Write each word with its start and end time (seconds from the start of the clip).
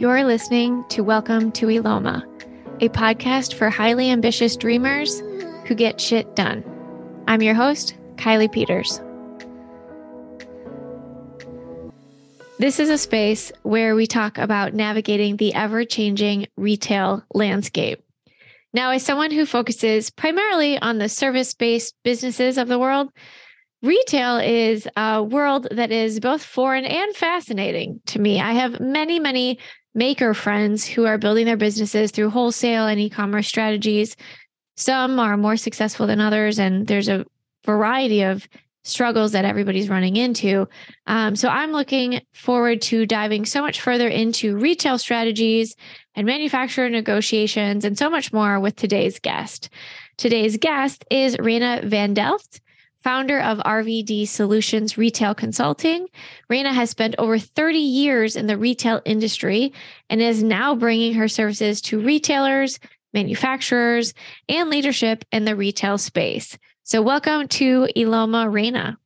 You're 0.00 0.24
listening 0.24 0.82
to 0.88 1.02
Welcome 1.02 1.52
to 1.52 1.66
Eloma, 1.66 2.24
a 2.80 2.88
podcast 2.88 3.52
for 3.52 3.68
highly 3.68 4.08
ambitious 4.08 4.56
dreamers 4.56 5.20
who 5.66 5.74
get 5.74 6.00
shit 6.00 6.34
done. 6.34 6.64
I'm 7.28 7.42
your 7.42 7.52
host, 7.52 7.98
Kylie 8.14 8.50
Peters. 8.50 8.98
This 12.58 12.80
is 12.80 12.88
a 12.88 12.96
space 12.96 13.52
where 13.62 13.94
we 13.94 14.06
talk 14.06 14.38
about 14.38 14.72
navigating 14.72 15.36
the 15.36 15.52
ever 15.52 15.84
changing 15.84 16.46
retail 16.56 17.22
landscape. 17.34 18.02
Now, 18.72 18.92
as 18.92 19.04
someone 19.04 19.30
who 19.30 19.44
focuses 19.44 20.08
primarily 20.08 20.78
on 20.78 20.96
the 20.96 21.10
service 21.10 21.52
based 21.52 21.94
businesses 22.04 22.56
of 22.56 22.68
the 22.68 22.78
world, 22.78 23.10
retail 23.82 24.38
is 24.38 24.88
a 24.96 25.22
world 25.22 25.68
that 25.70 25.92
is 25.92 26.20
both 26.20 26.42
foreign 26.42 26.86
and 26.86 27.14
fascinating 27.14 28.00
to 28.06 28.18
me. 28.18 28.40
I 28.40 28.52
have 28.52 28.80
many, 28.80 29.18
many 29.18 29.58
maker 29.94 30.34
friends 30.34 30.86
who 30.86 31.06
are 31.06 31.18
building 31.18 31.46
their 31.46 31.56
businesses 31.56 32.10
through 32.10 32.30
wholesale 32.30 32.86
and 32.86 33.00
e-commerce 33.00 33.48
strategies. 33.48 34.16
Some 34.76 35.18
are 35.18 35.36
more 35.36 35.56
successful 35.56 36.06
than 36.06 36.20
others, 36.20 36.58
and 36.58 36.86
there's 36.86 37.08
a 37.08 37.26
variety 37.64 38.22
of 38.22 38.48
struggles 38.84 39.32
that 39.32 39.44
everybody's 39.44 39.90
running 39.90 40.16
into. 40.16 40.66
Um, 41.06 41.36
so 41.36 41.48
I'm 41.48 41.72
looking 41.72 42.22
forward 42.32 42.80
to 42.82 43.04
diving 43.04 43.44
so 43.44 43.60
much 43.60 43.80
further 43.80 44.08
into 44.08 44.56
retail 44.56 44.96
strategies 44.96 45.76
and 46.14 46.26
manufacturer 46.26 46.88
negotiations 46.88 47.84
and 47.84 47.98
so 47.98 48.08
much 48.08 48.32
more 48.32 48.58
with 48.58 48.76
today's 48.76 49.18
guest. 49.18 49.68
Today's 50.16 50.56
guest 50.56 51.04
is 51.10 51.36
Reina 51.38 51.82
vanDelft 51.84 52.60
founder 53.02 53.40
of 53.40 53.58
RVD 53.58 54.28
Solutions 54.28 54.98
Retail 54.98 55.34
Consulting. 55.34 56.06
Reina 56.48 56.72
has 56.72 56.90
spent 56.90 57.14
over 57.18 57.38
30 57.38 57.78
years 57.78 58.36
in 58.36 58.46
the 58.46 58.56
retail 58.56 59.00
industry 59.04 59.72
and 60.08 60.20
is 60.20 60.42
now 60.42 60.74
bringing 60.74 61.14
her 61.14 61.28
services 61.28 61.80
to 61.82 62.00
retailers, 62.00 62.78
manufacturers, 63.12 64.12
and 64.48 64.70
leadership 64.70 65.24
in 65.32 65.44
the 65.44 65.56
retail 65.56 65.98
space. 65.98 66.58
So, 66.82 67.02
welcome 67.02 67.48
to 67.48 67.88
Eloma 67.96 68.52
Reina. 68.52 68.98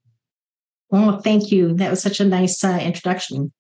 Well, 0.91 1.21
thank 1.21 1.51
you. 1.51 1.75
That 1.75 1.91
was 1.91 2.03
such 2.03 2.21
a 2.21 2.25
nice 2.25 2.63
uh, 2.63 2.79
introduction. 2.81 3.53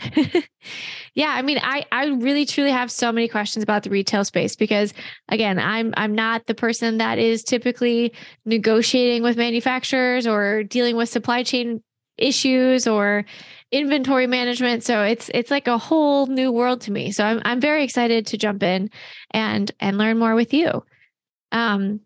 yeah, 1.14 1.30
I 1.30 1.42
mean, 1.42 1.58
I 1.62 1.84
I 1.92 2.06
really 2.06 2.46
truly 2.46 2.70
have 2.70 2.90
so 2.90 3.12
many 3.12 3.28
questions 3.28 3.62
about 3.62 3.82
the 3.82 3.90
retail 3.90 4.24
space 4.24 4.56
because 4.56 4.94
again, 5.28 5.58
I'm 5.58 5.92
I'm 5.96 6.14
not 6.14 6.46
the 6.46 6.54
person 6.54 6.98
that 6.98 7.18
is 7.18 7.42
typically 7.42 8.12
negotiating 8.44 9.22
with 9.22 9.36
manufacturers 9.36 10.26
or 10.26 10.62
dealing 10.64 10.96
with 10.96 11.08
supply 11.08 11.42
chain 11.42 11.82
issues 12.16 12.86
or 12.86 13.24
inventory 13.72 14.26
management. 14.26 14.84
So 14.84 15.02
it's 15.02 15.30
it's 15.34 15.50
like 15.50 15.68
a 15.68 15.78
whole 15.78 16.26
new 16.26 16.52
world 16.52 16.80
to 16.82 16.92
me. 16.92 17.12
So 17.12 17.24
I'm 17.24 17.40
I'm 17.44 17.60
very 17.60 17.84
excited 17.84 18.26
to 18.26 18.38
jump 18.38 18.62
in 18.62 18.90
and 19.30 19.70
and 19.80 19.98
learn 19.98 20.18
more 20.18 20.34
with 20.34 20.52
you. 20.52 20.84
Um 21.52 22.00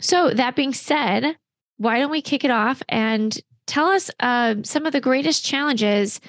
so 0.00 0.30
that 0.30 0.56
being 0.56 0.74
said, 0.74 1.36
why 1.78 1.98
don't 1.98 2.10
we 2.10 2.22
kick 2.22 2.44
it 2.44 2.50
off 2.50 2.82
and 2.88 3.36
tell 3.66 3.86
us 3.86 4.10
uh, 4.20 4.56
some 4.62 4.86
of 4.86 4.92
the 4.92 5.00
greatest 5.00 5.44
challenges 5.44 6.20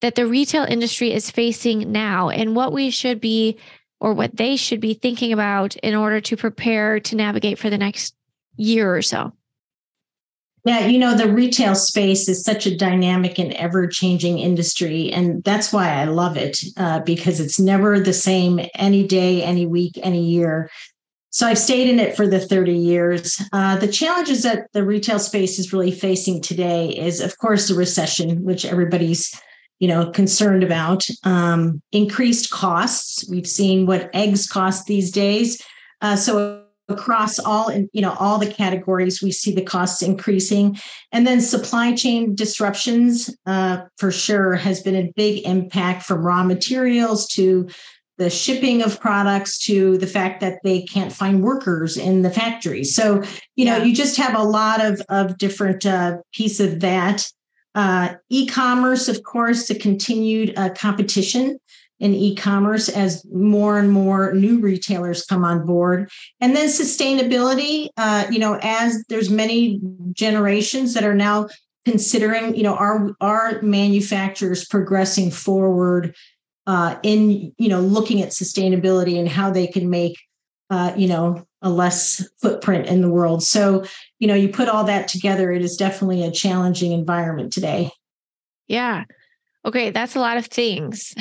that 0.00 0.14
the 0.14 0.26
retail 0.26 0.64
industry 0.64 1.12
is 1.12 1.30
facing 1.30 1.90
now 1.90 2.28
and 2.28 2.54
what 2.54 2.72
we 2.72 2.90
should 2.90 3.20
be 3.20 3.58
or 4.00 4.14
what 4.14 4.36
they 4.36 4.56
should 4.56 4.80
be 4.80 4.94
thinking 4.94 5.32
about 5.32 5.76
in 5.76 5.94
order 5.94 6.20
to 6.20 6.36
prepare 6.36 7.00
to 7.00 7.16
navigate 7.16 7.58
for 7.58 7.68
the 7.68 7.78
next 7.78 8.14
year 8.56 8.94
or 8.94 9.02
so? 9.02 9.32
Yeah, 10.64 10.86
you 10.86 10.98
know, 10.98 11.16
the 11.16 11.32
retail 11.32 11.74
space 11.74 12.28
is 12.28 12.44
such 12.44 12.66
a 12.66 12.76
dynamic 12.76 13.38
and 13.38 13.52
ever 13.54 13.86
changing 13.86 14.38
industry. 14.38 15.10
And 15.10 15.42
that's 15.42 15.72
why 15.72 15.88
I 15.88 16.04
love 16.04 16.36
it 16.36 16.58
uh, 16.76 17.00
because 17.00 17.40
it's 17.40 17.58
never 17.58 17.98
the 17.98 18.12
same 18.12 18.60
any 18.74 19.06
day, 19.06 19.42
any 19.42 19.66
week, 19.66 19.98
any 20.02 20.24
year. 20.24 20.68
So 21.30 21.46
I've 21.46 21.58
stayed 21.58 21.88
in 21.88 21.98
it 21.98 22.16
for 22.16 22.26
the 22.26 22.40
30 22.40 22.72
years. 22.72 23.40
Uh, 23.52 23.76
the 23.76 23.88
challenges 23.88 24.42
that 24.42 24.66
the 24.72 24.84
retail 24.84 25.18
space 25.18 25.58
is 25.58 25.72
really 25.72 25.92
facing 25.92 26.42
today 26.42 26.88
is, 26.88 27.20
of 27.20 27.38
course, 27.38 27.68
the 27.68 27.74
recession, 27.74 28.44
which 28.44 28.64
everybody's 28.64 29.40
you 29.78 29.88
know 29.88 30.10
concerned 30.10 30.62
about 30.62 31.06
um, 31.24 31.82
increased 31.92 32.50
costs. 32.50 33.28
We've 33.30 33.46
seen 33.46 33.86
what 33.86 34.10
eggs 34.14 34.46
cost 34.46 34.86
these 34.86 35.10
days. 35.10 35.62
Uh, 36.00 36.16
so 36.16 36.64
across 36.88 37.38
all 37.38 37.70
you 37.92 38.00
know 38.00 38.14
all 38.18 38.38
the 38.38 38.50
categories 38.50 39.22
we 39.22 39.30
see 39.30 39.54
the 39.54 39.62
costs 39.62 40.02
increasing. 40.02 40.78
And 41.12 41.26
then 41.26 41.40
supply 41.40 41.94
chain 41.94 42.34
disruptions 42.34 43.34
uh, 43.46 43.82
for 43.96 44.10
sure 44.10 44.54
has 44.54 44.82
been 44.82 44.96
a 44.96 45.12
big 45.16 45.46
impact 45.46 46.04
from 46.04 46.24
raw 46.24 46.42
materials 46.42 47.26
to 47.28 47.68
the 48.16 48.30
shipping 48.30 48.82
of 48.82 49.00
products 49.00 49.58
to 49.66 49.96
the 49.98 50.06
fact 50.06 50.40
that 50.40 50.58
they 50.64 50.82
can't 50.82 51.12
find 51.12 51.42
workers 51.42 51.96
in 51.96 52.22
the 52.22 52.30
factories 52.30 52.94
so 52.94 53.22
you 53.54 53.64
know 53.64 53.76
yeah. 53.76 53.84
you 53.84 53.94
just 53.94 54.16
have 54.16 54.36
a 54.36 54.42
lot 54.42 54.84
of 54.84 55.00
of 55.08 55.38
different 55.38 55.86
uh, 55.86 56.16
piece 56.32 56.58
of 56.58 56.80
that 56.80 57.30
uh, 57.74 58.14
e-commerce, 58.28 59.08
of 59.08 59.22
course, 59.22 59.68
the 59.68 59.78
continued 59.78 60.56
uh, 60.56 60.70
competition 60.70 61.58
in 62.00 62.14
e-commerce 62.14 62.88
as 62.88 63.26
more 63.32 63.78
and 63.78 63.90
more 63.90 64.32
new 64.32 64.60
retailers 64.60 65.24
come 65.24 65.44
on 65.44 65.66
board 65.66 66.08
and 66.40 66.54
then 66.54 66.68
sustainability 66.68 67.88
uh, 67.96 68.24
you 68.30 68.38
know 68.38 68.56
as 68.62 69.04
there's 69.08 69.30
many 69.30 69.80
generations 70.12 70.94
that 70.94 71.02
are 71.02 71.14
now 71.14 71.48
considering 71.84 72.54
you 72.54 72.62
know 72.62 72.74
are 72.74 73.10
are 73.20 73.60
manufacturers 73.62 74.64
progressing 74.64 75.28
forward 75.30 76.14
uh, 76.68 76.96
in 77.02 77.52
you 77.58 77.68
know 77.68 77.80
looking 77.80 78.22
at 78.22 78.28
sustainability 78.28 79.18
and 79.18 79.28
how 79.28 79.50
they 79.50 79.66
can 79.66 79.90
make 79.90 80.16
uh, 80.70 80.92
you 80.96 81.08
know 81.08 81.44
a 81.62 81.70
less 81.70 82.28
footprint 82.40 82.86
in 82.86 83.00
the 83.00 83.10
world. 83.10 83.42
So, 83.42 83.84
you 84.18 84.26
know, 84.26 84.34
you 84.34 84.48
put 84.48 84.68
all 84.68 84.84
that 84.84 85.08
together, 85.08 85.52
it 85.52 85.62
is 85.62 85.76
definitely 85.76 86.24
a 86.24 86.30
challenging 86.30 86.92
environment 86.92 87.52
today. 87.52 87.90
Yeah. 88.66 89.04
Okay, 89.64 89.90
that's 89.90 90.16
a 90.16 90.20
lot 90.20 90.36
of 90.36 90.46
things. 90.46 91.14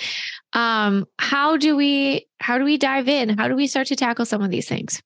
um, 0.52 1.06
how 1.18 1.56
do 1.56 1.76
we 1.76 2.26
how 2.40 2.58
do 2.58 2.64
we 2.64 2.76
dive 2.78 3.08
in? 3.08 3.30
How 3.30 3.48
do 3.48 3.54
we 3.54 3.66
start 3.66 3.86
to 3.88 3.96
tackle 3.96 4.24
some 4.24 4.42
of 4.42 4.50
these 4.50 4.68
things? 4.68 5.02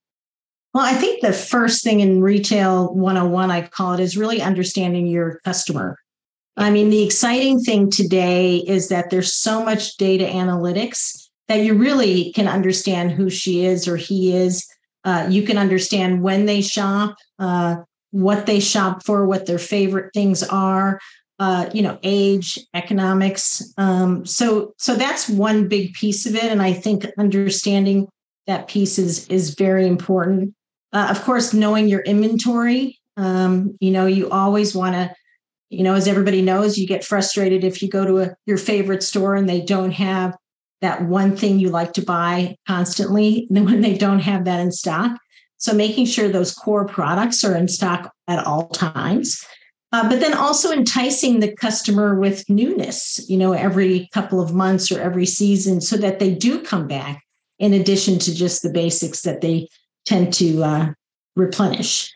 Well, 0.74 0.84
I 0.84 0.92
think 0.92 1.20
the 1.20 1.32
first 1.32 1.82
thing 1.82 2.00
in 2.00 2.22
retail 2.22 2.94
101 2.94 3.50
I 3.50 3.66
call 3.66 3.94
it 3.94 4.00
is 4.00 4.16
really 4.16 4.40
understanding 4.40 5.06
your 5.06 5.40
customer. 5.44 5.96
I 6.56 6.70
mean, 6.70 6.90
the 6.90 7.04
exciting 7.04 7.60
thing 7.60 7.90
today 7.90 8.56
is 8.56 8.88
that 8.88 9.10
there's 9.10 9.32
so 9.32 9.64
much 9.64 9.96
data 9.96 10.24
analytics 10.24 11.28
that 11.46 11.60
you 11.60 11.74
really 11.74 12.32
can 12.32 12.48
understand 12.48 13.12
who 13.12 13.30
she 13.30 13.64
is 13.64 13.88
or 13.88 13.96
he 13.96 14.34
is. 14.34 14.66
Uh, 15.08 15.26
you 15.30 15.42
can 15.42 15.56
understand 15.56 16.22
when 16.22 16.44
they 16.44 16.60
shop, 16.60 17.16
uh, 17.38 17.76
what 18.10 18.44
they 18.44 18.60
shop 18.60 19.02
for, 19.06 19.26
what 19.26 19.46
their 19.46 19.58
favorite 19.58 20.10
things 20.12 20.42
are. 20.42 21.00
Uh, 21.38 21.70
you 21.72 21.82
know, 21.82 21.96
age, 22.02 22.58
economics. 22.74 23.72
Um, 23.78 24.26
so, 24.26 24.74
so 24.76 24.96
that's 24.96 25.30
one 25.30 25.68
big 25.68 25.94
piece 25.94 26.26
of 26.26 26.34
it, 26.34 26.42
and 26.42 26.60
I 26.60 26.72
think 26.72 27.06
understanding 27.16 28.08
that 28.48 28.66
piece 28.66 28.98
is 28.98 29.26
is 29.28 29.54
very 29.54 29.86
important. 29.86 30.52
Uh, 30.92 31.06
of 31.10 31.22
course, 31.22 31.54
knowing 31.54 31.88
your 31.88 32.00
inventory. 32.00 32.98
Um, 33.16 33.78
you 33.80 33.92
know, 33.92 34.06
you 34.06 34.28
always 34.30 34.74
want 34.74 34.94
to 34.96 35.14
you 35.70 35.84
know, 35.84 35.94
as 35.94 36.08
everybody 36.08 36.42
knows, 36.42 36.78
you 36.78 36.86
get 36.86 37.04
frustrated 37.04 37.62
if 37.62 37.82
you 37.82 37.88
go 37.88 38.04
to 38.04 38.18
a, 38.18 38.34
your 38.46 38.58
favorite 38.58 39.02
store 39.02 39.34
and 39.34 39.48
they 39.48 39.60
don't 39.60 39.92
have 39.92 40.36
that 40.80 41.04
one 41.04 41.36
thing 41.36 41.58
you 41.58 41.70
like 41.70 41.92
to 41.94 42.02
buy 42.02 42.56
constantly 42.66 43.46
when 43.50 43.80
they 43.80 43.96
don't 43.96 44.20
have 44.20 44.44
that 44.44 44.60
in 44.60 44.72
stock. 44.72 45.18
So 45.56 45.72
making 45.72 46.06
sure 46.06 46.28
those 46.28 46.54
core 46.54 46.86
products 46.86 47.42
are 47.42 47.56
in 47.56 47.68
stock 47.68 48.12
at 48.28 48.44
all 48.46 48.68
times. 48.68 49.44
Uh, 49.90 50.08
but 50.08 50.20
then 50.20 50.34
also 50.34 50.70
enticing 50.70 51.40
the 51.40 51.52
customer 51.56 52.18
with 52.18 52.48
newness, 52.48 53.24
you 53.28 53.38
know, 53.38 53.52
every 53.52 54.08
couple 54.12 54.40
of 54.40 54.54
months 54.54 54.92
or 54.92 55.00
every 55.00 55.24
season 55.24 55.80
so 55.80 55.96
that 55.96 56.18
they 56.18 56.32
do 56.34 56.60
come 56.60 56.86
back 56.86 57.22
in 57.58 57.72
addition 57.72 58.18
to 58.18 58.34
just 58.34 58.62
the 58.62 58.70
basics 58.70 59.22
that 59.22 59.40
they 59.40 59.66
tend 60.04 60.32
to 60.34 60.62
uh, 60.62 60.92
replenish. 61.36 62.12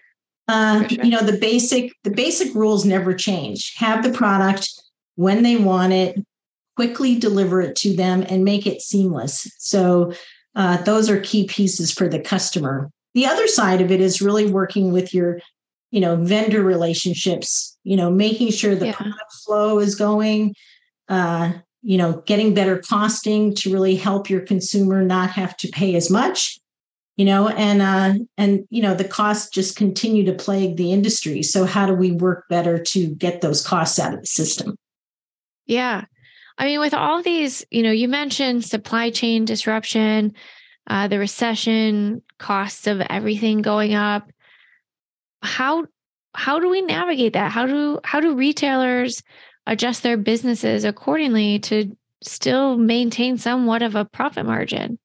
Uh, 0.49 0.87
sure. 0.87 1.05
You 1.05 1.11
know, 1.11 1.23
the 1.23 1.39
basic 1.39 1.93
the 2.05 2.11
basic 2.11 2.55
rules 2.55 2.85
never 2.85 3.15
change. 3.15 3.75
Have 3.77 4.03
the 4.03 4.13
product 4.13 4.69
when 5.15 5.43
they 5.43 5.57
want 5.57 5.93
it, 5.93 6.17
quickly 6.77 7.19
deliver 7.19 7.61
it 7.61 7.77
to 7.77 7.95
them 7.95 8.25
and 8.29 8.45
make 8.45 8.67
it 8.67 8.81
seamless. 8.81 9.51
So 9.59 10.13
uh, 10.55 10.79
those 10.83 11.11
are 11.11 11.21
key 11.21 11.47
pieces 11.47 11.93
for 11.93 12.09
the 12.09 12.21
customer. 12.21 12.91
The 13.15 13.27
other 13.27 13.47
side 13.47 13.81
of 13.81 13.91
it 13.91 14.01
is 14.01 14.23
really 14.23 14.51
working 14.51 14.93
with 14.93 15.13
your, 15.13 15.41
you 15.91 16.01
know, 16.01 16.17
vendor 16.17 16.63
relationships. 16.63 17.77
You 17.85 17.97
know, 17.97 18.11
making 18.11 18.53
sure 18.53 18.75
the 18.75 18.87
yeah. 18.87 18.95
product 18.95 19.33
flow 19.45 19.79
is 19.79 19.95
going. 19.95 20.55
Uh, 21.09 21.53
you 21.83 21.99
know, 21.99 22.23
getting 22.27 22.55
better 22.55 22.79
costing 22.79 23.55
to 23.57 23.73
really 23.73 23.97
help 23.97 24.31
your 24.31 24.41
consumer 24.41 25.03
not 25.03 25.31
have 25.31 25.57
to 25.59 25.69
pay 25.69 25.97
as 25.97 26.11
much. 26.11 26.59
You 27.17 27.27
know, 27.27 27.49
and 27.49 27.83
uh, 27.83 28.25
and 28.39 28.67
you 28.71 28.81
know 28.81 28.95
the 28.95 29.05
costs 29.05 29.51
just 29.51 29.77
continue 29.77 30.25
to 30.25 30.33
plague 30.33 30.77
the 30.77 30.93
industry. 30.93 31.43
So 31.43 31.67
how 31.67 31.87
do 31.87 31.93
we 31.93 32.13
work 32.13 32.49
better 32.49 32.79
to 32.79 33.09
get 33.17 33.43
those 33.43 33.67
costs 33.67 33.99
out 33.99 34.15
of 34.15 34.21
the 34.21 34.27
system? 34.27 34.77
Yeah, 35.67 36.05
I 36.59 36.67
mean, 36.67 36.81
with 36.81 36.95
all 36.95 37.23
these, 37.23 37.65
you 37.71 37.83
know, 37.83 37.91
you 37.91 38.09
mentioned 38.09 38.65
supply 38.65 39.11
chain 39.11 39.45
disruption, 39.45 40.35
uh, 40.87 41.09
the 41.09 41.19
recession, 41.19 42.23
costs 42.39 42.87
of 42.87 43.01
everything 43.01 43.63
going 43.63 43.95
up. 43.95 44.31
How 45.43 45.87
how 46.35 46.59
do 46.61 46.71
we 46.71 46.83
navigate 46.83 47.35
that? 47.35 47.53
How 47.53 47.67
do 47.67 48.01
how 48.05 48.21
do 48.21 48.35
retailers 48.35 49.23
adjust 49.67 50.03
their 50.03 50.17
businesses 50.17 50.85
accordingly 50.85 51.59
to 51.61 51.97
still 52.23 52.77
maintain 52.77 53.39
somewhat 53.39 53.83
of 53.83 53.95
a 53.95 54.05
profit 54.05 54.47
margin? 54.47 54.99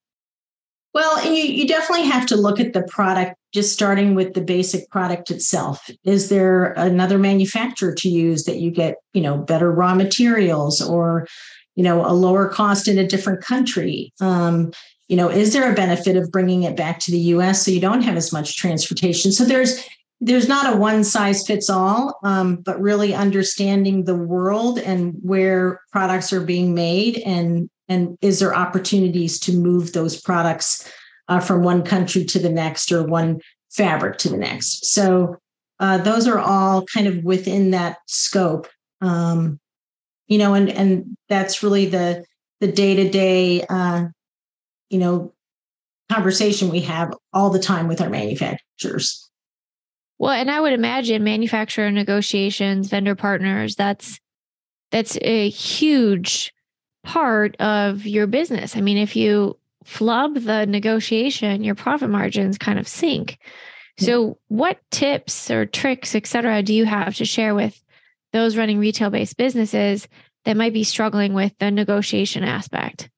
Well, 0.98 1.24
you, 1.32 1.44
you 1.44 1.68
definitely 1.68 2.08
have 2.08 2.26
to 2.26 2.36
look 2.36 2.60
at 2.60 2.74
the 2.74 2.82
product, 2.82 3.36
just 3.54 3.72
starting 3.72 4.16
with 4.16 4.34
the 4.34 4.42
basic 4.42 4.90
product 4.90 5.30
itself. 5.30 5.88
Is 6.04 6.30
there 6.30 6.74
another 6.74 7.20
manufacturer 7.20 7.94
to 7.94 8.10
use 8.10 8.46
that 8.46 8.58
you 8.58 8.72
get, 8.72 8.96
you 9.14 9.22
know, 9.22 9.38
better 9.38 9.72
raw 9.72 9.94
materials 9.94 10.82
or, 10.82 11.28
you 11.76 11.84
know, 11.84 12.04
a 12.04 12.14
lower 12.14 12.48
cost 12.50 12.88
in 12.88 12.98
a 12.98 13.06
different 13.06 13.44
country? 13.44 14.12
Um, 14.22 14.72
you 15.08 15.16
know, 15.16 15.30
is 15.30 15.54
there 15.54 15.72
a 15.72 15.76
benefit 15.76 16.18
of 16.18 16.32
bringing 16.32 16.64
it 16.64 16.76
back 16.76 16.98
to 17.02 17.12
the 17.12 17.20
U.S. 17.36 17.64
so 17.64 17.70
you 17.70 17.80
don't 17.80 18.02
have 18.02 18.18
as 18.18 18.34
much 18.34 18.58
transportation? 18.58 19.32
So 19.32 19.46
there's 19.46 19.88
there's 20.20 20.48
not 20.48 20.74
a 20.74 20.78
one 20.78 21.04
size 21.04 21.46
fits 21.46 21.70
all, 21.70 22.18
um, 22.24 22.56
but 22.56 22.82
really 22.82 23.14
understanding 23.14 24.06
the 24.06 24.16
world 24.16 24.80
and 24.80 25.14
where 25.22 25.80
products 25.92 26.34
are 26.34 26.42
being 26.42 26.74
made 26.74 27.20
and 27.20 27.70
and 27.90 28.18
is 28.22 28.40
there 28.40 28.56
opportunities 28.56 29.40
to 29.42 29.54
move 29.54 29.94
those 29.94 30.20
products 30.20 30.92
uh, 31.28 31.40
from 31.40 31.64
one 31.64 31.84
country 31.84 32.26
to 32.26 32.40
the 32.40 32.50
next 32.50 32.92
or 32.92 33.04
one 33.04 33.40
fabric 33.72 34.18
to 34.20 34.30
the 34.30 34.38
next? 34.38 34.86
So 34.88 35.38
uh, 35.80 35.98
those 36.00 36.28
are 36.28 36.40
all 36.40 36.86
kind 36.86 37.08
of 37.08 37.24
within 37.24 37.72
that 37.72 37.98
scope. 38.08 38.68
Um, 39.02 39.60
you 40.28 40.38
know 40.38 40.54
and 40.54 40.70
and 40.70 41.18
that's 41.30 41.64
really 41.64 41.86
the 41.86 42.24
the 42.60 42.72
day-to-day 42.72 43.64
uh, 43.70 44.06
you 44.90 45.00
know 45.00 45.34
conversation 46.12 46.70
we 46.70 46.82
have 46.82 47.14
all 47.34 47.50
the 47.50 47.60
time 47.60 47.88
with 47.88 48.00
our 48.00 48.10
manufacturers. 48.10 49.30
Well 50.20 50.32
and 50.32 50.50
i 50.50 50.60
would 50.60 50.74
imagine 50.74 51.24
manufacturer 51.24 51.92
negotiations 51.92 52.90
vendor 52.90 53.16
partners 53.16 53.76
that's 53.76 54.20
that's 54.92 55.18
a 55.22 55.50
huge 55.50 56.54
part 57.08 57.56
of 57.62 58.06
your 58.06 58.28
business. 58.28 58.76
I 58.76 58.82
mean, 58.82 58.98
if 58.98 59.16
you 59.16 59.58
flub 59.86 60.36
the 60.36 60.66
negotiation, 60.66 61.64
your 61.64 61.74
profit 61.74 62.10
margins 62.10 62.58
kind 62.58 62.78
of 62.78 62.88
sink. 62.88 63.40
So, 63.98 64.38
what 64.50 64.80
tips 64.92 65.50
or 65.50 65.66
tricks, 65.66 66.14
et 66.14 66.28
cetera, 66.28 66.62
do 66.62 66.74
you 66.74 66.86
have 66.86 67.16
to 67.16 67.26
share 67.26 67.56
with 67.56 67.82
those 68.34 68.58
running 68.58 68.78
retail 68.78 69.10
based 69.10 69.38
businesses 69.38 70.08
that 70.46 70.58
might 70.58 70.74
be 70.74 70.84
struggling 70.84 71.34
with 71.34 71.58
the 71.60 71.72
negotiation 71.72 72.44
aspect? 72.44 73.10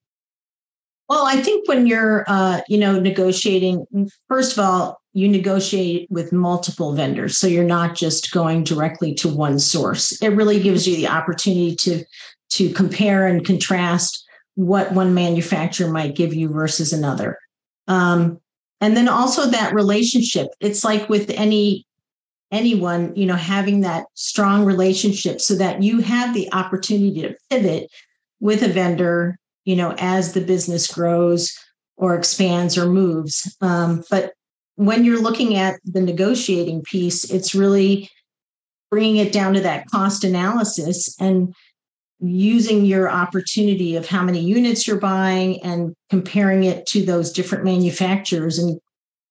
Well, 1.08 1.26
I 1.26 1.42
think 1.42 1.68
when 1.68 1.88
you're, 1.88 2.24
uh, 2.28 2.60
you 2.68 2.78
know, 2.78 3.00
negotiating, 3.00 3.84
first 4.28 4.52
of 4.52 4.60
all, 4.60 5.02
you 5.12 5.28
negotiate 5.28 6.08
with 6.08 6.32
multiple 6.32 6.94
vendors, 6.94 7.36
so 7.36 7.48
you're 7.48 7.64
not 7.64 7.96
just 7.96 8.30
going 8.30 8.62
directly 8.62 9.12
to 9.14 9.28
one 9.28 9.58
source. 9.58 10.12
It 10.22 10.28
really 10.28 10.60
gives 10.60 10.86
you 10.86 10.94
the 10.96 11.08
opportunity 11.08 11.74
to 11.76 12.04
to 12.50 12.70
compare 12.70 13.26
and 13.26 13.44
contrast 13.44 14.24
what 14.54 14.92
one 14.92 15.14
manufacturer 15.14 15.90
might 15.90 16.16
give 16.16 16.34
you 16.34 16.48
versus 16.48 16.92
another. 16.92 17.38
Um, 17.88 18.40
and 18.80 18.96
then 18.96 19.08
also 19.08 19.46
that 19.46 19.74
relationship. 19.74 20.48
It's 20.60 20.84
like 20.84 21.08
with 21.08 21.30
any 21.30 21.86
anyone, 22.52 23.14
you 23.14 23.26
know, 23.26 23.36
having 23.36 23.80
that 23.80 24.06
strong 24.14 24.64
relationship 24.64 25.40
so 25.40 25.54
that 25.54 25.82
you 25.82 26.00
have 26.00 26.34
the 26.34 26.52
opportunity 26.52 27.22
to 27.22 27.36
pivot 27.48 27.88
with 28.40 28.62
a 28.62 28.68
vendor, 28.68 29.38
you 29.64 29.76
know, 29.76 29.94
as 29.98 30.32
the 30.32 30.40
business 30.40 30.88
grows 30.88 31.56
or 31.96 32.16
expands 32.16 32.76
or 32.76 32.86
moves. 32.86 33.56
Um, 33.60 34.02
but 34.10 34.32
when 34.74 35.04
you're 35.04 35.22
looking 35.22 35.56
at 35.56 35.78
the 35.84 36.00
negotiating 36.00 36.82
piece, 36.82 37.30
it's 37.30 37.54
really 37.54 38.10
bringing 38.90 39.18
it 39.18 39.32
down 39.32 39.54
to 39.54 39.60
that 39.60 39.86
cost 39.86 40.24
analysis 40.24 41.14
and 41.20 41.54
using 42.20 42.84
your 42.84 43.10
opportunity 43.10 43.96
of 43.96 44.06
how 44.06 44.22
many 44.22 44.40
units 44.40 44.86
you're 44.86 44.98
buying 44.98 45.62
and 45.62 45.94
comparing 46.10 46.64
it 46.64 46.86
to 46.86 47.04
those 47.04 47.32
different 47.32 47.64
manufacturers 47.64 48.58
and 48.58 48.78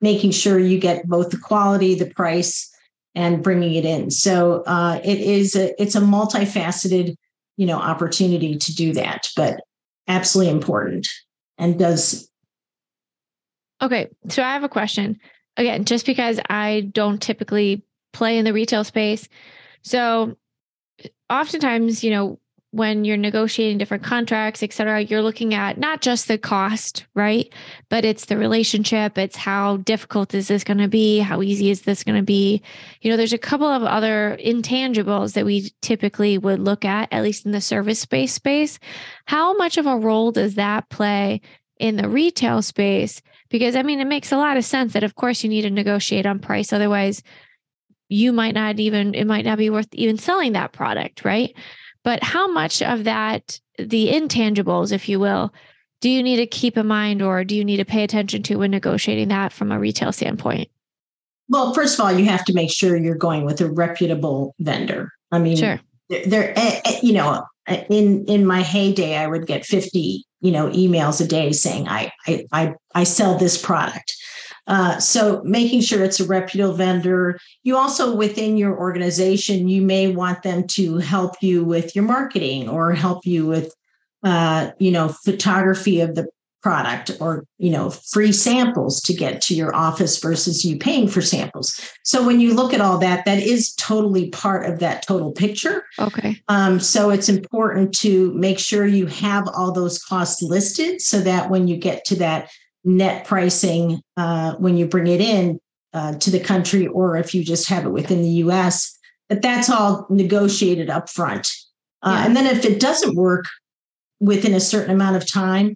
making 0.02 0.32
sure 0.32 0.58
you 0.60 0.80
get 0.80 1.08
both 1.08 1.30
the 1.30 1.38
quality 1.38 1.94
the 1.96 2.10
price 2.14 2.70
and 3.16 3.44
bringing 3.44 3.74
it 3.76 3.86
in. 3.86 4.10
So 4.10 4.64
uh, 4.64 5.02
it 5.04 5.20
is 5.20 5.56
a 5.56 5.80
it's 5.82 5.96
a 5.96 6.02
multifaceted 6.02 7.16
you 7.60 7.66
know 7.66 7.78
opportunity 7.78 8.58
to 8.58 8.74
do 8.74 8.94
that 8.94 9.28
but 9.36 9.60
absolutely 10.08 10.52
important 10.52 11.08
and 11.58 11.78
does 11.78 12.28
okay 13.82 14.08
so 14.30 14.42
i 14.42 14.54
have 14.54 14.64
a 14.64 14.70
question. 14.70 15.20
Again 15.58 15.84
just 15.84 16.06
because 16.06 16.40
i 16.50 16.90
don't 16.94 17.22
typically 17.22 17.84
play 18.14 18.38
in 18.38 18.46
the 18.46 18.54
retail 18.54 18.86
space 18.86 19.28
so 19.82 20.38
oftentimes 21.30 22.02
you 22.02 22.12
know 22.12 22.40
when 22.72 23.04
you're 23.04 23.18
negotiating 23.18 23.80
different 23.80 24.04
contracts, 24.04 24.62
et 24.62 24.72
cetera, 24.72 25.02
you're 25.02 25.24
looking 25.24 25.56
at 25.56 25.80
not 25.80 26.02
just 26.02 26.28
the 26.28 26.38
cost, 26.38 27.08
right? 27.16 27.52
But 27.90 28.06
it's 28.06 28.26
the 28.26 28.38
relationship. 28.38 29.18
It's 29.18 29.36
how 29.36 29.78
difficult 29.78 30.36
is 30.36 30.50
this 30.50 30.64
going 30.64 30.78
to 30.78 30.88
be? 30.88 31.18
How 31.18 31.42
easy 31.42 31.72
is 31.72 31.82
this 31.82 32.04
going 32.04 32.18
to 32.18 32.24
be? 32.24 32.62
You 33.02 33.10
know, 33.10 33.18
there's 33.18 33.34
a 33.34 33.40
couple 33.40 33.66
of 33.66 33.82
other 33.82 34.38
intangibles 34.40 35.34
that 35.34 35.46
we 35.46 35.72
typically 35.82 36.38
would 36.38 36.60
look 36.60 36.86
at, 36.86 37.12
at 37.12 37.24
least 37.24 37.44
in 37.44 37.54
the 37.54 37.62
service 37.62 38.02
space 38.02 38.34
space. 38.34 38.78
How 39.26 39.56
much 39.56 39.78
of 39.78 39.88
a 39.88 39.98
role 39.98 40.32
does 40.32 40.54
that 40.56 40.90
play 40.90 41.42
in 41.80 41.96
the 41.96 42.08
retail 42.08 42.62
space? 42.62 43.24
Because 43.50 43.76
I 43.76 43.82
mean, 43.82 44.00
it 44.00 44.06
makes 44.06 44.32
a 44.32 44.38
lot 44.38 44.58
of 44.58 44.64
sense 44.64 44.94
that, 44.94 45.04
of 45.04 45.16
course, 45.16 45.44
you 45.44 45.50
need 45.50 45.64
to 45.64 45.72
negotiate 45.72 46.28
on 46.28 46.38
price. 46.38 46.72
Otherwise, 46.72 47.24
you 48.10 48.32
might 48.32 48.54
not 48.54 48.80
even, 48.80 49.16
it 49.16 49.26
might 49.26 49.46
not 49.46 49.58
be 49.58 49.72
worth 49.72 49.88
even 49.94 50.20
selling 50.20 50.54
that 50.54 50.72
product, 50.72 51.26
right? 51.26 51.56
But 52.04 52.24
how 52.24 52.52
much 52.52 52.82
of 52.82 53.04
that, 53.04 53.60
the 53.78 54.10
intangibles, 54.10 54.92
if 54.92 55.10
you 55.10 55.20
will, 55.20 55.54
do 56.02 56.10
you 56.10 56.24
need 56.24 56.38
to 56.38 56.48
keep 56.48 56.78
in 56.78 56.88
mind 56.88 57.22
or 57.22 57.44
do 57.44 57.56
you 57.56 57.66
need 57.66 57.78
to 57.78 57.86
pay 57.86 58.04
attention 58.04 58.42
to 58.44 58.56
when 58.56 58.72
negotiating 58.72 59.28
that 59.30 59.52
from 59.52 59.72
a 59.72 59.80
retail 59.80 60.12
standpoint? 60.12 60.70
Well, 61.50 61.74
first 61.74 62.00
of 62.00 62.06
all, 62.06 62.12
you 62.12 62.26
have 62.26 62.46
to 62.46 62.54
make 62.54 62.72
sure 62.72 62.96
you're 62.96 63.16
going 63.16 63.44
with 63.44 63.60
a 63.60 63.70
reputable 63.70 64.56
vendor. 64.60 65.12
I 65.32 65.40
mean, 65.40 65.58
sure. 65.58 65.80
there, 66.10 66.54
eh, 66.58 66.82
eh, 66.86 67.00
you 67.02 67.14
know, 67.14 67.44
eh, 67.68 67.84
in 67.90 68.24
in 68.26 68.46
my 68.46 68.62
heyday, 68.62 69.18
I 69.18 69.28
would 69.28 69.48
get 69.48 69.66
50, 69.66 70.24
you 70.42 70.52
know, 70.52 70.70
emails 70.70 71.20
a 71.20 71.28
day 71.28 71.52
saying 71.52 71.88
I 71.88 72.12
I 72.28 72.46
I, 72.52 72.74
I 72.94 73.04
sell 73.04 73.38
this 73.38 73.60
product. 73.60 74.16
Uh, 74.68 75.00
so 75.00 75.42
making 75.44 75.82
sure 75.82 76.04
it's 76.04 76.20
a 76.20 76.28
reputable 76.28 76.74
vendor. 76.74 77.40
You 77.64 77.78
also 77.78 78.16
within 78.16 78.58
your 78.58 78.78
organization, 78.78 79.68
you 79.68 79.82
may 79.82 80.08
want 80.14 80.44
them 80.44 80.68
to 80.68 80.98
help 80.98 81.36
you 81.42 81.64
with 81.64 81.96
your 81.96 82.06
marketing 82.06 82.70
or 82.70 82.94
help 82.94 83.26
you 83.26 83.46
with, 83.46 83.74
uh, 84.24 84.72
you 84.80 84.92
know, 84.92 85.10
photography 85.10 86.02
of 86.02 86.16
the 86.16 86.28
product 86.62 87.12
or 87.22 87.46
you 87.58 87.72
know 87.72 87.90
free 87.90 88.32
samples 88.32 89.02
to 89.02 89.14
get 89.14 89.42
to 89.42 89.56
your 89.56 89.74
office 89.74 90.20
versus 90.20 90.66
you 90.66 90.78
paying 90.78 91.08
for 91.08 91.22
samples. 91.22 91.80
So 92.04 92.26
when 92.26 92.40
you 92.40 92.54
look 92.54 92.74
at 92.74 92.82
all 92.82 92.98
that 92.98 93.24
that 93.26 93.40
is 93.40 93.74
totally 93.76 94.30
part 94.30 94.70
of 94.70 94.80
that 94.80 95.06
total 95.06 95.32
picture. 95.32 95.86
Okay. 95.98 96.42
Um, 96.50 96.80
so 96.80 97.10
it's 97.10 97.30
important 97.30 97.94
to 98.00 98.34
make 98.34 98.60
sure 98.60 98.86
you 98.86 99.08
have 99.08 99.48
all 99.48 99.72
those 99.72 100.04
costs 100.04 100.42
listed 100.42 101.02
so 101.02 101.22
that 101.22 101.50
when 101.50 101.68
you 101.68 101.78
get 101.78 102.04
to 102.06 102.16
that 102.18 102.50
net 102.84 103.26
pricing 103.26 104.02
uh, 104.18 104.54
when 104.56 104.78
you 104.78 104.88
bring 104.88 105.08
it 105.08 105.22
in 105.22 105.60
uh, 105.94 106.16
to 106.16 106.32
the 106.32 106.40
country, 106.40 106.88
or 106.88 107.18
if 107.18 107.34
you 107.34 107.44
just 107.44 107.70
have 107.70 107.86
it 107.86 107.90
within 107.90 108.22
the 108.22 108.30
U.S. 108.30 108.98
That 109.30 109.42
that's 109.42 109.70
all 109.70 110.08
negotiated 110.10 110.90
up 110.90 111.10
front. 111.10 111.48
Uh, 112.02 112.16
yeah. 112.18 112.26
And 112.26 112.36
then 112.36 112.46
if 112.46 112.66
it 112.66 112.80
doesn't 112.80 113.16
work 113.16 113.46
within 114.20 114.54
a 114.54 114.60
certain 114.60 114.92
amount 114.92 115.18
of 115.18 115.32
time, 115.32 115.76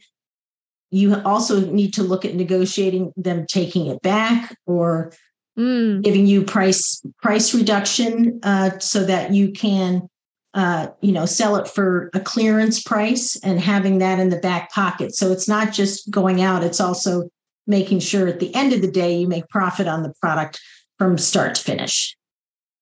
you 0.89 1.15
also 1.23 1.59
need 1.71 1.93
to 1.95 2.03
look 2.03 2.23
at 2.23 2.35
negotiating 2.35 3.13
them 3.17 3.45
taking 3.47 3.87
it 3.87 4.01
back 4.01 4.55
or 4.65 5.11
mm. 5.57 6.01
giving 6.03 6.27
you 6.27 6.43
price 6.43 7.01
price 7.21 7.53
reduction 7.53 8.39
uh, 8.43 8.77
so 8.79 9.03
that 9.03 9.33
you 9.33 9.51
can 9.51 10.07
uh, 10.53 10.87
you 11.01 11.11
know, 11.11 11.25
sell 11.25 11.55
it 11.55 11.67
for 11.67 12.09
a 12.13 12.19
clearance 12.19 12.81
price 12.81 13.35
and 13.43 13.59
having 13.59 13.97
that 13.99 14.19
in 14.19 14.29
the 14.29 14.39
back 14.39 14.71
pocket. 14.71 15.15
So 15.15 15.31
it's 15.31 15.47
not 15.47 15.73
just 15.73 16.09
going 16.11 16.41
out, 16.41 16.63
it's 16.63 16.79
also 16.79 17.29
making 17.65 17.99
sure 17.99 18.27
at 18.27 18.39
the 18.39 18.53
end 18.53 18.73
of 18.73 18.81
the 18.81 18.91
day 18.91 19.17
you 19.17 19.27
make 19.27 19.47
profit 19.49 19.87
on 19.87 20.03
the 20.03 20.13
product 20.21 20.59
from 20.99 21.17
start 21.17 21.55
to 21.55 21.63
finish. 21.63 22.15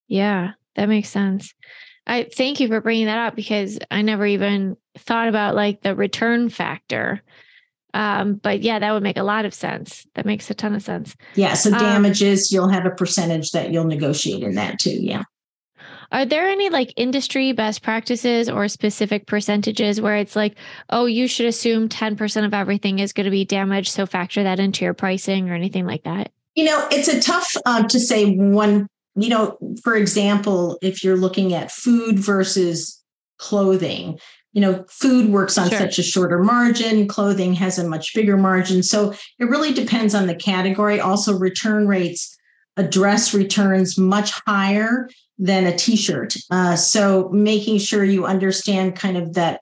Yeah, 0.08 0.52
that 0.76 0.88
makes 0.88 1.08
sense. 1.08 1.54
I 2.06 2.28
thank 2.34 2.60
you 2.60 2.68
for 2.68 2.80
bringing 2.80 3.06
that 3.06 3.18
up 3.18 3.36
because 3.36 3.78
I 3.90 4.02
never 4.02 4.26
even 4.26 4.76
thought 4.98 5.28
about 5.28 5.54
like 5.54 5.82
the 5.82 5.94
return 5.94 6.48
factor. 6.48 7.22
Um, 7.94 8.34
but 8.34 8.62
yeah, 8.62 8.78
that 8.78 8.92
would 8.92 9.02
make 9.02 9.18
a 9.18 9.22
lot 9.22 9.44
of 9.44 9.54
sense. 9.54 10.06
That 10.14 10.26
makes 10.26 10.50
a 10.50 10.54
ton 10.54 10.74
of 10.74 10.82
sense. 10.82 11.14
Yeah. 11.36 11.54
So 11.54 11.72
um, 11.72 11.78
damages, 11.78 12.52
um, 12.52 12.56
you'll 12.56 12.68
have 12.68 12.86
a 12.86 12.90
percentage 12.90 13.52
that 13.52 13.70
you'll 13.70 13.84
negotiate 13.84 14.42
in 14.42 14.54
that 14.56 14.78
too. 14.78 14.98
Yeah. 15.00 15.22
Are 16.10 16.24
there 16.24 16.48
any 16.48 16.70
like 16.70 16.92
industry 16.96 17.52
best 17.52 17.82
practices 17.82 18.48
or 18.48 18.68
specific 18.68 19.26
percentages 19.26 20.00
where 20.00 20.16
it's 20.16 20.36
like, 20.36 20.56
oh, 20.90 21.06
you 21.06 21.26
should 21.26 21.46
assume 21.46 21.88
10% 21.88 22.44
of 22.44 22.54
everything 22.54 22.98
is 22.98 23.12
going 23.12 23.24
to 23.24 23.30
be 23.30 23.44
damaged. 23.44 23.92
So 23.92 24.06
factor 24.06 24.42
that 24.42 24.60
into 24.60 24.84
your 24.84 24.94
pricing 24.94 25.50
or 25.50 25.54
anything 25.54 25.86
like 25.86 26.04
that? 26.04 26.32
You 26.54 26.64
know, 26.64 26.86
it's 26.90 27.08
a 27.08 27.20
tough 27.20 27.56
uh, 27.64 27.84
to 27.84 28.00
say 28.00 28.34
one, 28.34 28.86
you 29.14 29.28
know, 29.28 29.56
for 29.82 29.94
example, 29.94 30.78
if 30.82 31.02
you're 31.02 31.16
looking 31.16 31.54
at 31.54 31.70
food 31.70 32.18
versus 32.18 33.02
clothing, 33.38 34.18
you 34.52 34.60
know, 34.60 34.84
food 34.88 35.30
works 35.30 35.56
on 35.56 35.70
sure. 35.70 35.78
such 35.78 35.98
a 35.98 36.02
shorter 36.02 36.42
margin, 36.42 37.08
clothing 37.08 37.54
has 37.54 37.78
a 37.78 37.88
much 37.88 38.14
bigger 38.14 38.36
margin. 38.36 38.82
So 38.82 39.14
it 39.38 39.44
really 39.44 39.72
depends 39.72 40.14
on 40.14 40.26
the 40.26 40.34
category. 40.34 41.00
Also, 41.00 41.36
return 41.36 41.88
rates 41.88 42.36
address 42.76 43.34
returns 43.34 43.98
much 43.98 44.32
higher 44.46 45.08
than 45.42 45.66
a 45.66 45.76
t-shirt. 45.76 46.36
Uh, 46.52 46.76
so 46.76 47.28
making 47.30 47.76
sure 47.78 48.04
you 48.04 48.24
understand 48.24 48.94
kind 48.94 49.16
of 49.16 49.34
that 49.34 49.60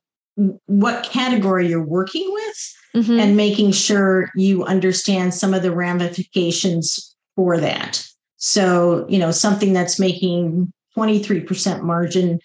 what 0.66 1.04
category 1.04 1.68
you're 1.68 1.82
working 1.82 2.30
with 2.30 2.74
mm-hmm. 2.94 3.18
and 3.18 3.36
making 3.36 3.72
sure 3.72 4.30
you 4.36 4.62
understand 4.64 5.32
some 5.32 5.54
of 5.54 5.62
the 5.62 5.74
ramifications 5.74 7.16
for 7.34 7.58
that. 7.58 8.06
So, 8.36 9.06
you 9.08 9.18
know, 9.18 9.30
something 9.30 9.72
that's 9.72 9.98
making 9.98 10.70
23% 10.98 11.82
margin, 11.82 12.40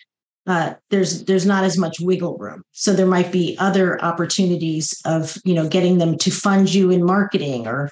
uh, 0.47 0.75
there's 0.89 1.25
there's 1.25 1.45
not 1.45 1.65
as 1.65 1.77
much 1.77 1.99
wiggle 1.99 2.37
room. 2.37 2.63
So 2.71 2.93
there 2.93 3.05
might 3.05 3.33
be 3.33 3.57
other 3.59 4.01
opportunities 4.01 4.97
of, 5.03 5.37
you 5.43 5.55
know, 5.55 5.67
getting 5.67 5.97
them 5.97 6.17
to 6.19 6.31
fund 6.31 6.73
you 6.73 6.89
in 6.89 7.03
marketing 7.03 7.67
or 7.67 7.89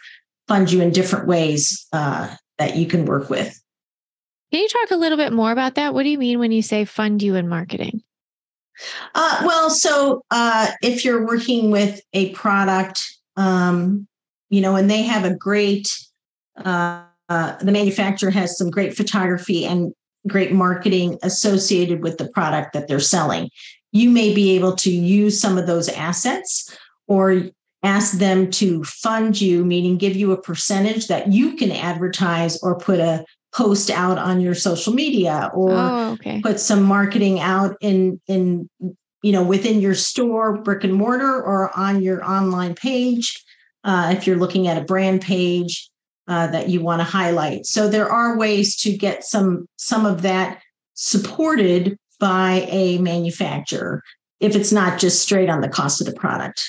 fund 0.47 0.71
you 0.71 0.81
in 0.81 0.91
different 0.91 1.27
ways 1.27 1.85
uh, 1.91 2.33
that 2.59 2.77
you 2.77 2.85
can 2.85 3.05
work 3.05 3.29
with. 3.29 3.59
Can 4.53 4.61
you 4.61 4.67
talk 4.67 4.91
a 4.91 4.97
little 4.97 5.17
bit 5.17 5.33
more 5.33 5.51
about 5.51 5.73
that? 5.75 5.95
What 5.95 6.03
do 6.03 6.09
you 6.09 6.19
mean 6.19 6.37
when 6.37 6.51
you 6.51 6.61
say 6.61 6.85
fund 6.85 7.23
you 7.23 7.33
in 7.33 7.47
marketing? 7.47 8.03
Uh, 9.15 9.41
well, 9.43 9.71
so 9.71 10.23
uh, 10.29 10.67
if 10.83 11.03
you're 11.03 11.25
working 11.25 11.71
with 11.71 12.01
a 12.13 12.29
product, 12.33 13.17
um, 13.35 14.07
you 14.51 14.61
know, 14.61 14.75
and 14.75 14.91
they 14.91 15.01
have 15.01 15.25
a 15.25 15.33
great, 15.33 15.91
uh, 16.63 17.01
uh 17.29 17.57
the 17.63 17.71
manufacturer 17.71 18.29
has 18.29 18.55
some 18.55 18.69
great 18.69 18.95
photography 18.95 19.65
and 19.65 19.91
great 20.27 20.51
marketing 20.51 21.17
associated 21.23 22.03
with 22.03 22.19
the 22.19 22.29
product 22.29 22.73
that 22.73 22.87
they're 22.87 22.99
selling. 22.99 23.49
You 23.91 24.11
may 24.11 24.35
be 24.35 24.55
able 24.55 24.75
to 24.75 24.91
use 24.91 25.41
some 25.41 25.57
of 25.57 25.65
those 25.65 25.89
assets 25.89 26.77
or 27.07 27.41
ask 27.81 28.19
them 28.19 28.51
to 28.51 28.83
fund 28.83 29.41
you, 29.41 29.65
meaning 29.65 29.97
give 29.97 30.15
you 30.15 30.31
a 30.31 30.39
percentage 30.39 31.07
that 31.07 31.31
you 31.31 31.55
can 31.55 31.71
advertise 31.71 32.61
or 32.61 32.77
put 32.77 32.99
a 32.99 33.25
post 33.53 33.89
out 33.89 34.17
on 34.17 34.41
your 34.41 34.55
social 34.55 34.93
media 34.93 35.51
or 35.53 35.71
oh, 35.71 36.11
okay. 36.13 36.41
put 36.41 36.59
some 36.59 36.83
marketing 36.83 37.39
out 37.39 37.75
in 37.81 38.19
in 38.27 38.69
you 39.21 39.31
know 39.31 39.43
within 39.43 39.79
your 39.79 39.95
store 39.95 40.57
brick 40.57 40.83
and 40.83 40.93
mortar 40.93 41.41
or 41.41 41.75
on 41.77 42.01
your 42.01 42.23
online 42.23 42.73
page 42.75 43.43
uh, 43.83 44.13
if 44.15 44.25
you're 44.25 44.37
looking 44.37 44.67
at 44.67 44.81
a 44.81 44.85
brand 44.85 45.21
page 45.21 45.89
uh, 46.27 46.47
that 46.47 46.69
you 46.69 46.81
want 46.81 46.99
to 46.99 47.05
highlight 47.05 47.65
so 47.65 47.87
there 47.87 48.09
are 48.09 48.37
ways 48.37 48.75
to 48.75 48.95
get 48.95 49.23
some 49.23 49.67
some 49.75 50.05
of 50.05 50.23
that 50.23 50.61
supported 50.95 51.97
by 52.19 52.65
a 52.69 52.97
manufacturer 52.99 54.01
if 54.39 54.55
it's 54.55 54.71
not 54.71 54.99
just 54.99 55.21
straight 55.21 55.49
on 55.49 55.61
the 55.61 55.69
cost 55.69 56.01
of 56.01 56.07
the 56.07 56.13
product 56.13 56.67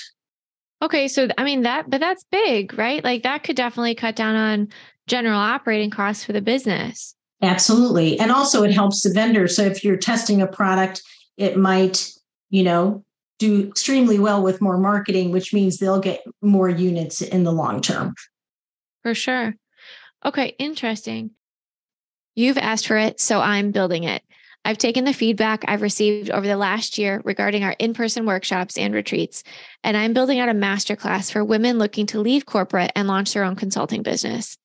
Okay, 0.81 1.07
so 1.07 1.29
I 1.37 1.45
mean 1.45 1.61
that, 1.61 1.89
but 1.89 1.99
that's 1.99 2.25
big, 2.25 2.77
right? 2.77 3.03
Like 3.03 3.23
that 3.23 3.43
could 3.43 3.55
definitely 3.55 3.95
cut 3.95 4.15
down 4.15 4.35
on 4.35 4.67
general 5.07 5.39
operating 5.39 5.89
costs 5.89 6.23
for 6.23 6.33
the 6.33 6.41
business. 6.41 7.15
Absolutely. 7.41 8.19
And 8.19 8.31
also 8.31 8.63
it 8.63 8.71
helps 8.71 9.01
the 9.01 9.11
vendor. 9.11 9.47
So 9.47 9.63
if 9.63 9.83
you're 9.83 9.97
testing 9.97 10.41
a 10.41 10.47
product, 10.47 11.01
it 11.37 11.57
might, 11.57 12.09
you 12.49 12.63
know, 12.63 13.03
do 13.37 13.67
extremely 13.67 14.17
well 14.17 14.41
with 14.41 14.61
more 14.61 14.77
marketing, 14.77 15.31
which 15.31 15.53
means 15.53 15.77
they'll 15.77 15.99
get 15.99 16.23
more 16.41 16.69
units 16.69 17.21
in 17.21 17.43
the 17.43 17.51
long 17.51 17.81
term. 17.81 18.13
For 19.03 19.13
sure. 19.13 19.55
Okay, 20.23 20.55
interesting. 20.57 21.31
You've 22.33 22.57
asked 22.57 22.87
for 22.87 22.97
it, 22.97 23.19
so 23.19 23.39
I'm 23.39 23.71
building 23.71 24.03
it. 24.03 24.23
I've 24.63 24.79
taken 24.79 25.05
the 25.05 25.13
feedback 25.13 25.63
I've 25.67 25.83
received 25.83 26.31
over 26.31 26.47
the 26.47 26.57
last 26.57 26.97
year 26.97 27.21
regarding 27.23 27.63
our 27.63 27.75
in 27.77 27.93
person 27.93 28.25
workshops 28.25 28.77
and 28.77 28.95
retreats, 28.95 29.43
and 29.83 29.95
I'm 29.95 30.13
building 30.13 30.39
out 30.39 30.49
a 30.49 30.53
masterclass 30.53 31.31
for 31.31 31.45
women 31.45 31.77
looking 31.77 32.07
to 32.07 32.19
leave 32.19 32.47
corporate 32.47 32.91
and 32.95 33.07
launch 33.07 33.33
their 33.33 33.43
own 33.43 33.55
consulting 33.55 34.01
business. 34.01 34.57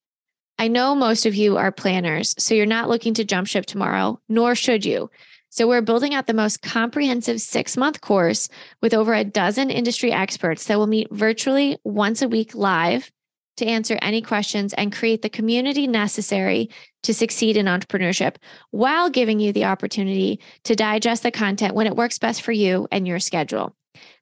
I 0.61 0.67
know 0.67 0.93
most 0.93 1.25
of 1.25 1.33
you 1.33 1.57
are 1.57 1.71
planners, 1.71 2.35
so 2.37 2.53
you're 2.53 2.67
not 2.67 2.87
looking 2.87 3.15
to 3.15 3.25
jump 3.25 3.47
ship 3.47 3.65
tomorrow, 3.65 4.21
nor 4.29 4.53
should 4.53 4.85
you. 4.85 5.09
So, 5.49 5.67
we're 5.67 5.81
building 5.81 6.13
out 6.13 6.27
the 6.27 6.35
most 6.35 6.61
comprehensive 6.61 7.41
six 7.41 7.75
month 7.75 7.99
course 8.01 8.47
with 8.79 8.93
over 8.93 9.15
a 9.15 9.23
dozen 9.23 9.71
industry 9.71 10.11
experts 10.11 10.65
that 10.65 10.77
will 10.77 10.85
meet 10.85 11.07
virtually 11.09 11.79
once 11.83 12.21
a 12.21 12.27
week 12.27 12.53
live 12.53 13.11
to 13.57 13.65
answer 13.65 13.97
any 14.03 14.21
questions 14.21 14.75
and 14.75 14.93
create 14.93 15.23
the 15.23 15.29
community 15.29 15.87
necessary 15.87 16.69
to 17.01 17.11
succeed 17.11 17.57
in 17.57 17.65
entrepreneurship 17.65 18.35
while 18.69 19.09
giving 19.09 19.39
you 19.39 19.51
the 19.51 19.65
opportunity 19.65 20.39
to 20.65 20.75
digest 20.75 21.23
the 21.23 21.31
content 21.31 21.73
when 21.73 21.87
it 21.87 21.95
works 21.95 22.19
best 22.19 22.43
for 22.43 22.51
you 22.51 22.87
and 22.91 23.07
your 23.07 23.17
schedule. 23.17 23.75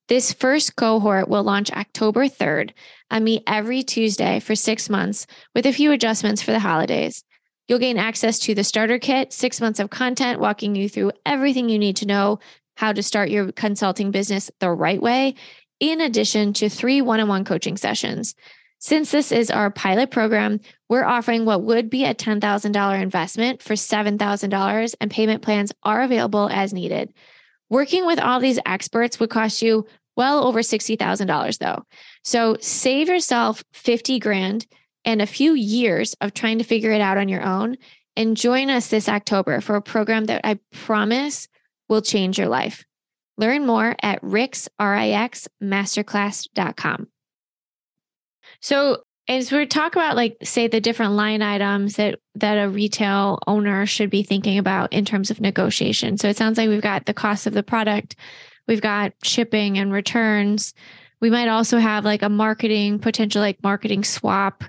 This 0.09 0.33
first 0.33 0.75
cohort 0.75 1.29
will 1.29 1.43
launch 1.43 1.71
October 1.71 2.25
3rd 2.25 2.71
and 3.11 3.23
meet 3.23 3.43
every 3.45 3.83
Tuesday 3.83 4.39
for 4.39 4.55
six 4.55 4.89
months 4.89 5.27
with 5.53 5.67
a 5.67 5.71
few 5.71 5.91
adjustments 5.91 6.41
for 6.41 6.51
the 6.51 6.57
holidays. 6.57 7.23
You'll 7.67 7.77
gain 7.77 7.99
access 7.99 8.39
to 8.39 8.55
the 8.55 8.63
starter 8.63 8.97
kit, 8.97 9.31
six 9.31 9.61
months 9.61 9.79
of 9.79 9.91
content 9.91 10.39
walking 10.39 10.73
you 10.73 10.89
through 10.89 11.11
everything 11.27 11.69
you 11.69 11.77
need 11.77 11.95
to 11.97 12.07
know 12.07 12.39
how 12.75 12.91
to 12.91 13.03
start 13.03 13.29
your 13.29 13.51
consulting 13.51 14.09
business 14.09 14.49
the 14.59 14.71
right 14.71 14.99
way, 14.99 15.35
in 15.79 16.01
addition 16.01 16.53
to 16.53 16.69
three 16.69 17.03
one 17.03 17.19
on 17.19 17.27
one 17.27 17.45
coaching 17.45 17.77
sessions. 17.77 18.33
Since 18.79 19.11
this 19.11 19.31
is 19.31 19.51
our 19.51 19.69
pilot 19.69 20.09
program, 20.09 20.59
we're 20.89 21.05
offering 21.05 21.45
what 21.45 21.61
would 21.61 21.87
be 21.87 22.05
a 22.05 22.15
$10,000 22.15 23.01
investment 23.01 23.61
for 23.61 23.75
$7,000, 23.75 24.95
and 24.99 25.11
payment 25.11 25.43
plans 25.43 25.71
are 25.83 26.01
available 26.01 26.49
as 26.51 26.73
needed. 26.73 27.13
Working 27.69 28.07
with 28.07 28.19
all 28.19 28.39
these 28.39 28.59
experts 28.65 29.19
would 29.19 29.29
cost 29.29 29.61
you 29.61 29.85
well 30.19 30.45
over 30.45 30.59
$60,000 30.59 31.57
though. 31.59 31.83
So 32.25 32.57
save 32.59 33.07
yourself 33.07 33.63
50 33.71 34.19
grand 34.19 34.67
and 35.05 35.21
a 35.21 35.25
few 35.25 35.53
years 35.53 36.13
of 36.19 36.33
trying 36.33 36.57
to 36.57 36.65
figure 36.65 36.91
it 36.91 36.99
out 36.99 37.17
on 37.17 37.29
your 37.29 37.41
own 37.41 37.77
and 38.17 38.35
join 38.35 38.69
us 38.69 38.87
this 38.87 39.07
October 39.07 39.61
for 39.61 39.77
a 39.77 39.81
program 39.81 40.25
that 40.25 40.41
I 40.43 40.59
promise 40.73 41.47
will 41.87 42.01
change 42.01 42.37
your 42.37 42.49
life. 42.49 42.83
Learn 43.37 43.65
more 43.65 43.95
at 44.03 44.21
Rix, 44.21 44.67
R-I-X, 44.77 45.47
masterclass.com. 45.63 47.07
So 48.59 49.03
as 49.29 49.51
we 49.53 49.65
talk 49.67 49.95
about 49.95 50.17
like 50.17 50.35
say 50.43 50.67
the 50.67 50.81
different 50.81 51.13
line 51.13 51.41
items 51.41 51.95
that 51.95 52.19
that 52.35 52.55
a 52.55 52.67
retail 52.67 53.39
owner 53.47 53.85
should 53.85 54.09
be 54.09 54.23
thinking 54.23 54.57
about 54.57 54.91
in 54.91 55.05
terms 55.05 55.31
of 55.31 55.39
negotiation. 55.39 56.17
So 56.17 56.27
it 56.27 56.35
sounds 56.35 56.57
like 56.57 56.67
we've 56.67 56.81
got 56.81 57.05
the 57.05 57.13
cost 57.13 57.47
of 57.47 57.53
the 57.53 57.63
product, 57.63 58.17
we've 58.69 58.81
got 58.81 59.13
shipping 59.23 59.79
and 59.79 59.91
returns. 59.91 60.75
We 61.19 61.31
might 61.31 61.49
also 61.49 61.79
have 61.79 62.05
like 62.05 62.21
a 62.21 62.29
marketing 62.29 62.99
potential 62.99 63.41
like 63.41 63.61
marketing 63.63 64.03
swap 64.03 64.63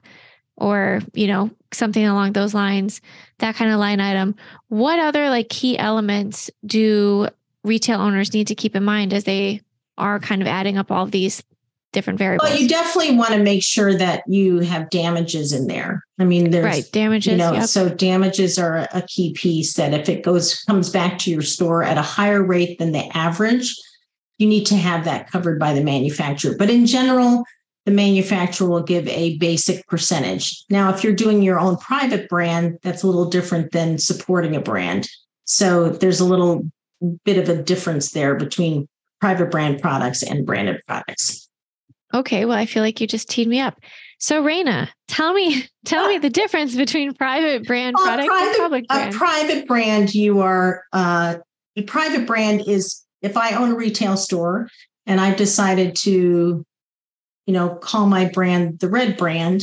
or, 0.56 1.02
you 1.12 1.26
know, 1.26 1.50
something 1.72 2.04
along 2.04 2.32
those 2.32 2.54
lines, 2.54 3.02
that 3.38 3.54
kind 3.54 3.70
of 3.70 3.78
line 3.78 4.00
item. 4.00 4.34
What 4.68 4.98
other 4.98 5.28
like 5.28 5.50
key 5.50 5.78
elements 5.78 6.50
do 6.64 7.28
retail 7.62 8.00
owners 8.00 8.32
need 8.32 8.48
to 8.48 8.54
keep 8.54 8.74
in 8.74 8.84
mind 8.84 9.12
as 9.12 9.24
they 9.24 9.60
are 9.98 10.18
kind 10.18 10.40
of 10.40 10.48
adding 10.48 10.78
up 10.78 10.90
all 10.90 11.04
these 11.04 11.44
different 11.92 12.18
variables. 12.18 12.48
Well, 12.48 12.58
you 12.58 12.68
definitely 12.68 13.16
want 13.16 13.30
to 13.30 13.42
make 13.42 13.62
sure 13.62 13.94
that 13.94 14.22
you 14.26 14.60
have 14.60 14.90
damages 14.90 15.52
in 15.52 15.66
there. 15.66 16.04
I 16.18 16.24
mean, 16.24 16.50
there's 16.50 16.64
right 16.64 16.88
damages. 16.92 17.32
You 17.32 17.38
know, 17.38 17.52
yep. 17.52 17.68
so 17.68 17.88
damages 17.88 18.58
are 18.58 18.88
a 18.94 19.02
key 19.02 19.34
piece. 19.34 19.74
That 19.74 19.92
if 19.92 20.08
it 20.08 20.22
goes 20.22 20.62
comes 20.64 20.90
back 20.90 21.18
to 21.20 21.30
your 21.30 21.42
store 21.42 21.82
at 21.82 21.98
a 21.98 22.02
higher 22.02 22.42
rate 22.42 22.78
than 22.78 22.92
the 22.92 23.04
average, 23.16 23.74
you 24.40 24.46
need 24.46 24.64
to 24.66 24.76
have 24.76 25.04
that 25.04 25.30
covered 25.30 25.58
by 25.58 25.74
the 25.74 25.84
manufacturer. 25.84 26.56
But 26.58 26.70
in 26.70 26.86
general, 26.86 27.44
the 27.84 27.92
manufacturer 27.92 28.68
will 28.68 28.82
give 28.82 29.06
a 29.08 29.36
basic 29.36 29.86
percentage. 29.86 30.64
Now, 30.70 30.92
if 30.92 31.04
you're 31.04 31.12
doing 31.12 31.42
your 31.42 31.60
own 31.60 31.76
private 31.76 32.26
brand, 32.28 32.78
that's 32.82 33.02
a 33.02 33.06
little 33.06 33.26
different 33.26 33.72
than 33.72 33.98
supporting 33.98 34.56
a 34.56 34.60
brand. 34.60 35.08
So 35.44 35.90
there's 35.90 36.20
a 36.20 36.24
little 36.24 36.62
bit 37.24 37.36
of 37.36 37.50
a 37.50 37.62
difference 37.62 38.12
there 38.12 38.34
between 38.34 38.88
private 39.20 39.50
brand 39.50 39.82
products 39.82 40.22
and 40.22 40.46
branded 40.46 40.80
products. 40.86 41.48
Okay, 42.14 42.46
well, 42.46 42.56
I 42.56 42.64
feel 42.64 42.82
like 42.82 42.98
you 43.00 43.06
just 43.06 43.28
teed 43.28 43.46
me 43.46 43.60
up. 43.60 43.78
So, 44.18 44.42
Reina, 44.42 44.88
tell 45.06 45.34
me, 45.34 45.66
tell 45.84 46.08
me 46.08 46.16
the 46.16 46.30
difference 46.30 46.74
between 46.74 47.12
private 47.12 47.66
brand 47.66 47.94
uh, 47.96 48.04
products 48.04 48.28
private, 48.28 48.48
and 48.48 48.56
public 48.58 48.88
brand. 48.88 49.14
A 49.14 49.18
private 49.18 49.66
brand, 49.66 50.14
you 50.14 50.40
are 50.40 50.84
uh, 50.94 51.36
a 51.76 51.82
private 51.82 52.26
brand 52.26 52.64
is 52.66 53.02
if 53.22 53.36
I 53.36 53.54
own 53.54 53.70
a 53.70 53.76
retail 53.76 54.16
store 54.16 54.68
and 55.06 55.20
I've 55.20 55.36
decided 55.36 55.96
to, 55.96 56.64
you 57.46 57.54
know, 57.54 57.76
call 57.76 58.06
my 58.06 58.26
brand 58.28 58.80
the 58.80 58.88
Red 58.88 59.16
Brand. 59.16 59.62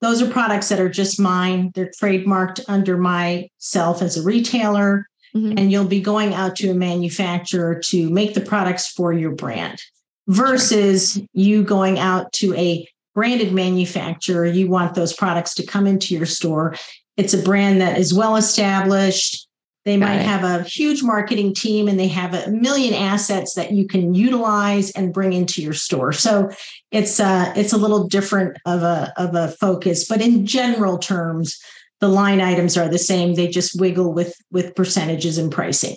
Those 0.00 0.20
are 0.22 0.30
products 0.30 0.68
that 0.68 0.80
are 0.80 0.90
just 0.90 1.18
mine. 1.18 1.70
They're 1.74 1.90
trademarked 2.00 2.60
under 2.68 2.96
myself 2.96 4.02
as 4.02 4.16
a 4.16 4.22
retailer. 4.22 5.06
mm-hmm. 5.34 5.58
and 5.58 5.70
you'll 5.70 5.86
be 5.86 6.00
going 6.00 6.34
out 6.34 6.56
to 6.56 6.70
a 6.70 6.74
manufacturer 6.74 7.80
to 7.86 8.10
make 8.10 8.34
the 8.34 8.40
products 8.40 8.88
for 8.88 9.12
your 9.12 9.32
brand 9.32 9.80
versus 10.28 11.14
sure. 11.14 11.22
you 11.32 11.62
going 11.62 11.98
out 11.98 12.32
to 12.34 12.54
a 12.54 12.86
branded 13.14 13.52
manufacturer. 13.52 14.44
You 14.46 14.68
want 14.68 14.94
those 14.94 15.12
products 15.12 15.54
to 15.54 15.66
come 15.66 15.86
into 15.86 16.14
your 16.14 16.26
store. 16.26 16.74
It's 17.16 17.34
a 17.34 17.42
brand 17.42 17.80
that 17.80 17.98
is 17.98 18.12
well 18.12 18.36
established. 18.36 19.45
They 19.86 19.96
Got 19.96 20.08
might 20.08 20.16
it. 20.16 20.26
have 20.26 20.42
a 20.42 20.64
huge 20.64 21.04
marketing 21.04 21.54
team 21.54 21.86
and 21.86 21.98
they 21.98 22.08
have 22.08 22.34
a 22.34 22.50
million 22.50 22.92
assets 22.92 23.54
that 23.54 23.70
you 23.70 23.86
can 23.86 24.14
utilize 24.14 24.90
and 24.90 25.14
bring 25.14 25.32
into 25.32 25.62
your 25.62 25.74
store. 25.74 26.12
So 26.12 26.50
it's 26.90 27.20
uh 27.20 27.52
it's 27.54 27.72
a 27.72 27.76
little 27.78 28.08
different 28.08 28.58
of 28.66 28.82
a 28.82 29.12
of 29.16 29.36
a 29.36 29.52
focus, 29.60 30.08
but 30.08 30.20
in 30.20 30.44
general 30.44 30.98
terms, 30.98 31.56
the 32.00 32.08
line 32.08 32.40
items 32.40 32.76
are 32.76 32.88
the 32.88 32.98
same. 32.98 33.34
They 33.34 33.46
just 33.46 33.80
wiggle 33.80 34.12
with 34.12 34.34
with 34.50 34.74
percentages 34.74 35.38
and 35.38 35.52
pricing. 35.52 35.94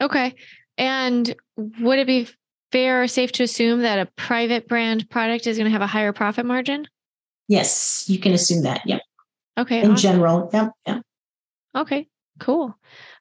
Okay. 0.00 0.36
And 0.78 1.34
would 1.56 1.98
it 1.98 2.06
be 2.06 2.28
fair 2.70 3.02
or 3.02 3.08
safe 3.08 3.32
to 3.32 3.42
assume 3.42 3.80
that 3.80 3.98
a 3.98 4.06
private 4.14 4.68
brand 4.68 5.10
product 5.10 5.48
is 5.48 5.56
going 5.58 5.66
to 5.66 5.72
have 5.72 5.82
a 5.82 5.88
higher 5.88 6.12
profit 6.12 6.46
margin? 6.46 6.86
Yes, 7.48 8.04
you 8.08 8.20
can 8.20 8.32
assume 8.32 8.62
that. 8.62 8.82
Yep. 8.86 9.00
Okay. 9.58 9.80
In 9.80 9.90
awesome. 9.90 9.96
general. 9.96 10.50
Yep. 10.52 10.70
Yep. 10.86 11.02
Okay. 11.74 12.06
Cool. 12.38 12.78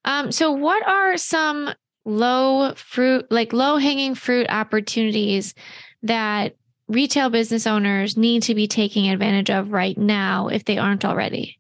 Um, 0.08 0.32
so 0.32 0.54
what 0.54 0.88
are 0.88 1.18
some 1.18 1.70
low 2.06 2.74
fruit, 2.76 3.30
like 3.30 3.52
low 3.52 3.76
hanging 3.76 4.16
fruit 4.16 4.48
opportunities 4.50 5.54
that 6.02 6.56
retail 6.88 7.30
business 7.30 7.68
owners 7.68 8.16
need 8.16 8.42
to 8.44 8.56
be 8.56 8.68
taking 8.68 9.10
advantage 9.10 9.50
of 9.50 9.74
right 9.74 9.98
now 9.98 10.48
if 10.48 10.64
they 10.64 10.78
aren't 10.78 11.04
already? 11.04 11.60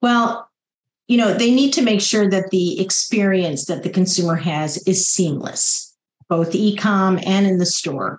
Well, 0.00 0.48
you 1.06 1.18
know, 1.18 1.34
they 1.34 1.50
need 1.50 1.72
to 1.74 1.82
make 1.82 2.00
sure 2.00 2.30
that 2.30 2.48
the 2.50 2.80
experience 2.80 3.66
that 3.66 3.82
the 3.82 3.90
consumer 3.90 4.36
has 4.36 4.78
is 4.86 5.06
seamless, 5.06 5.94
both 6.30 6.54
e-com 6.54 7.20
and 7.26 7.46
in 7.46 7.58
the 7.58 7.66
store. 7.66 8.18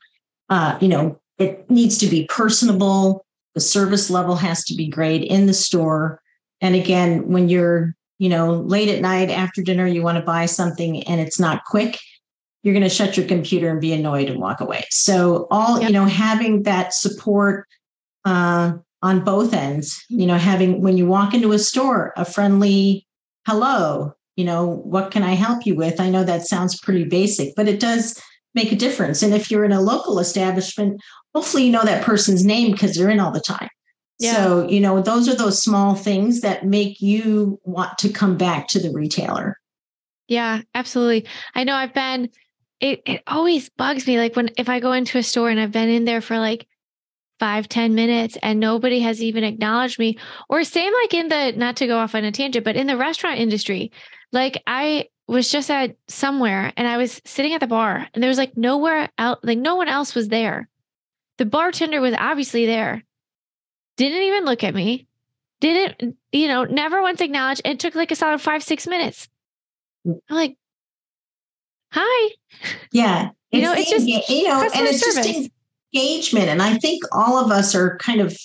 Uh, 0.50 0.78
you 0.80 0.88
know, 0.88 1.20
it 1.39 1.68
needs 1.72 1.98
to 1.98 2.06
be 2.06 2.28
personable. 2.30 3.25
The 3.56 3.62
service 3.62 4.12
level 4.12 4.36
has 4.36 4.63
to 4.66 4.75
be 4.75 4.88
great 4.88 5.24
in 5.24 5.48
the 5.48 5.54
store. 5.54 6.22
And 6.62 6.75
again, 6.75 7.28
when 7.28 7.50
you're, 7.50 7.96
you 8.19 8.29
know, 8.29 8.53
late 8.53 8.89
at 8.89 9.01
night 9.01 9.29
after 9.29 9.61
dinner, 9.63 9.88
you 9.88 10.03
want 10.03 10.17
to 10.17 10.23
buy 10.23 10.45
something 10.45 11.03
and 11.03 11.19
it's 11.19 11.39
not 11.39 11.65
quick, 11.65 11.97
you're 12.61 12.73
going 12.73 12.83
to 12.83 12.89
shut 12.89 13.17
your 13.17 13.25
computer 13.25 13.69
and 13.69 13.81
be 13.81 13.93
annoyed 13.93 14.29
and 14.29 14.39
walk 14.39 14.61
away. 14.61 14.85
So 14.91 15.47
all, 15.49 15.79
yep. 15.79 15.89
you 15.89 15.93
know, 15.93 16.05
having 16.05 16.63
that 16.63 16.93
support 16.93 17.65
uh, 18.25 18.73
on 19.01 19.23
both 19.23 19.53
ends 19.53 20.03
you 20.09 20.25
know 20.25 20.38
having 20.38 20.81
when 20.81 20.97
you 20.97 21.05
walk 21.05 21.33
into 21.33 21.51
a 21.51 21.59
store 21.59 22.13
a 22.17 22.25
friendly 22.25 23.05
hello 23.47 24.13
you 24.35 24.43
know 24.43 24.65
what 24.65 25.11
can 25.11 25.23
i 25.23 25.33
help 25.33 25.65
you 25.65 25.75
with 25.75 25.99
i 25.99 26.09
know 26.09 26.23
that 26.23 26.45
sounds 26.45 26.79
pretty 26.79 27.05
basic 27.05 27.55
but 27.55 27.67
it 27.67 27.79
does 27.79 28.21
make 28.55 28.71
a 28.71 28.75
difference 28.75 29.21
and 29.21 29.33
if 29.33 29.49
you're 29.49 29.63
in 29.63 29.71
a 29.71 29.81
local 29.81 30.19
establishment 30.19 30.99
hopefully 31.33 31.63
you 31.63 31.71
know 31.71 31.83
that 31.83 32.03
person's 32.03 32.43
name 32.43 32.71
because 32.71 32.95
they're 32.95 33.09
in 33.09 33.19
all 33.19 33.31
the 33.31 33.39
time 33.39 33.69
yeah. 34.19 34.33
so 34.33 34.67
you 34.67 34.79
know 34.79 35.01
those 35.01 35.27
are 35.27 35.35
those 35.35 35.61
small 35.61 35.95
things 35.95 36.41
that 36.41 36.65
make 36.65 37.01
you 37.01 37.59
want 37.63 37.97
to 37.97 38.09
come 38.09 38.38
back 38.38 38.67
to 38.67 38.79
the 38.79 38.91
retailer 38.91 39.57
yeah 40.27 40.61
absolutely 40.75 41.25
i 41.55 41.63
know 41.63 41.75
i've 41.75 41.93
been 41.93 42.29
it, 42.79 43.01
it 43.05 43.23
always 43.27 43.69
bugs 43.69 44.07
me 44.07 44.17
like 44.17 44.35
when 44.35 44.49
if 44.57 44.69
i 44.69 44.79
go 44.79 44.91
into 44.91 45.17
a 45.17 45.23
store 45.23 45.49
and 45.49 45.59
i've 45.59 45.71
been 45.71 45.89
in 45.89 46.05
there 46.05 46.21
for 46.21 46.38
like 46.38 46.67
five 47.39 47.69
ten 47.69 47.95
minutes 47.95 48.38
and 48.43 48.59
nobody 48.59 48.99
has 48.99 49.23
even 49.23 49.43
acknowledged 49.43 49.97
me. 49.97 50.17
Or 50.49 50.63
same 50.63 50.93
like 50.93 51.13
in 51.13 51.29
the 51.29 51.53
not 51.55 51.77
to 51.77 51.88
go 51.88 51.97
off 51.97 52.13
on 52.13 52.25
a 52.25 52.31
tangent, 52.31 52.65
but 52.65 52.75
in 52.75 52.88
the 52.88 52.97
restaurant 52.97 53.39
industry, 53.39 53.91
like 54.31 54.61
I 54.67 55.07
was 55.27 55.49
just 55.49 55.71
at 55.71 55.95
somewhere 56.07 56.73
and 56.75 56.88
I 56.88 56.97
was 56.97 57.21
sitting 57.25 57.53
at 57.53 57.61
the 57.61 57.67
bar 57.67 58.07
and 58.13 58.21
there 58.21 58.29
was 58.29 58.38
like 58.38 58.57
nowhere 58.57 59.09
out, 59.17 59.43
like 59.43 59.57
no 59.57 59.75
one 59.75 59.88
else 59.88 60.13
was 60.13 60.27
there. 60.27 60.67
The 61.38 61.45
bartender 61.45 62.01
was 62.01 62.13
obviously 62.17 62.65
there, 62.65 63.03
didn't 63.99 64.21
even 64.21 64.45
look 64.45 64.63
at 64.63 64.73
me, 64.73 65.07
didn't, 65.59 66.15
you 66.31 66.47
know, 66.47 66.63
never 66.63 67.01
once 67.01 67.19
acknowledged. 67.19 67.62
It 67.65 67.81
took 67.81 67.95
like 67.95 68.12
a 68.12 68.15
solid 68.15 68.39
five, 68.39 68.63
six 68.63 68.88
minutes. 68.88 69.27
I'm 70.07 70.21
like, 70.29 70.55
hi. 71.91 72.33
Yeah. 72.91 73.29
You 73.51 73.63
know, 73.63 73.73
it's 73.73 73.89
just, 73.89 74.05
you 74.05 74.47
know, 74.47 74.62
and 74.62 74.85
it's 74.85 74.99
service. 74.99 75.25
just 75.25 75.49
engagement. 75.91 76.49
And 76.49 76.62
I 76.62 76.77
think 76.77 77.01
all 77.12 77.43
of 77.43 77.49
us 77.49 77.73
are 77.73 77.97
kind 77.97 78.21
of, 78.21 78.38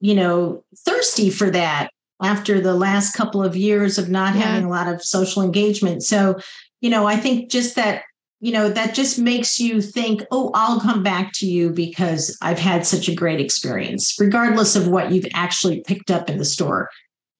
you 0.00 0.14
know, 0.14 0.62
thirsty 0.86 1.30
for 1.30 1.50
that 1.50 1.90
after 2.22 2.60
the 2.60 2.74
last 2.74 3.16
couple 3.16 3.42
of 3.42 3.56
years 3.56 3.98
of 3.98 4.08
not 4.08 4.36
yeah. 4.36 4.42
having 4.42 4.66
a 4.66 4.70
lot 4.70 4.86
of 4.86 5.02
social 5.02 5.42
engagement. 5.42 6.04
So, 6.04 6.38
you 6.80 6.90
know, 6.90 7.08
I 7.08 7.16
think 7.16 7.50
just 7.50 7.74
that, 7.74 8.04
you 8.40 8.52
know, 8.52 8.70
that 8.70 8.94
just 8.94 9.18
makes 9.18 9.60
you 9.60 9.82
think, 9.82 10.22
oh, 10.30 10.50
I'll 10.54 10.80
come 10.80 11.02
back 11.02 11.32
to 11.34 11.46
you 11.46 11.70
because 11.70 12.36
I've 12.40 12.58
had 12.58 12.86
such 12.86 13.08
a 13.08 13.14
great 13.14 13.38
experience, 13.38 14.16
regardless 14.18 14.76
of 14.76 14.88
what 14.88 15.12
you've 15.12 15.26
actually 15.34 15.82
picked 15.82 16.10
up 16.10 16.30
in 16.30 16.38
the 16.38 16.44
store. 16.44 16.88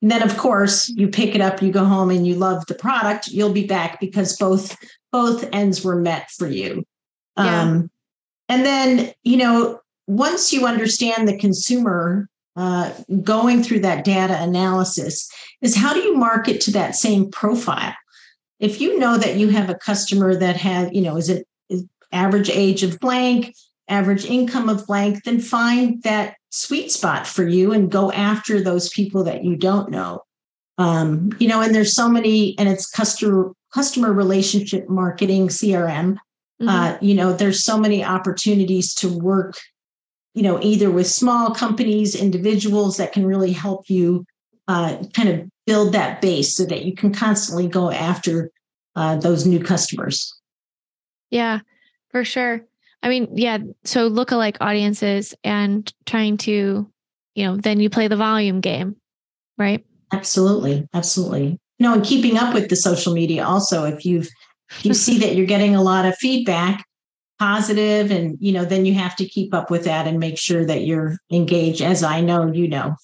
And 0.02 0.10
then 0.10 0.22
of 0.22 0.36
course 0.36 0.88
you 0.90 1.08
pick 1.08 1.34
it 1.34 1.40
up, 1.40 1.62
you 1.62 1.72
go 1.72 1.84
home 1.84 2.10
and 2.10 2.26
you 2.26 2.34
love 2.34 2.66
the 2.66 2.74
product, 2.74 3.28
you'll 3.28 3.52
be 3.52 3.66
back 3.66 3.98
because 3.98 4.36
both 4.36 4.76
both 5.12 5.48
ends 5.52 5.84
were 5.84 5.96
met 5.96 6.30
for 6.30 6.46
you. 6.46 6.84
Yeah. 7.36 7.62
Um, 7.62 7.90
and 8.48 8.64
then, 8.64 9.12
you 9.22 9.36
know, 9.36 9.80
once 10.06 10.52
you 10.52 10.66
understand 10.66 11.26
the 11.26 11.38
consumer 11.38 12.28
uh, 12.56 12.92
going 13.22 13.62
through 13.62 13.80
that 13.80 14.04
data 14.04 14.40
analysis, 14.40 15.30
is 15.62 15.76
how 15.76 15.94
do 15.94 16.00
you 16.00 16.16
market 16.16 16.60
to 16.62 16.72
that 16.72 16.94
same 16.94 17.30
profile? 17.30 17.94
If 18.60 18.80
you 18.80 18.98
know 18.98 19.16
that 19.16 19.36
you 19.36 19.48
have 19.48 19.68
a 19.70 19.74
customer 19.74 20.36
that 20.36 20.56
has, 20.56 20.90
you 20.92 21.02
know, 21.02 21.16
is 21.16 21.28
it 21.28 21.46
is 21.68 21.84
average 22.12 22.50
age 22.50 22.82
of 22.82 23.00
blank, 23.00 23.54
average 23.88 24.24
income 24.24 24.68
of 24.68 24.86
blank, 24.86 25.24
then 25.24 25.40
find 25.40 26.02
that 26.02 26.36
sweet 26.50 26.92
spot 26.92 27.26
for 27.26 27.46
you 27.46 27.72
and 27.72 27.90
go 27.90 28.12
after 28.12 28.62
those 28.62 28.88
people 28.90 29.24
that 29.24 29.44
you 29.44 29.56
don't 29.56 29.90
know. 29.90 30.22
Um, 30.78 31.30
you 31.38 31.48
know, 31.48 31.60
and 31.60 31.74
there's 31.74 31.94
so 31.94 32.08
many, 32.08 32.56
and 32.58 32.68
it's 32.68 32.88
customer 32.88 33.52
customer 33.72 34.12
relationship 34.12 34.88
marketing 34.88 35.48
CRM 35.48 36.18
Mm-hmm. 36.60 36.68
Uh, 36.68 36.98
you 37.00 37.14
know, 37.14 37.32
there's 37.32 37.64
so 37.64 37.78
many 37.78 38.04
opportunities 38.04 38.94
to 38.94 39.08
work, 39.08 39.54
you 40.34 40.42
know, 40.42 40.60
either 40.62 40.90
with 40.90 41.06
small 41.06 41.54
companies, 41.54 42.14
individuals 42.14 42.98
that 42.98 43.12
can 43.12 43.24
really 43.24 43.52
help 43.52 43.88
you 43.88 44.26
uh, 44.68 45.02
kind 45.14 45.28
of 45.28 45.48
build 45.70 45.92
that 45.92 46.20
base 46.20 46.56
so 46.56 46.64
that 46.64 46.84
you 46.84 46.92
can 46.92 47.14
constantly 47.14 47.68
go 47.68 47.92
after 47.92 48.50
uh, 48.96 49.14
those 49.14 49.46
new 49.46 49.62
customers. 49.62 50.36
Yeah, 51.30 51.60
for 52.08 52.24
sure. 52.24 52.62
I 53.04 53.08
mean, 53.08 53.28
yeah. 53.36 53.58
So 53.84 54.08
look-alike 54.08 54.56
audiences 54.60 55.32
and 55.44 55.88
trying 56.06 56.38
to, 56.38 56.90
you 57.36 57.44
know, 57.46 57.56
then 57.56 57.78
you 57.78 57.88
play 57.88 58.08
the 58.08 58.16
volume 58.16 58.60
game, 58.60 58.96
right? 59.58 59.86
Absolutely, 60.12 60.88
absolutely. 60.92 61.60
No, 61.78 61.94
and 61.94 62.04
keeping 62.04 62.36
up 62.36 62.52
with 62.52 62.68
the 62.68 62.74
social 62.74 63.14
media 63.14 63.44
also. 63.44 63.84
If 63.84 64.04
you've 64.04 64.28
you 64.82 64.92
see 64.92 65.18
that 65.20 65.36
you're 65.36 65.46
getting 65.46 65.76
a 65.76 65.82
lot 65.82 66.04
of 66.04 66.16
feedback 66.16 66.84
positive 67.38 68.10
and 68.10 68.36
you 68.38 68.52
know 68.52 68.66
then 68.66 68.84
you 68.84 68.92
have 68.92 69.16
to 69.16 69.24
keep 69.24 69.54
up 69.54 69.70
with 69.70 69.84
that 69.84 70.06
and 70.06 70.18
make 70.18 70.36
sure 70.36 70.66
that 70.66 70.84
you're 70.84 71.16
engaged 71.32 71.80
as 71.80 72.02
i 72.02 72.20
know 72.20 72.52
you 72.52 72.68
know 72.68 72.94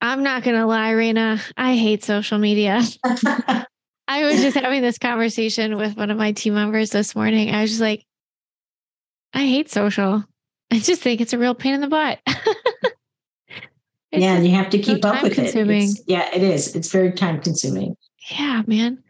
i'm 0.00 0.22
not 0.22 0.42
gonna 0.42 0.66
lie 0.66 0.90
Reina 0.90 1.40
i 1.56 1.76
hate 1.76 2.04
social 2.04 2.38
media. 2.38 2.82
I 4.10 4.24
was 4.24 4.40
just 4.40 4.56
having 4.56 4.80
this 4.80 4.96
conversation 4.96 5.76
with 5.76 5.94
one 5.98 6.10
of 6.10 6.16
my 6.16 6.32
team 6.32 6.54
members 6.54 6.88
this 6.88 7.14
morning. 7.14 7.54
I 7.54 7.60
was 7.60 7.70
just 7.70 7.82
like 7.82 8.04
i 9.34 9.40
hate 9.40 9.70
social. 9.70 10.24
I 10.70 10.78
just 10.78 11.02
think 11.02 11.20
it's 11.20 11.32
a 11.32 11.38
real 11.38 11.54
pain 11.54 11.74
in 11.74 11.80
the 11.80 11.88
butt. 11.88 12.20
Yeah 14.10 14.36
and 14.36 14.46
you 14.46 14.54
have 14.54 14.70
to 14.70 14.78
keep 14.78 15.02
so 15.02 15.10
up 15.10 15.22
with 15.22 15.38
it. 15.38 15.54
It's, 15.54 16.02
yeah 16.06 16.34
it 16.34 16.42
is. 16.42 16.74
It's 16.74 16.90
very 16.90 17.12
time 17.12 17.42
consuming 17.42 17.94
yeah 18.30 18.62
man. 18.66 19.02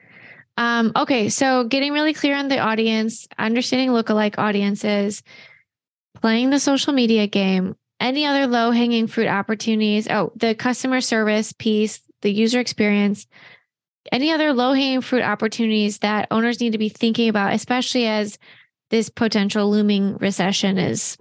Um, 0.56 0.90
okay, 0.96 1.28
so 1.28 1.64
getting 1.64 1.92
really 1.92 2.12
clear 2.12 2.34
on 2.34 2.48
the 2.48 2.58
audience, 2.58 3.28
understanding 3.38 3.90
lookalike 3.90 4.38
audiences, 4.38 5.22
playing 6.20 6.50
the 6.50 6.58
social 6.58 6.92
media 6.92 7.28
game, 7.28 7.76
any 8.09 8.25
other 8.25 8.47
low 8.47 8.71
hanging 8.71 9.07
fruit 9.07 9.29
opportunities. 9.29 10.09
Oh, 10.09 10.33
the 10.37 10.55
customer 10.55 11.01
service 11.01 11.53
piece, 11.53 12.01
the 12.23 12.33
user 12.33 12.61
experience, 12.61 13.27
any 14.11 14.33
other 14.33 14.53
low 14.53 14.73
hanging 14.73 15.01
fruit 15.01 15.23
opportunities 15.23 15.99
that 15.99 16.29
owners 16.31 16.61
need 16.61 16.73
to 16.73 16.79
be 16.79 16.88
thinking 16.88 17.29
about, 17.29 17.53
especially 17.53 18.07
as 18.07 18.38
this 18.90 19.09
potential 19.09 19.71
looming 19.71 20.16
recession 20.16 20.79
is 20.79 21.18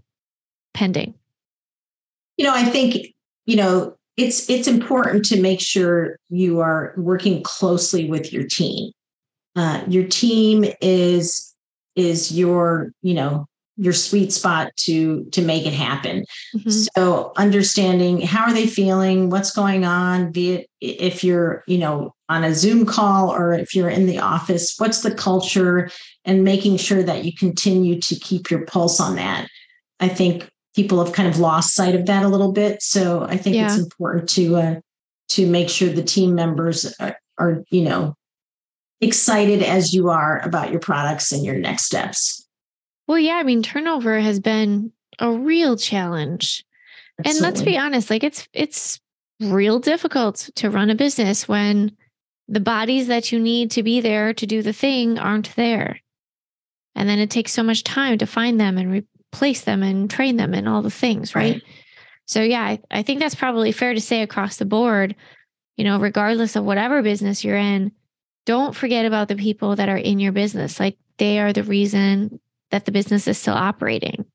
pending? 0.74 1.14
You 2.38 2.46
know, 2.46 2.54
I 2.54 2.64
think, 2.64 3.14
you 3.46 3.58
know, 3.58 3.96
it's 4.16 4.50
it's 4.50 4.68
important 4.68 5.26
to 5.26 5.42
make 5.42 5.62
sure 5.62 6.18
you 6.30 6.60
are 6.60 6.94
working 6.98 7.44
closely 7.44 8.10
with 8.10 8.34
your 8.34 8.46
team 8.46 8.92
uh, 9.58 9.84
your 9.88 10.06
team 10.06 10.66
is 10.82 11.54
is 11.96 12.38
your 12.38 12.92
you 13.02 13.16
know 13.16 13.48
your 13.78 13.94
sweet 13.94 14.34
spot 14.34 14.76
to 14.76 15.24
to 15.26 15.42
make 15.42 15.66
it 15.66 15.74
happen. 15.74 16.26
Mm-hmm. 16.56 16.70
so 16.70 17.32
understanding 17.38 18.22
how 18.22 18.44
are 18.44 18.54
they 18.54 18.68
feeling? 18.68 19.30
What's 19.30 19.52
going 19.52 19.86
on? 19.86 20.32
Be 20.32 20.56
it 20.56 20.70
if 20.82 21.24
you're 21.24 21.64
you 21.68 21.78
know 21.78 22.14
on 22.28 22.44
a 22.44 22.54
zoom 22.54 22.86
call 22.86 23.32
or 23.32 23.54
if 23.54 23.74
you're 23.74 23.90
in 23.90 24.06
the 24.06 24.20
office 24.20 24.76
what's 24.78 25.02
the 25.02 25.14
culture? 25.14 25.90
And 26.26 26.44
making 26.44 26.78
sure 26.78 27.04
that 27.04 27.24
you 27.24 27.32
continue 27.34 28.02
to 28.02 28.16
keep 28.16 28.52
your 28.52 28.66
pulse 28.66 29.00
on 29.00 29.16
that. 29.16 29.48
I 30.02 30.10
think 30.10 30.50
people 30.76 31.04
have 31.04 31.14
kind 31.14 31.30
of 31.30 31.40
lost 31.40 31.74
sight 31.74 31.96
of 31.96 32.06
that 32.08 32.26
a 32.26 32.28
little 32.28 32.52
bit. 32.52 32.82
So 32.82 33.24
i 33.24 33.38
think 33.38 33.56
yeah. 33.56 33.68
it's 33.68 33.78
important 33.78 34.28
to 34.30 34.56
uh, 34.56 34.76
to 35.30 35.48
make 35.48 35.70
sure 35.70 35.90
the 35.90 36.04
team 36.04 36.34
members 36.34 36.94
are, 37.00 37.18
are 37.38 37.64
you 37.70 37.84
know 37.84 38.16
excited 39.02 39.62
as 39.62 39.94
you 39.94 40.10
are 40.10 40.42
about 40.44 40.72
your 40.72 40.80
products 40.80 41.32
and 41.32 41.46
your 41.46 41.56
next 41.56 41.84
steps 41.84 42.47
well, 43.08 43.18
yeah, 43.18 43.36
I 43.36 43.44
mean, 43.44 43.64
turnover 43.64 44.20
has 44.20 44.40
been 44.40 44.92
a 45.20 45.32
real 45.32 45.78
challenge. 45.78 46.66
Absolutely. 47.20 47.32
And 47.32 47.42
let's 47.42 47.62
be 47.64 47.78
honest, 47.78 48.10
like 48.10 48.24
it's 48.24 48.48
it's 48.54 49.00
real 49.40 49.80
difficult 49.80 50.50
to 50.56 50.70
run 50.70 50.90
a 50.90 50.96
business 50.96 51.48
when 51.48 51.96
the 52.48 52.60
bodies 52.60 53.08
that 53.08 53.32
you 53.32 53.40
need 53.40 53.72
to 53.72 53.84
be 53.84 54.02
there 54.02 54.34
to 54.34 54.46
do 54.46 54.62
the 54.62 54.74
thing 54.74 55.18
aren't 55.18 55.56
there. 55.56 56.00
And 56.96 57.08
then 57.08 57.20
it 57.20 57.30
takes 57.30 57.52
so 57.52 57.64
much 57.64 57.84
time 57.84 58.18
to 58.18 58.26
find 58.26 58.60
them 58.60 58.78
and 58.78 58.92
replace 58.92 59.62
them 59.62 59.84
and 59.84 60.10
train 60.10 60.38
them 60.38 60.54
and 60.54 60.68
all 60.68 60.82
the 60.82 60.90
things, 60.90 61.36
right? 61.36 61.54
right. 61.54 61.64
So 62.26 62.42
yeah, 62.42 62.62
I, 62.62 62.80
I 62.90 63.04
think 63.04 63.20
that's 63.20 63.36
probably 63.36 63.72
fair 63.72 63.94
to 63.94 64.02
say 64.02 64.22
across 64.22 64.58
the 64.58 64.66
board, 64.66 65.16
you 65.76 65.84
know, 65.84 66.00
regardless 66.00 66.56
of 66.56 66.66
whatever 66.66 67.02
business 67.02 67.44
you're 67.44 67.58
in, 67.58 67.92
don't 68.46 68.76
forget 68.76 69.06
about 69.06 69.28
the 69.28 69.36
people 69.36 69.76
that 69.76 69.90
are 69.90 69.98
in 69.98 70.20
your 70.20 70.32
business. 70.32 70.80
Like 70.80 70.98
they 71.18 71.40
are 71.40 71.54
the 71.54 71.64
reason 71.64 72.40
that 72.72 72.86
the 72.86 72.92
business 72.92 73.28
is 73.28 73.38
still 73.38 73.54
operating. 73.54 74.26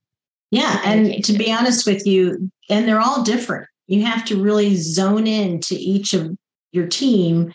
Yeah. 0.50 0.80
And 0.84 1.24
to 1.24 1.32
be 1.32 1.50
honest 1.50 1.86
with 1.86 2.06
you, 2.06 2.50
and 2.68 2.86
they're 2.86 3.00
all 3.00 3.22
different. 3.22 3.68
You 3.86 4.04
have 4.04 4.24
to 4.26 4.42
really 4.42 4.76
zone 4.76 5.26
in 5.26 5.60
to 5.60 5.74
each 5.74 6.12
of 6.14 6.36
your 6.72 6.86
team 6.86 7.52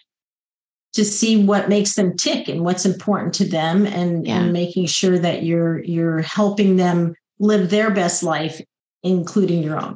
to 0.94 1.06
see 1.06 1.44
what 1.44 1.70
makes 1.70 1.94
them 1.94 2.18
tick 2.18 2.48
and 2.48 2.64
what's 2.64 2.86
important 2.86 3.34
to 3.36 3.46
them 3.46 3.86
and, 3.86 4.26
yeah. 4.26 4.40
and 4.40 4.54
making 4.54 4.88
sure 4.88 5.20
that 5.20 5.44
you're 5.44 5.84
you're 5.84 6.22
helping 6.22 6.78
them 6.78 7.14
live 7.40 7.70
their 7.70 7.92
best 7.92 8.24
life, 8.24 8.60
including 9.04 9.62
your 9.62 9.80
own. 9.80 9.96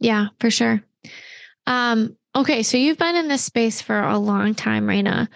Yeah, 0.00 0.28
for 0.40 0.50
sure. 0.50 0.82
Um, 1.66 2.16
okay, 2.34 2.64
so 2.64 2.76
you've 2.76 2.98
been 2.98 3.14
in 3.14 3.28
this 3.28 3.44
space 3.44 3.80
for 3.80 4.00
a 4.00 4.18
long 4.18 4.54
time, 4.54 4.88
Reina. 4.88 5.28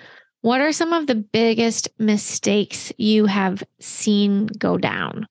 What 0.49 0.63
are 0.63 0.73
some 0.73 0.95
of 0.95 1.07
the 1.07 1.15
biggest 1.15 1.91
mistakes 1.99 2.91
you 2.97 3.27
have 3.27 3.63
seen 3.81 4.47
go 4.47 4.79
down? 4.79 5.27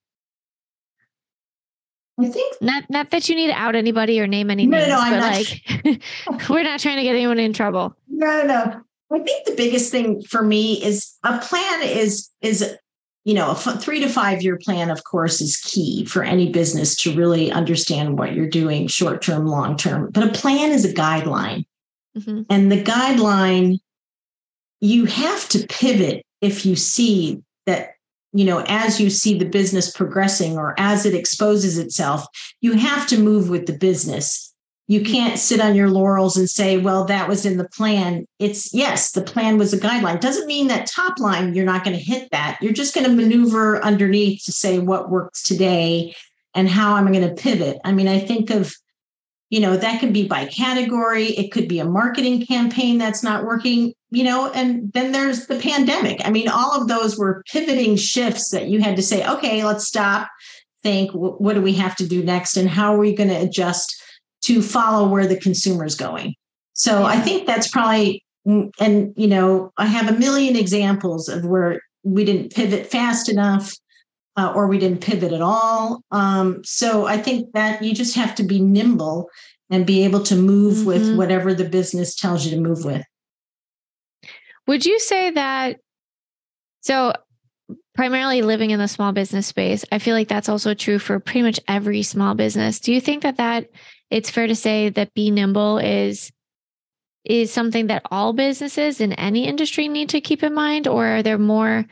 I 2.20 2.28
think 2.28 2.62
not 2.62 2.84
not 2.92 3.10
that 3.10 3.28
you 3.28 3.36
need 3.36 3.48
to 3.48 3.54
out 3.54 3.76
anybody 3.76 4.22
or 4.22 4.28
name 4.28 4.52
any 4.52 4.68
no, 4.68 4.78
names, 4.78 4.90
no, 4.90 5.00
I'm 5.00 5.14
but 5.14 5.92
like 6.30 6.50
we're 6.52 6.62
not 6.62 6.80
trying 6.82 6.98
to 6.98 7.02
get 7.02 7.16
anyone 7.16 7.40
in 7.40 7.52
trouble. 7.52 7.96
No, 8.08 8.44
no. 8.44 8.80
I 9.12 9.20
think 9.24 9.48
the 9.48 9.56
biggest 9.56 9.90
thing 9.90 10.22
for 10.22 10.44
me 10.44 10.84
is 10.84 11.16
a 11.24 11.40
plan 11.40 11.82
is 11.82 12.30
is 12.42 12.78
you 13.24 13.34
know 13.34 13.48
a 13.48 13.54
f- 13.54 13.82
three 13.82 14.00
to 14.02 14.10
five 14.10 14.44
year 14.44 14.60
plan 14.64 14.92
of 14.92 15.04
course 15.04 15.42
is 15.42 15.58
key 15.58 16.06
for 16.06 16.22
any 16.22 16.52
business 16.52 16.96
to 16.98 17.16
really 17.16 17.52
understand 17.52 18.20
what 18.20 18.34
you're 18.34 18.48
doing 18.48 18.86
short 18.86 19.24
term 19.24 19.48
long 19.48 19.78
term 19.78 20.12
but 20.12 20.24
a 20.24 20.32
plan 20.40 20.72
is 20.72 20.86
a 20.86 20.94
guideline 20.94 21.66
mm-hmm. 22.16 22.44
and 22.52 22.72
the 22.72 22.84
guideline 22.84 23.80
you 24.80 25.06
have 25.06 25.48
to 25.50 25.66
pivot 25.68 26.26
if 26.42 26.66
you 26.66 26.76
see 26.76 27.42
that 27.66 27.92
you 28.34 28.46
know 28.46 28.64
as 28.68 29.00
you 29.00 29.10
see 29.10 29.38
the 29.38 29.46
business 29.46 29.92
progressing 29.92 30.58
or 30.58 30.76
as 30.78 31.06
it 31.06 31.16
exposes 31.16 31.78
itself 31.78 32.26
you 32.62 32.74
have 32.74 33.08
to 33.08 33.20
move 33.20 33.50
with 33.50 33.66
the 33.66 33.78
business. 33.78 34.44
You 34.90 35.02
mm-hmm. 35.02 35.12
can't 35.12 35.40
sit 35.40 35.60
on 35.60 35.76
your 35.76 35.90
laurels 35.90 36.38
and 36.38 36.50
say 36.50 36.78
well 36.78 37.06
that 37.06 37.28
was 37.28 37.46
in 37.46 37.58
the 37.58 37.70
plan. 37.70 38.26
It's 38.40 38.74
yes 38.74 39.12
the 39.12 39.22
plan 39.22 39.58
was 39.58 39.74
a 39.74 39.80
guideline. 39.80 40.20
Doesn't 40.20 40.48
mean 40.48 40.68
that 40.68 40.88
top 40.88 41.20
line 41.20 41.54
you're 41.54 41.66
not 41.66 41.84
going 41.84 41.98
to 41.98 42.04
hit 42.04 42.30
that. 42.32 42.58
You're 42.62 42.74
just 42.74 42.94
going 42.94 43.06
to 43.06 43.16
maneuver 43.16 43.84
underneath 43.84 44.44
to 44.46 44.52
say 44.52 44.80
what 44.80 45.10
works 45.10 45.42
today 45.42 46.16
and 46.54 46.70
how 46.70 46.96
i'm 46.96 47.12
going 47.12 47.28
to 47.28 47.42
pivot. 47.42 47.80
I 47.84 47.92
mean 47.92 48.08
i 48.08 48.20
think 48.20 48.50
of 48.50 48.74
you 49.50 49.62
know 49.62 49.78
that 49.78 50.00
could 50.00 50.14
be 50.14 50.28
by 50.28 50.46
category. 50.46 51.28
It 51.28 51.52
could 51.52 51.68
be 51.68 51.80
a 51.80 51.86
marketing 51.86 52.46
campaign 52.46 52.98
that's 52.98 53.24
not 53.24 53.46
working 53.46 53.94
you 54.10 54.24
know 54.24 54.52
and 54.52 54.92
then 54.94 55.12
there's 55.12 55.48
the 55.48 55.60
pandemic 55.60 56.20
i 56.26 56.30
mean 56.30 56.48
all 56.48 56.80
of 56.80 56.88
those 56.88 57.18
were 57.18 57.44
pivoting 57.52 57.96
shifts 57.96 58.50
that 58.50 58.68
you 58.68 58.82
had 58.82 58.96
to 58.96 59.02
say 59.02 59.26
okay 59.28 59.64
let's 59.64 59.88
stop 59.88 60.30
think 60.84 61.12
what 61.12 61.54
do 61.54 61.62
we 61.62 61.74
have 61.74 61.96
to 61.96 62.08
do 62.08 62.24
next 62.24 62.56
and 62.56 62.70
how 62.70 62.94
are 62.94 63.00
we 63.00 63.16
going 63.16 63.30
to 63.30 63.42
adjust 63.42 64.02
to 64.42 64.62
follow 64.62 65.08
where 65.08 65.28
the 65.28 65.40
consumer 65.40 65.86
is 65.86 65.96
going 65.96 66.34
so 66.74 67.04
i 67.04 67.20
think 67.20 67.46
that's 67.46 67.68
probably 67.68 68.24
mm, 68.48 68.70
and 68.80 69.14
you 69.18 69.28
know 69.28 69.72
i 69.78 69.86
have 69.86 70.10
a 70.10 70.20
million 70.20 70.56
examples 70.56 71.28
of 71.28 71.46
where 71.46 71.82
we 72.04 72.24
didn't 72.24 72.54
pivot 72.54 72.88
fast 72.88 73.28
enough 73.28 73.74
uh, 74.38 74.54
or 74.56 74.68
we 74.68 74.78
didn't 74.78 75.02
pivot 75.02 75.34
at 75.34 75.42
all. 75.42 76.04
Um, 76.12 76.62
so 76.64 77.08
I 77.08 77.18
think 77.18 77.52
that 77.54 77.82
you 77.82 77.94
just 77.94 78.16
have 78.16 78.36
to 78.36 78.44
be 78.44 78.62
nimble 78.62 79.30
and 79.70 79.86
be 79.86 80.06
able 80.06 80.24
to 80.24 80.36
move 80.36 80.78
mm-hmm. 80.78 80.88
with 80.88 81.18
whatever 81.18 81.54
the 81.54 81.68
business 81.68 82.16
tells 82.16 82.46
you 82.46 82.52
to 82.52 82.62
move 82.62 82.86
with. 82.86 83.04
Would 84.68 84.86
you 84.86 85.00
say 85.00 85.32
that? 85.32 85.80
So, 86.82 87.14
primarily 87.96 88.42
living 88.42 88.70
in 88.72 88.80
the 88.80 88.88
small 88.88 89.12
business 89.12 89.48
space, 89.48 89.84
I 89.92 90.00
feel 90.00 90.16
like 90.16 90.28
that's 90.28 90.50
also 90.50 90.74
true 90.74 91.00
for 91.00 91.20
pretty 91.20 91.42
much 91.42 91.60
every 91.68 92.04
small 92.04 92.36
business. 92.36 92.80
Do 92.80 92.94
you 92.94 93.02
think 93.02 93.24
that 93.24 93.38
that 93.38 93.70
it's 94.10 94.30
fair 94.30 94.48
to 94.48 94.56
say 94.56 94.90
that 94.90 95.14
be 95.14 95.32
nimble 95.32 95.80
is 95.80 96.32
is 97.26 97.52
something 97.52 97.88
that 97.88 98.04
all 98.10 98.32
businesses 98.32 99.02
in 99.02 99.12
any 99.14 99.48
industry 99.48 99.90
need 99.90 100.10
to 100.10 100.22
keep 100.22 100.44
in 100.44 100.54
mind, 100.54 100.88
or 100.88 101.06
are 101.06 101.24
there 101.24 101.38
more 101.38 101.86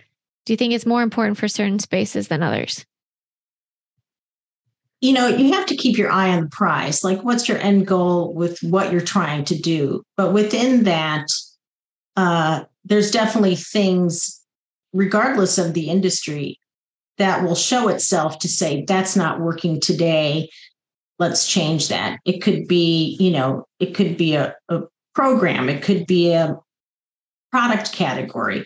do 0.45 0.53
you 0.53 0.57
think 0.57 0.73
it's 0.73 0.85
more 0.85 1.01
important 1.01 1.37
for 1.37 1.47
certain 1.47 1.79
spaces 1.79 2.27
than 2.27 2.43
others? 2.43 2.85
You 5.01 5.13
know, 5.13 5.27
you 5.27 5.51
have 5.53 5.65
to 5.67 5.75
keep 5.75 5.97
your 5.97 6.11
eye 6.11 6.29
on 6.29 6.43
the 6.43 6.49
prize. 6.49 7.03
Like, 7.03 7.23
what's 7.23 7.49
your 7.49 7.57
end 7.57 7.85
goal 7.85 8.33
with 8.33 8.59
what 8.61 8.91
you're 8.91 9.01
trying 9.01 9.43
to 9.45 9.59
do? 9.59 10.03
But 10.15 10.33
within 10.33 10.83
that, 10.83 11.27
uh, 12.15 12.63
there's 12.83 13.11
definitely 13.11 13.55
things, 13.55 14.41
regardless 14.93 15.57
of 15.57 15.73
the 15.73 15.89
industry, 15.89 16.59
that 17.17 17.43
will 17.43 17.55
show 17.55 17.87
itself 17.87 18.39
to 18.39 18.47
say, 18.47 18.83
that's 18.87 19.15
not 19.15 19.39
working 19.39 19.79
today. 19.79 20.49
Let's 21.17 21.47
change 21.47 21.87
that. 21.87 22.19
It 22.25 22.39
could 22.39 22.67
be, 22.67 23.15
you 23.19 23.31
know, 23.31 23.65
it 23.79 23.95
could 23.95 24.17
be 24.17 24.35
a, 24.35 24.53
a 24.69 24.81
program, 25.13 25.69
it 25.69 25.81
could 25.81 26.05
be 26.05 26.33
a 26.33 26.59
product 27.51 27.93
category 27.93 28.65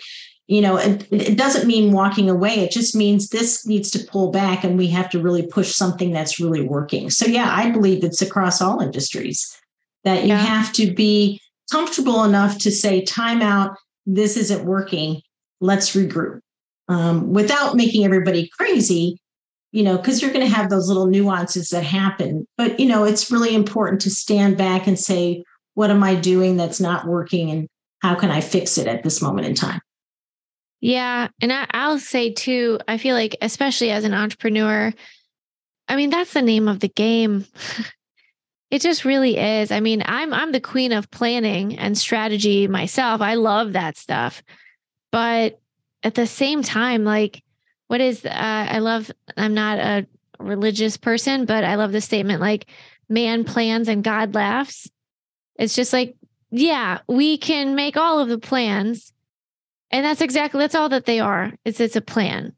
you 0.50 0.62
know 0.62 0.78
it, 0.78 1.08
it 1.12 1.38
doesn't 1.38 1.68
mean 1.68 1.92
walking 1.92 2.30
away 2.30 2.56
it 2.56 2.72
just 2.72 2.96
means 2.96 3.30
this 3.30 3.66
needs 3.66 3.90
to 3.92 4.04
pull 4.06 4.32
back 4.32 4.64
and 4.64 4.78
we 4.78 4.88
have 4.88 5.10
to 5.10 5.22
really 5.22 5.46
push 5.46 5.72
something 5.74 6.12
that's 6.12 6.40
really 6.40 6.62
working 6.62 7.10
so 7.10 7.26
yeah 7.26 7.54
i 7.56 7.70
believe 7.70 8.04
it's 8.04 8.22
across 8.22 8.60
all 8.62 8.82
industries 8.82 9.56
that 10.04 10.24
you 10.24 10.30
yeah. 10.30 10.38
have 10.38 10.74
to 10.74 10.92
be 10.92 11.40
comfortable 11.70 12.24
enough 12.24 12.58
to 12.58 12.72
say 12.72 13.04
time 13.04 13.42
out 13.42 13.76
this 14.06 14.38
isn't 14.38 14.66
working 14.66 15.22
let's 15.62 15.96
regroup 15.96 16.40
um, 16.88 17.32
without 17.32 17.76
making 17.76 18.06
everybody 18.06 18.50
crazy 18.58 19.18
you 19.72 19.84
know 19.84 19.98
because 19.98 20.22
you're 20.22 20.34
going 20.34 20.48
to 20.48 20.56
have 20.56 20.70
those 20.70 20.88
little 20.88 21.08
nuances 21.08 21.70
that 21.70 21.84
happen 21.84 22.46
but 22.58 22.80
you 22.80 22.86
know 22.86 23.04
it's 23.04 23.32
really 23.32 23.54
important 23.54 24.02
to 24.02 24.10
stand 24.10 24.58
back 24.58 24.88
and 24.88 24.98
say 24.98 25.44
what 25.76 25.92
am 25.92 26.04
i 26.04 26.16
doing 26.16 26.58
that's 26.58 26.80
not 26.80 27.08
working 27.08 27.52
and 27.52 27.68
how 28.02 28.16
can 28.16 28.32
i 28.32 28.42
fix 28.42 28.78
it 28.78 28.88
at 28.88 29.04
this 29.04 29.22
moment 29.22 29.48
in 29.48 29.54
time 29.54 29.80
yeah. 30.82 31.28
And 31.42 31.52
I, 31.52 31.88
will 31.88 32.00
say 32.00 32.32
too, 32.32 32.80
I 32.88 32.98
feel 32.98 33.16
like, 33.16 33.36
especially 33.42 33.92
as 33.92 34.04
an 34.04 34.14
entrepreneur, 34.14 34.94
I 35.88 35.96
mean, 35.96 36.10
that's 36.10 36.34
the 36.34 36.42
name 36.42 36.68
of 36.68 36.80
the 36.80 36.88
game. 36.88 37.46
it 38.72 38.82
just 38.82 39.06
really 39.06 39.38
is. 39.38 39.72
I 39.72 39.80
mean, 39.80 40.04
I'm 40.06 40.34
I'm 40.34 40.52
the 40.52 40.60
queen 40.60 40.92
of 40.92 41.10
planning 41.12 41.78
and 41.78 41.98
strategy 41.98 42.68
myself. 42.68 43.22
I 43.22 43.36
love 43.36 43.74
that 43.74 43.98
stuff. 43.98 44.44
But 45.12 45.60
at 46.04 46.16
the 46.16 46.28
same 46.28 46.62
time, 46.62 47.04
like 47.04 47.44
what 47.88 48.02
is 48.02 48.26
uh, 48.26 48.30
I 48.32 48.80
love 48.80 49.12
I'm 49.36 49.54
not 49.54 49.80
a 49.80 50.08
religious 50.40 50.98
person, 50.98 51.46
but 51.46 51.64
I 51.64 51.76
love 51.76 51.92
the 51.92 52.02
statement 52.02 52.42
like 52.42 52.68
man 53.10 53.44
plans 53.44 53.88
and 53.88 54.04
God 54.04 54.36
laughs. 54.36 54.90
It's 55.56 55.76
just 55.76 55.92
like, 55.92 56.16
yeah, 56.52 57.00
we 57.08 57.38
can 57.38 57.76
make 57.76 57.98
all 57.98 58.20
of 58.20 58.30
the 58.30 58.38
plans 58.38 59.14
and 59.92 60.06
that's 60.06 60.22
exactly 60.22 60.60
that's 60.60 60.76
all 60.76 60.90
that 60.90 61.06
they 61.06 61.20
are. 61.20 61.54
It's 61.66 61.80
it's 61.80 61.96
a 61.96 62.02
plan. 62.02 62.54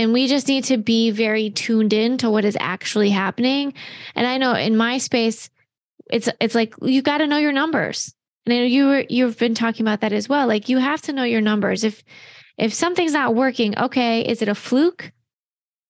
And 0.00 0.14
we 0.14 0.26
just 0.28 0.48
need 0.48 0.64
to 0.64 0.78
be 0.78 1.10
very 1.10 1.50
tuned 1.50 1.92
in 1.92 2.16
to 2.18 2.30
what 2.30 2.46
is 2.46 2.56
actually 2.58 3.10
happening. 3.10 3.74
And 4.14 4.26
I 4.26 4.38
know 4.38 4.54
in 4.54 4.74
my 4.76 4.96
space, 4.96 5.50
it's 6.10 6.28
it's 6.40 6.54
like 6.54 6.74
you 6.80 7.02
got 7.02 7.18
to 7.18 7.26
know 7.26 7.36
your 7.36 7.52
numbers. 7.52 8.14
And 8.46 8.54
I 8.54 8.58
know 8.58 8.64
you 8.64 8.86
were, 8.86 9.04
you've 9.10 9.38
been 9.38 9.54
talking 9.54 9.84
about 9.84 10.00
that 10.00 10.14
as 10.14 10.26
well. 10.26 10.46
Like 10.46 10.70
you 10.70 10.78
have 10.78 11.02
to 11.02 11.12
know 11.12 11.24
your 11.24 11.42
numbers. 11.42 11.84
If 11.84 12.02
if 12.56 12.72
something's 12.72 13.12
not 13.12 13.34
working, 13.34 13.78
okay, 13.78 14.26
is 14.26 14.40
it 14.40 14.48
a 14.48 14.54
fluke? 14.54 15.12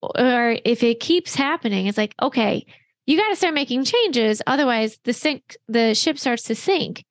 or 0.01 0.57
if 0.65 0.83
it 0.83 0.99
keeps 0.99 1.35
happening, 1.35 1.87
it's 1.87 1.97
like, 1.97 2.15
okay, 2.21 2.65
you 3.05 3.17
got 3.17 3.29
to 3.29 3.35
start 3.35 3.53
making 3.53 3.83
changes. 3.83 4.41
Otherwise, 4.47 4.99
the 5.03 5.13
sink, 5.13 5.55
the 5.67 5.93
ship 5.93 6.17
starts 6.17 6.43
to 6.43 6.55
sink. 6.55 7.05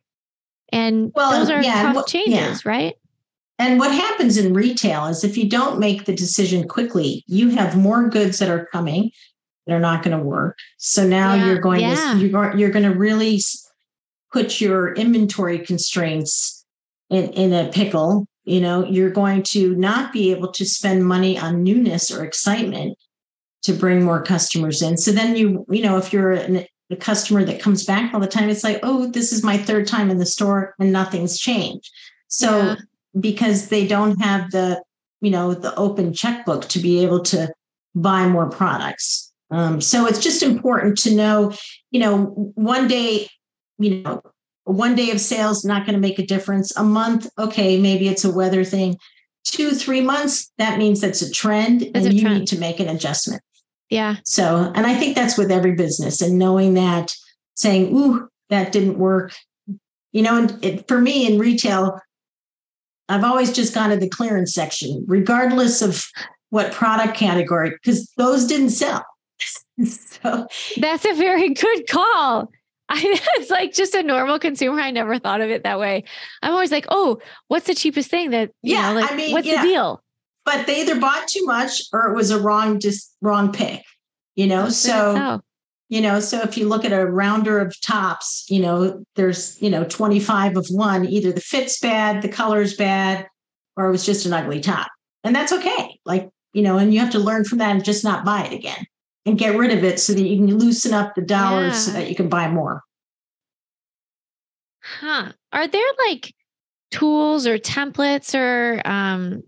And 0.73 1.13
well, 1.15 1.33
those 1.33 1.51
are 1.51 1.63
yeah, 1.63 1.83
tough 1.83 1.97
what, 1.97 2.07
changes, 2.07 2.65
yeah. 2.65 2.71
right? 2.71 2.95
And 3.61 3.79
what 3.79 3.93
happens 3.93 4.39
in 4.39 4.55
retail 4.55 5.07
is 5.07 5.23
if 5.23 5.37
you 5.37 5.47
don't 5.47 5.79
make 5.79 6.07
the 6.07 6.15
decision 6.15 6.67
quickly, 6.67 7.23
you 7.27 7.51
have 7.51 7.77
more 7.77 8.09
goods 8.09 8.39
that 8.39 8.49
are 8.49 8.65
coming 8.73 9.11
that 9.67 9.75
are 9.75 9.81
not 9.81 10.03
going 10.03 10.17
to 10.17 10.25
work. 10.25 10.57
So 10.79 11.07
now 11.07 11.35
yeah, 11.35 11.47
you're 11.47 11.61
going 11.61 11.81
to 11.81 12.17
you're, 12.17 12.57
you're 12.57 12.71
going 12.71 12.91
to 12.91 12.99
really 12.99 13.39
put 14.33 14.63
your 14.63 14.95
inventory 14.95 15.59
constraints 15.59 16.65
in, 17.11 17.31
in 17.35 17.53
a 17.53 17.71
pickle. 17.71 18.27
You 18.45 18.63
know, 18.63 18.87
you're 18.87 19.11
going 19.11 19.43
to 19.45 19.75
not 19.77 20.11
be 20.11 20.31
able 20.31 20.51
to 20.53 20.65
spend 20.65 21.05
money 21.05 21.39
on 21.39 21.63
newness 21.63 22.11
or 22.11 22.25
excitement 22.25 22.97
to 23.65 23.75
bring 23.75 24.03
more 24.03 24.23
customers 24.23 24.81
in. 24.81 24.97
So 24.97 25.13
then 25.13 25.37
you, 25.37 25.67
you 25.69 25.83
know, 25.83 25.99
if 25.99 26.15
you're 26.15 26.33
an, 26.33 26.65
a 26.91 26.97
customer 26.97 27.45
that 27.45 27.61
comes 27.61 27.85
back 27.85 28.15
all 28.15 28.21
the 28.21 28.27
time, 28.27 28.49
it's 28.49 28.65
like, 28.65 28.81
oh, 28.83 29.11
this 29.11 29.33
is 29.33 29.45
my 29.45 29.59
third 29.59 29.87
time 29.87 30.11
in 30.11 30.17
the 30.17 30.25
store 30.25 30.75
and 30.79 30.91
nothing's 30.91 31.39
changed. 31.39 31.93
So 32.29 32.57
yeah. 32.57 32.77
Because 33.19 33.69
they 33.69 33.87
don't 33.87 34.21
have 34.21 34.51
the, 34.51 34.83
you 35.21 35.31
know, 35.31 35.55
the 35.55 35.75
open 35.77 36.13
checkbook 36.13 36.69
to 36.69 36.79
be 36.79 37.03
able 37.03 37.21
to 37.21 37.53
buy 37.95 38.27
more 38.29 38.49
products. 38.49 39.33
Um, 39.51 39.81
so 39.81 40.07
it's 40.07 40.21
just 40.21 40.43
important 40.43 40.97
to 40.99 41.15
know, 41.15 41.53
you 41.91 42.01
know, 42.01 42.53
one 42.55 42.87
day, 42.87 43.29
you 43.79 44.03
know, 44.03 44.23
one 44.65 44.95
day 44.95 45.11
of 45.11 45.21
sales 45.21 45.65
not 45.65 45.85
going 45.85 45.95
to 45.95 46.01
make 46.01 46.19
a 46.19 46.27
difference. 46.27 46.75
A 46.77 46.85
month, 46.85 47.29
okay, 47.37 47.81
maybe 47.81 48.09
it's 48.09 48.25
a 48.25 48.31
weather 48.31 48.63
thing. 48.63 48.97
Two, 49.45 49.71
three 49.71 50.03
months, 50.03 50.53
that 50.59 50.79
means 50.79 51.01
that's 51.01 51.23
a 51.23 51.31
trend, 51.31 51.83
and 51.95 52.07
a 52.07 52.15
you 52.15 52.21
trend. 52.21 52.39
need 52.41 52.49
to 52.49 52.59
make 52.59 52.79
an 52.79 52.89
adjustment. 52.89 53.43
Yeah. 53.89 54.17
So, 54.25 54.71
and 54.75 54.87
I 54.87 54.95
think 54.95 55.17
that's 55.17 55.37
with 55.37 55.51
every 55.51 55.75
business 55.75 56.21
and 56.21 56.39
knowing 56.39 56.75
that, 56.75 57.13
saying, 57.55 57.97
ooh, 57.97 58.29
that 58.51 58.71
didn't 58.71 58.99
work. 58.99 59.35
You 60.13 60.23
know, 60.23 60.37
and 60.39 60.65
it, 60.65 60.87
for 60.87 61.01
me 61.01 61.27
in 61.27 61.39
retail, 61.39 61.99
I've 63.11 63.25
always 63.25 63.53
just 63.53 63.75
gone 63.75 63.91
to 63.91 63.97
the 63.97 64.09
clearance 64.09 64.55
section, 64.55 65.05
regardless 65.07 65.83
of 65.83 66.05
what 66.51 66.73
product 66.73 67.17
category, 67.17 67.71
because 67.71 68.11
those 68.17 68.47
didn't 68.47 68.71
sell. 68.71 69.05
so 69.85 70.47
that's 70.79 71.05
a 71.05 71.15
very 71.15 71.55
good 71.55 71.89
call. 71.89 72.51
I, 72.93 73.01
it's 73.37 73.51
like 73.51 73.73
just 73.73 73.95
a 73.95 74.03
normal 74.03 74.41
consumer. 74.41 74.81
I 74.81 74.91
never 74.91 75.19
thought 75.19 75.41
of 75.41 75.51
it 75.51 75.63
that 75.63 75.79
way. 75.79 76.03
I'm 76.43 76.53
always 76.53 76.73
like, 76.73 76.87
oh, 76.89 77.21
what's 77.47 77.67
the 77.67 77.75
cheapest 77.75 78.11
thing 78.11 78.31
that, 78.31 78.51
yeah, 78.63 78.93
know, 78.93 79.01
like, 79.01 79.13
I 79.13 79.15
mean, 79.15 79.33
what's 79.33 79.47
yeah. 79.47 79.63
the 79.63 79.69
deal? 79.69 80.03
but 80.45 80.67
they 80.67 80.81
either 80.81 80.99
bought 80.99 81.29
too 81.29 81.45
much 81.45 81.83
or 81.93 82.11
it 82.11 82.15
was 82.15 82.31
a 82.31 82.41
wrong 82.41 82.81
just 82.81 83.15
wrong 83.21 83.53
pick 83.53 83.83
you 84.35 84.47
know 84.47 84.69
so, 84.69 85.15
so 85.15 85.41
you 85.91 86.01
know 86.01 86.19
so 86.21 86.41
if 86.41 86.57
you 86.57 86.67
look 86.67 86.85
at 86.85 86.93
a 86.93 87.05
rounder 87.05 87.59
of 87.59 87.79
tops 87.83 88.47
you 88.49 88.61
know 88.61 89.05
there's 89.17 89.61
you 89.61 89.69
know 89.69 89.85
25 89.85 90.57
of 90.57 90.67
one 90.71 91.05
either 91.07 91.31
the 91.31 91.41
fit's 91.41 91.79
bad 91.79 92.23
the 92.23 92.29
color's 92.29 92.75
bad 92.75 93.27
or 93.81 93.89
it 93.89 93.91
was 93.91 94.05
just 94.05 94.27
an 94.27 94.33
ugly 94.33 94.61
top. 94.61 94.89
And 95.25 95.35
that's 95.35 95.53
okay. 95.53 95.99
Like 96.05 96.29
you 96.53 96.63
know 96.63 96.79
and 96.79 96.93
you 96.93 97.01
have 97.01 97.11
to 97.13 97.19
learn 97.19 97.45
from 97.45 97.59
that 97.59 97.71
and 97.75 97.85
just 97.85 98.05
not 98.05 98.25
buy 98.25 98.45
it 98.45 98.53
again. 98.53 98.87
And 99.27 99.39
get 99.39 99.57
rid 99.57 99.71
of 99.71 99.85
it 99.85 100.01
so 100.01 100.15
that 100.15 100.23
you 100.23 100.39
can 100.39 100.59
loosen 100.59 100.95
up 100.95 101.15
the 101.15 101.21
dollars 101.21 101.75
yeah. 101.75 101.79
so 101.79 101.93
that 101.93 102.09
you 102.09 102.17
can 102.17 102.29
buy 102.29 102.49
more. 102.49 102.83
Huh. 104.83 105.33
Are 105.53 105.69
there 105.69 105.87
like 106.09 106.35
tools 106.91 107.47
or 107.47 107.59
templates 107.59 108.35
or 108.35 108.81
um 108.87 109.43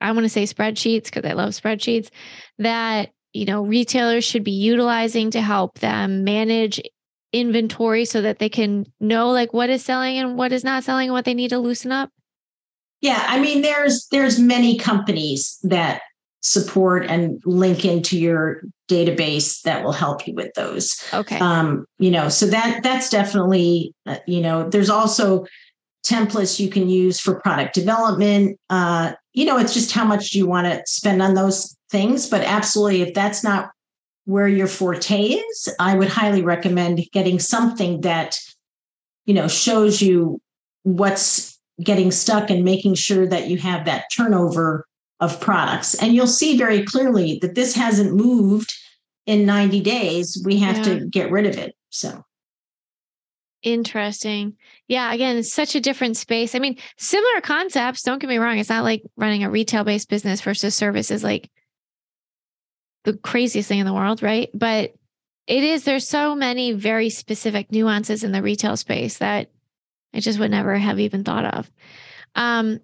I 0.00 0.12
want 0.12 0.24
to 0.24 0.28
say 0.28 0.44
spreadsheets 0.44 1.04
because 1.04 1.24
I 1.24 1.32
love 1.32 1.50
spreadsheets 1.50 2.08
that, 2.58 3.10
you 3.38 3.44
know, 3.44 3.62
retailers 3.62 4.24
should 4.24 4.42
be 4.42 4.50
utilizing 4.50 5.30
to 5.30 5.40
help 5.40 5.78
them 5.78 6.24
manage 6.24 6.80
inventory 7.32 8.04
so 8.04 8.20
that 8.22 8.40
they 8.40 8.48
can 8.48 8.84
know 9.00 9.30
like 9.30 9.52
what 9.52 9.70
is 9.70 9.84
selling 9.84 10.18
and 10.18 10.36
what 10.36 10.52
is 10.52 10.64
not 10.64 10.82
selling 10.82 11.08
and 11.08 11.12
what 11.12 11.24
they 11.24 11.34
need 11.34 11.50
to 11.50 11.58
loosen 11.58 11.92
up? 11.92 12.10
Yeah, 13.00 13.24
I 13.28 13.38
mean 13.38 13.62
there's 13.62 14.08
there's 14.10 14.40
many 14.40 14.76
companies 14.76 15.56
that 15.62 16.02
support 16.40 17.06
and 17.06 17.40
link 17.44 17.84
into 17.84 18.18
your 18.18 18.62
database 18.88 19.62
that 19.62 19.84
will 19.84 19.92
help 19.92 20.26
you 20.26 20.34
with 20.34 20.52
those. 20.54 21.00
Okay. 21.14 21.38
Um, 21.38 21.84
you 21.98 22.10
know, 22.10 22.28
so 22.28 22.46
that 22.46 22.82
that's 22.82 23.08
definitely 23.08 23.94
uh, 24.06 24.18
you 24.26 24.40
know, 24.40 24.68
there's 24.68 24.90
also 24.90 25.46
templates 26.04 26.58
you 26.58 26.70
can 26.70 26.88
use 26.88 27.20
for 27.20 27.40
product 27.40 27.74
development. 27.74 28.58
Uh, 28.70 29.12
you 29.32 29.44
know, 29.44 29.58
it's 29.58 29.74
just 29.74 29.92
how 29.92 30.04
much 30.04 30.30
do 30.30 30.38
you 30.38 30.46
want 30.46 30.66
to 30.66 30.82
spend 30.86 31.20
on 31.22 31.34
those 31.34 31.76
things. 31.90 32.28
But 32.28 32.42
absolutely, 32.42 33.02
if 33.02 33.14
that's 33.14 33.44
not 33.44 33.70
where 34.24 34.48
your 34.48 34.66
forte 34.66 35.22
is, 35.22 35.74
I 35.78 35.96
would 35.96 36.08
highly 36.08 36.42
recommend 36.42 37.00
getting 37.12 37.38
something 37.38 38.02
that, 38.02 38.38
you 39.24 39.34
know, 39.34 39.48
shows 39.48 40.02
you 40.02 40.40
what's 40.82 41.58
getting 41.82 42.10
stuck 42.10 42.50
and 42.50 42.64
making 42.64 42.94
sure 42.94 43.26
that 43.26 43.48
you 43.48 43.58
have 43.58 43.84
that 43.84 44.04
turnover 44.14 44.86
of 45.20 45.40
products. 45.40 45.94
And 45.94 46.14
you'll 46.14 46.26
see 46.26 46.56
very 46.56 46.84
clearly 46.84 47.38
that 47.42 47.54
this 47.54 47.74
hasn't 47.74 48.14
moved 48.14 48.72
in 49.26 49.46
90 49.46 49.80
days. 49.80 50.40
We 50.44 50.58
have 50.58 50.78
yeah. 50.78 50.82
to 50.84 51.06
get 51.06 51.30
rid 51.30 51.46
of 51.46 51.56
it. 51.56 51.74
So 51.90 52.22
Interesting. 53.62 54.56
Yeah, 54.86 55.12
again, 55.12 55.36
it's 55.36 55.52
such 55.52 55.74
a 55.74 55.80
different 55.80 56.16
space. 56.16 56.54
I 56.54 56.60
mean, 56.60 56.78
similar 56.96 57.40
concepts, 57.40 58.02
don't 58.02 58.20
get 58.20 58.28
me 58.28 58.38
wrong. 58.38 58.58
It's 58.58 58.68
not 58.68 58.84
like 58.84 59.02
running 59.16 59.42
a 59.42 59.50
retail 59.50 59.84
based 59.84 60.08
business 60.08 60.40
versus 60.40 60.74
service 60.74 61.10
is 61.10 61.24
like 61.24 61.50
the 63.04 63.16
craziest 63.16 63.68
thing 63.68 63.80
in 63.80 63.86
the 63.86 63.92
world, 63.92 64.22
right? 64.22 64.48
But 64.54 64.94
it 65.46 65.64
is, 65.64 65.84
there's 65.84 66.06
so 66.06 66.34
many 66.36 66.72
very 66.72 67.10
specific 67.10 67.72
nuances 67.72 68.22
in 68.22 68.32
the 68.32 68.42
retail 68.42 68.76
space 68.76 69.18
that 69.18 69.50
I 70.14 70.20
just 70.20 70.38
would 70.38 70.50
never 70.50 70.76
have 70.76 71.00
even 71.00 71.24
thought 71.24 71.44
of. 71.44 71.70
Um, 72.34 72.80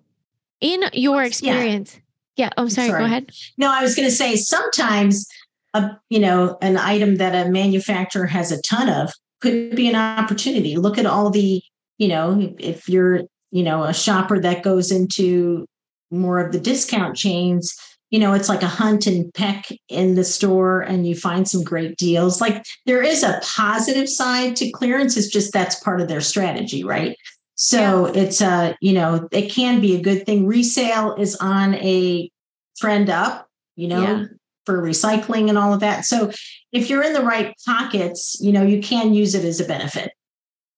in 0.61 0.83
your 0.93 1.23
experience, 1.23 2.01
yeah. 2.37 2.47
yeah 2.47 2.51
oh, 2.57 2.69
sorry, 2.69 2.89
sorry, 2.89 3.01
go 3.01 3.05
ahead. 3.05 3.31
No, 3.59 3.71
I 3.71 3.83
was 3.83 3.95
going 3.95 4.09
to 4.09 4.15
say 4.15 4.35
sometimes, 4.37 5.29
a, 5.75 5.91
you 6.09 6.19
know, 6.19 6.59
an 6.63 6.79
item 6.79 7.17
that 7.17 7.47
a 7.47 7.51
manufacturer 7.51 8.27
has 8.27 8.51
a 8.51 8.61
ton 8.63 8.89
of 8.89 9.13
could 9.45 9.77
be 9.77 9.89
an 9.89 9.95
opportunity. 9.95 10.77
Look 10.77 10.97
at 10.97 11.05
all 11.05 11.29
the, 11.29 11.63
you 11.99 12.09
know, 12.09 12.55
if 12.59 12.89
you're, 12.89 13.21
you 13.51 13.63
know, 13.63 13.85
a 13.85 13.93
shopper 13.93 14.41
that 14.41 14.63
goes 14.63 14.91
into 14.91 15.67
more 16.11 16.39
of 16.39 16.53
the 16.53 16.59
discount 16.59 17.15
chains, 17.15 17.77
you 18.11 18.19
know, 18.19 18.33
it's 18.33 18.49
like 18.49 18.63
a 18.63 18.69
hunt 18.69 19.07
and 19.07 19.33
peck 19.35 19.67
in 19.91 20.15
the 20.15 20.25
store 20.25 20.81
and 20.81 21.07
you 21.07 21.15
find 21.15 21.47
some 21.47 21.63
great 21.63 21.99
deals. 21.99 22.41
Like 22.41 22.65
there 22.87 23.03
is 23.03 23.23
a 23.23 23.41
positive 23.43 24.09
side 24.09 24.57
to 24.57 24.71
clearance. 24.71 25.17
It's 25.19 25.29
just 25.29 25.53
that's 25.53 25.79
part 25.81 26.01
of 26.01 26.09
their 26.09 26.23
strategy, 26.23 26.83
right? 26.83 27.15
So 27.57 28.07
yeah. 28.07 28.23
it's 28.23 28.41
a, 28.41 28.77
you 28.81 28.95
know, 28.95 29.29
it 29.31 29.51
can 29.51 29.81
be 29.81 29.95
a 29.95 30.01
good 30.01 30.25
thing. 30.25 30.47
Resale 30.47 31.15
is 31.17 31.37
on 31.37 31.75
a 31.75 32.31
trend 32.79 33.11
up, 33.11 33.47
you 33.77 33.89
know, 33.89 34.01
yeah 34.01 34.25
for 34.67 34.83
recycling 34.83 35.49
and 35.49 35.59
all 35.59 35.73
of 35.73 35.81
that. 35.81 36.05
So 36.05 36.31
if 36.73 36.91
you're 36.91 37.03
in 37.03 37.13
the 37.13 37.23
right 37.23 37.55
pockets, 37.67 38.37
you 38.41 38.53
know, 38.53 38.63
you 38.63 38.81
can 38.81 39.15
use 39.15 39.35
it 39.35 39.45
as 39.45 39.61
a 39.61 39.65
benefit. 39.65 40.13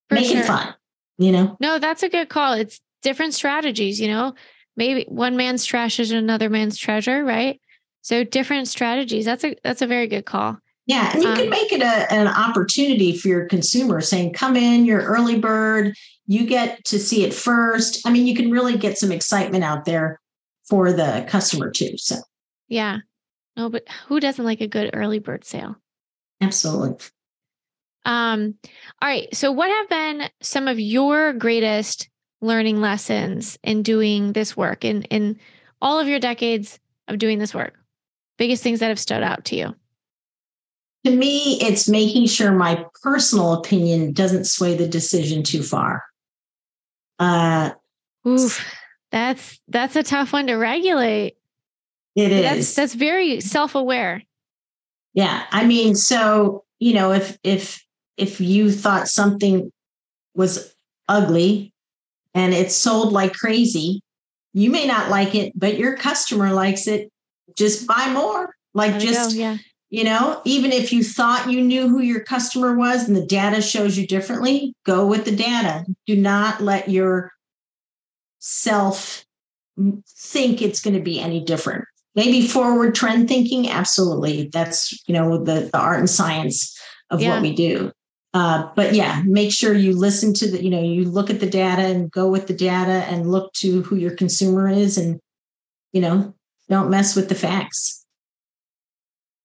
For 0.08 0.16
Make 0.16 0.26
sure. 0.26 0.40
it 0.40 0.46
fun, 0.46 0.74
you 1.18 1.32
know? 1.32 1.56
No, 1.60 1.78
that's 1.78 2.02
a 2.02 2.08
good 2.08 2.28
call. 2.28 2.54
It's 2.54 2.80
different 3.02 3.34
strategies, 3.34 4.00
you 4.00 4.08
know? 4.08 4.34
Maybe 4.76 5.04
one 5.08 5.36
man's 5.36 5.64
trash 5.64 5.98
is 5.98 6.10
another 6.10 6.50
man's 6.50 6.76
treasure, 6.76 7.24
right? 7.24 7.60
So 8.02 8.22
different 8.22 8.68
strategies. 8.68 9.24
That's 9.24 9.42
a 9.42 9.56
that's 9.64 9.82
a 9.82 9.86
very 9.86 10.06
good 10.06 10.26
call. 10.26 10.58
Yeah, 10.86 11.10
and 11.12 11.22
you 11.22 11.28
um, 11.28 11.36
can 11.36 11.50
make 11.50 11.72
it 11.72 11.82
a, 11.82 12.12
an 12.12 12.28
opportunity 12.28 13.16
for 13.16 13.26
your 13.26 13.46
consumer 13.46 14.00
saying, 14.00 14.34
come 14.34 14.54
in, 14.54 14.84
you're 14.84 15.02
early 15.02 15.40
bird, 15.40 15.96
you 16.28 16.46
get 16.46 16.84
to 16.84 16.98
see 17.00 17.24
it 17.24 17.34
first. 17.34 18.06
I 18.06 18.12
mean, 18.12 18.28
you 18.28 18.36
can 18.36 18.52
really 18.52 18.78
get 18.78 18.96
some 18.96 19.10
excitement 19.10 19.64
out 19.64 19.84
there 19.84 20.20
for 20.68 20.92
the 20.92 21.26
customer 21.28 21.70
too. 21.70 21.96
So, 21.96 22.16
yeah, 22.68 22.98
no, 23.56 23.70
but 23.70 23.84
who 24.06 24.20
doesn't 24.20 24.44
like 24.44 24.60
a 24.60 24.68
good 24.68 24.90
early 24.92 25.18
bird 25.18 25.44
sale? 25.44 25.76
Absolutely. 26.40 27.06
Um, 28.04 28.54
all 29.02 29.08
right. 29.08 29.34
So, 29.34 29.50
what 29.50 29.70
have 29.70 29.88
been 29.88 30.28
some 30.40 30.68
of 30.68 30.78
your 30.78 31.32
greatest 31.32 32.08
learning 32.40 32.80
lessons 32.80 33.58
in 33.64 33.82
doing 33.82 34.32
this 34.32 34.56
work 34.56 34.84
in 34.84 35.02
in 35.04 35.38
all 35.80 35.98
of 35.98 36.08
your 36.08 36.20
decades 36.20 36.78
of 37.08 37.18
doing 37.18 37.38
this 37.38 37.54
work? 37.54 37.74
Biggest 38.38 38.62
things 38.62 38.80
that 38.80 38.88
have 38.88 39.00
stood 39.00 39.22
out 39.22 39.46
to 39.46 39.56
you? 39.56 39.74
To 41.04 41.10
me, 41.10 41.58
it's 41.60 41.88
making 41.88 42.26
sure 42.26 42.52
my 42.52 42.84
personal 43.02 43.54
opinion 43.54 44.12
doesn't 44.12 44.44
sway 44.44 44.76
the 44.76 44.88
decision 44.88 45.42
too 45.42 45.62
far. 45.62 46.04
Uh, 47.18 47.70
Oof, 48.26 48.64
that's 49.10 49.60
that's 49.68 49.96
a 49.96 50.02
tough 50.02 50.32
one 50.32 50.46
to 50.48 50.54
regulate. 50.54 51.35
It 52.16 52.32
is. 52.32 52.42
That's 52.42 52.74
that's 52.74 52.94
very 52.94 53.40
self-aware. 53.40 54.22
Yeah. 55.12 55.44
I 55.50 55.66
mean, 55.66 55.94
so, 55.94 56.64
you 56.78 56.94
know, 56.94 57.12
if 57.12 57.38
if 57.44 57.84
if 58.16 58.40
you 58.40 58.72
thought 58.72 59.08
something 59.08 59.70
was 60.34 60.74
ugly 61.08 61.72
and 62.34 62.54
it's 62.54 62.74
sold 62.74 63.12
like 63.12 63.34
crazy, 63.34 64.02
you 64.54 64.70
may 64.70 64.86
not 64.86 65.10
like 65.10 65.34
it, 65.34 65.52
but 65.54 65.76
your 65.78 65.96
customer 65.96 66.52
likes 66.52 66.86
it. 66.86 67.12
Just 67.54 67.86
buy 67.86 68.10
more, 68.12 68.54
Like 68.74 68.92
Let 68.92 69.00
just, 69.02 69.36
yeah. 69.36 69.56
you 69.90 70.04
know, 70.04 70.40
even 70.44 70.72
if 70.72 70.92
you 70.92 71.02
thought 71.02 71.50
you 71.50 71.62
knew 71.62 71.88
who 71.88 72.00
your 72.00 72.20
customer 72.20 72.76
was 72.76 73.06
and 73.06 73.16
the 73.16 73.24
data 73.26 73.62
shows 73.62 73.96
you 73.96 74.06
differently, 74.06 74.74
go 74.84 75.06
with 75.06 75.24
the 75.24 75.36
data. 75.36 75.84
Do 76.06 76.16
not 76.16 76.60
let 76.62 76.88
your 76.90 77.32
self 78.38 79.24
think 80.08 80.62
it's 80.62 80.80
going 80.80 80.96
to 80.96 81.02
be 81.02 81.20
any 81.20 81.40
different. 81.44 81.84
Maybe 82.16 82.46
forward 82.46 82.94
trend 82.94 83.28
thinking, 83.28 83.68
absolutely. 83.68 84.48
That's, 84.52 85.06
you 85.06 85.14
know, 85.14 85.44
the, 85.44 85.68
the 85.70 85.78
art 85.78 85.98
and 85.98 86.08
science 86.10 86.76
of 87.10 87.20
yeah. 87.20 87.34
what 87.34 87.42
we 87.42 87.54
do. 87.54 87.92
Uh, 88.32 88.70
but 88.74 88.94
yeah, 88.94 89.22
make 89.24 89.52
sure 89.52 89.72
you 89.74 89.96
listen 89.96 90.34
to 90.34 90.50
the, 90.50 90.62
you 90.62 90.70
know, 90.70 90.82
you 90.82 91.04
look 91.04 91.30
at 91.30 91.40
the 91.40 91.48
data 91.48 91.82
and 91.82 92.10
go 92.10 92.28
with 92.28 92.46
the 92.46 92.54
data 92.54 93.04
and 93.08 93.30
look 93.30 93.52
to 93.54 93.82
who 93.82 93.96
your 93.96 94.14
consumer 94.14 94.68
is 94.68 94.98
and, 94.98 95.20
you 95.92 96.00
know, 96.00 96.34
don't 96.68 96.90
mess 96.90 97.14
with 97.14 97.28
the 97.28 97.34
facts. 97.34 98.04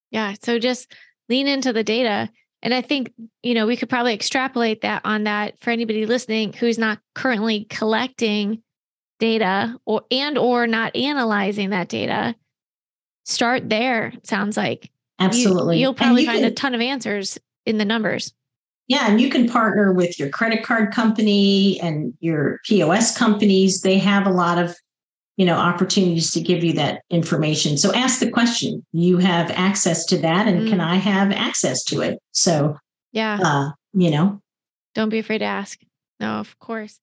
Yeah. 0.10 0.36
So 0.42 0.60
just 0.60 0.92
lean 1.30 1.48
into 1.48 1.72
the 1.72 1.84
data. 1.84 2.30
And 2.62 2.74
I 2.74 2.82
think, 2.82 3.14
you 3.44 3.54
know, 3.54 3.66
we 3.66 3.78
could 3.78 3.90
probably 3.90 4.14
extrapolate 4.14 4.82
that 4.82 5.02
on 5.06 5.24
that 5.24 5.56
for 5.62 5.72
anybody 5.72 6.06
listening 6.06 6.54
who's 6.54 6.78
not 6.78 7.00
currently 7.16 7.66
collecting 7.70 8.62
data 9.20 9.78
or 9.86 10.04
and 10.12 10.38
or 10.38 10.68
not 10.68 10.96
analyzing 10.96 11.70
that 11.70 11.88
data. 11.88 12.36
Start 13.26 13.70
there, 13.70 14.14
sounds 14.24 14.58
like. 14.58 14.90
Absolutely. 15.20 15.80
You, 15.80 15.88
will 15.88 15.94
probably 15.94 16.24
you 16.24 16.28
find 16.28 16.40
can, 16.40 16.52
a 16.52 16.56
ton 16.56 16.74
of 16.74 16.82
answers 16.82 17.38
in 17.66 17.78
the 17.78 17.86
numbers. 17.86 18.34
Yeah, 18.88 19.10
and 19.10 19.22
you 19.22 19.30
can 19.30 19.48
partner 19.48 19.94
with 19.94 20.20
your 20.20 20.30
credit 20.30 20.64
card 20.64 20.92
company 20.92 21.80
and 21.82 22.14
your 22.20 22.60
POS 22.66 23.16
companies. 23.18 23.82
They 23.82 23.98
have 24.00 24.26
a 24.26 24.32
lot 24.32 24.58
of, 24.58 24.76
you 25.38 25.46
know, 25.46 25.56
opportunities 25.56 26.32
to 26.32 26.42
give 26.42 26.64
you 26.64 26.74
that 26.74 27.04
information. 27.10 27.78
So 27.78 27.94
ask 27.94 28.20
the 28.20 28.32
question. 28.32 28.86
You 28.92 29.18
have 29.18 29.52
access 29.52 30.06
to 30.08 30.18
that, 30.18 30.48
and 30.48 30.62
mm. 30.62 30.70
can 30.70 30.82
I 30.82 30.96
have 30.96 31.32
access 31.32 31.84
to 31.86 32.02
it? 32.02 32.20
So, 32.32 32.78
yeah, 33.12 33.40
uh, 33.42 33.70
you 33.94 34.10
know, 34.10 34.42
don't 34.96 35.10
be 35.10 35.20
afraid 35.20 35.40
to 35.40 35.46
ask. 35.46 35.80
No, 36.20 36.32
of 36.40 36.58
course. 36.60 37.00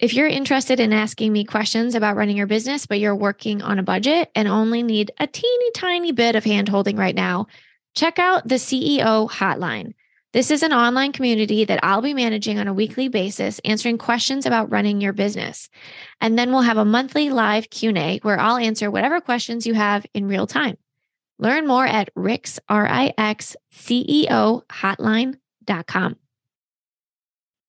If 0.00 0.14
you're 0.14 0.26
interested 0.26 0.80
in 0.80 0.94
asking 0.94 1.30
me 1.30 1.44
questions 1.44 1.94
about 1.94 2.16
running 2.16 2.38
your 2.38 2.46
business, 2.46 2.86
but 2.86 2.98
you're 2.98 3.14
working 3.14 3.60
on 3.60 3.78
a 3.78 3.82
budget 3.82 4.30
and 4.34 4.48
only 4.48 4.82
need 4.82 5.10
a 5.20 5.26
teeny 5.26 5.70
tiny 5.72 6.10
bit 6.10 6.36
of 6.36 6.44
handholding 6.44 6.98
right 6.98 7.14
now, 7.14 7.48
check 7.94 8.18
out 8.18 8.48
the 8.48 8.54
CEO 8.54 9.30
Hotline. 9.30 9.92
This 10.32 10.50
is 10.50 10.62
an 10.62 10.72
online 10.72 11.12
community 11.12 11.66
that 11.66 11.80
I'll 11.82 12.00
be 12.00 12.14
managing 12.14 12.58
on 12.58 12.66
a 12.66 12.72
weekly 12.72 13.08
basis, 13.08 13.60
answering 13.62 13.98
questions 13.98 14.46
about 14.46 14.70
running 14.70 15.02
your 15.02 15.12
business. 15.12 15.68
And 16.18 16.38
then 16.38 16.50
we'll 16.50 16.62
have 16.62 16.78
a 16.78 16.84
monthly 16.86 17.28
live 17.28 17.68
Q&A 17.68 18.20
where 18.22 18.40
I'll 18.40 18.56
answer 18.56 18.90
whatever 18.90 19.20
questions 19.20 19.66
you 19.66 19.74
have 19.74 20.06
in 20.14 20.28
real 20.28 20.46
time. 20.46 20.78
Learn 21.38 21.66
more 21.66 21.84
at 21.84 22.08
Rix, 22.14 22.58
R-I-X-C-E-O 22.70 24.62
hotline.com. 24.70 26.16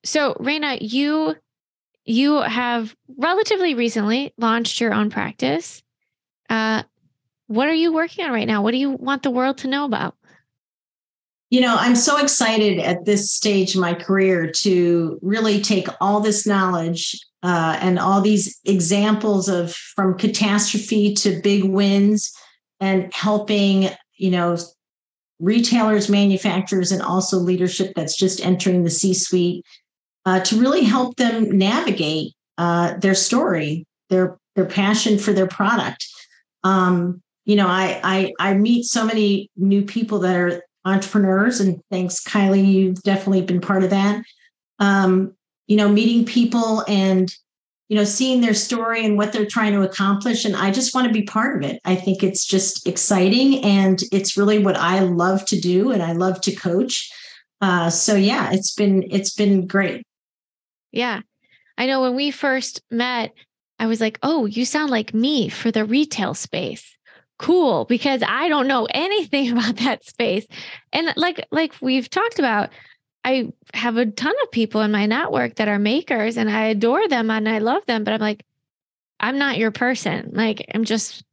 So, 0.06 0.38
Reina, 0.39 0.78
you 0.80 1.36
you 2.05 2.41
have 2.41 2.95
relatively 3.17 3.73
recently 3.73 4.33
launched 4.37 4.81
your 4.81 4.93
own 4.93 5.09
practice. 5.09 5.83
Uh, 6.49 6.83
what 7.47 7.67
are 7.67 7.73
you 7.73 7.93
working 7.93 8.25
on 8.25 8.31
right 8.31 8.47
now? 8.47 8.61
What 8.61 8.71
do 8.71 8.77
you 8.77 8.91
want 8.91 9.23
the 9.23 9.31
world 9.31 9.59
to 9.59 9.67
know 9.67 9.85
about? 9.85 10.15
You 11.49 11.59
know, 11.59 11.75
I'm 11.77 11.97
so 11.97 12.17
excited 12.17 12.79
at 12.79 13.03
this 13.03 13.29
stage 13.29 13.75
of 13.75 13.81
my 13.81 13.93
career 13.93 14.49
to 14.61 15.19
really 15.21 15.61
take 15.61 15.87
all 15.99 16.21
this 16.21 16.47
knowledge 16.47 17.19
uh, 17.43 17.77
and 17.81 17.99
all 17.99 18.21
these 18.21 18.57
examples 18.63 19.49
of 19.49 19.73
from 19.73 20.17
catastrophe 20.17 21.13
to 21.15 21.41
big 21.41 21.65
wins 21.65 22.31
and 22.79 23.13
helping, 23.13 23.89
you 24.15 24.31
know, 24.31 24.57
retailers, 25.39 26.07
manufacturers, 26.07 26.91
and 26.91 27.01
also 27.01 27.37
leadership 27.37 27.91
that's 27.95 28.15
just 28.15 28.45
entering 28.45 28.83
the 28.83 28.89
C 28.89 29.13
suite 29.13 29.65
uh, 30.25 30.39
to 30.41 30.60
really 30.60 30.84
help 30.84 31.15
them 31.17 31.57
navigate 31.57 32.34
uh, 32.57 32.95
their 32.97 33.15
story, 33.15 33.86
their 34.10 34.38
their 34.55 34.65
passion 34.65 35.17
for 35.17 35.34
their 35.34 35.47
product. 35.47 36.05
Um, 36.63 37.21
you 37.45 37.55
know, 37.55 37.67
I, 37.67 37.99
I 38.03 38.34
I 38.39 38.53
meet 38.53 38.86
so 38.86 39.05
many 39.05 39.49
new 39.55 39.84
people 39.84 40.19
that 40.19 40.36
are 40.36 40.62
entrepreneurs, 40.86 41.60
and 41.60 41.79
thanks, 41.89 42.23
Kylie, 42.23 42.65
you've 42.65 43.01
definitely 43.03 43.41
been 43.41 43.62
part 43.62 43.84
of 43.84 43.89
that. 43.89 44.23
Um, 44.79 45.34
you 45.67 45.77
know, 45.77 45.89
meeting 45.89 46.25
people 46.25 46.84
and 46.88 47.34
you 47.89 47.97
know 47.97 48.03
seeing 48.03 48.41
their 48.41 48.53
story 48.53 49.05
and 49.05 49.17
what 49.17 49.34
they're 49.34 49.45
trying 49.45 49.73
to 49.73 49.81
accomplish, 49.81 50.45
and 50.45 50.55
I 50.55 50.71
just 50.71 50.93
want 50.93 51.07
to 51.07 51.13
be 51.13 51.23
part 51.23 51.57
of 51.57 51.69
it. 51.69 51.81
I 51.84 51.95
think 51.95 52.23
it's 52.23 52.45
just 52.45 52.86
exciting, 52.88 53.63
and 53.63 53.99
it's 54.12 54.38
really 54.38 54.60
what 54.60 54.77
I 54.77 54.99
love 54.99 55.45
to 55.45 55.60
do, 55.60 55.91
and 55.91 56.03
I 56.03 56.13
love 56.13 56.41
to 56.41 56.55
coach. 56.55 57.12
Uh, 57.62 57.89
so 57.89 58.15
yeah, 58.15 58.51
it's 58.51 58.73
been 58.73 59.03
it's 59.10 59.34
been 59.34 59.65
great. 59.65 60.03
Yeah. 60.91 61.21
I 61.77 61.86
know 61.86 62.01
when 62.01 62.15
we 62.15 62.32
first 62.32 62.82
met, 62.91 63.34
I 63.80 63.88
was 63.88 63.99
like, 63.99 64.19
oh, 64.21 64.45
you 64.45 64.65
sound 64.65 64.91
like 64.91 65.13
me 65.13 65.49
for 65.49 65.71
the 65.71 65.86
retail 65.86 66.34
space. 66.34 66.97
Cool, 67.39 67.86
because 67.86 68.21
I 68.27 68.49
don't 68.49 68.67
know 68.67 68.88
anything 68.91 69.51
about 69.58 69.77
that 69.77 70.06
space. 70.06 70.45
And 70.93 71.12
like 71.15 71.47
like 71.51 71.73
we've 71.82 72.10
talked 72.10 72.38
about, 72.39 72.69
I 73.23 73.51
have 73.73 73.97
a 73.97 74.06
ton 74.06 74.34
of 74.43 74.51
people 74.51 74.82
in 74.82 74.91
my 74.91 75.06
network 75.06 75.56
that 75.56 75.67
are 75.67 75.80
makers 75.80 76.38
and 76.38 76.49
I 76.49 76.65
adore 76.67 77.08
them 77.08 77.32
and 77.32 77.49
I 77.49 77.60
love 77.60 77.86
them, 77.88 78.04
but 78.04 78.13
I'm 78.13 78.21
like, 78.21 78.45
I'm 79.19 79.38
not 79.38 79.58
your 79.58 79.71
person. 79.71 80.32
Like 80.34 80.65
I'm 80.73 80.84
just 80.84 81.23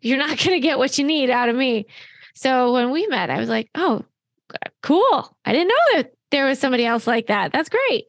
you're 0.00 0.18
not 0.18 0.28
going 0.44 0.50
to 0.50 0.60
get 0.60 0.78
what 0.78 0.98
you 0.98 1.04
need 1.04 1.30
out 1.30 1.48
of 1.48 1.56
me. 1.56 1.86
So 2.34 2.72
when 2.72 2.90
we 2.90 3.06
met, 3.06 3.30
I 3.30 3.38
was 3.38 3.48
like, 3.48 3.70
oh, 3.74 4.04
cool. 4.82 5.36
I 5.44 5.52
didn't 5.52 5.68
know 5.68 5.96
that 5.96 6.12
there 6.30 6.46
was 6.46 6.58
somebody 6.58 6.84
else 6.84 7.06
like 7.06 7.28
that. 7.28 7.52
That's 7.52 7.68
great. 7.68 8.06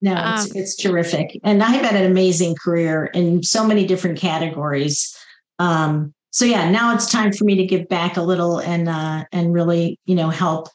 No, 0.00 0.12
it's, 0.12 0.44
um, 0.44 0.50
it's 0.54 0.76
terrific. 0.76 1.40
And 1.42 1.62
I've 1.62 1.84
had 1.84 1.96
an 1.96 2.08
amazing 2.10 2.54
career 2.54 3.06
in 3.06 3.42
so 3.42 3.66
many 3.66 3.84
different 3.84 4.18
categories. 4.18 5.16
Um, 5.58 6.14
so 6.30 6.44
yeah, 6.44 6.70
now 6.70 6.94
it's 6.94 7.10
time 7.10 7.32
for 7.32 7.44
me 7.44 7.56
to 7.56 7.66
give 7.66 7.88
back 7.88 8.16
a 8.16 8.22
little 8.22 8.58
and 8.58 8.88
uh, 8.88 9.24
and 9.32 9.52
really, 9.52 9.98
you 10.04 10.14
know, 10.14 10.30
help 10.30 10.68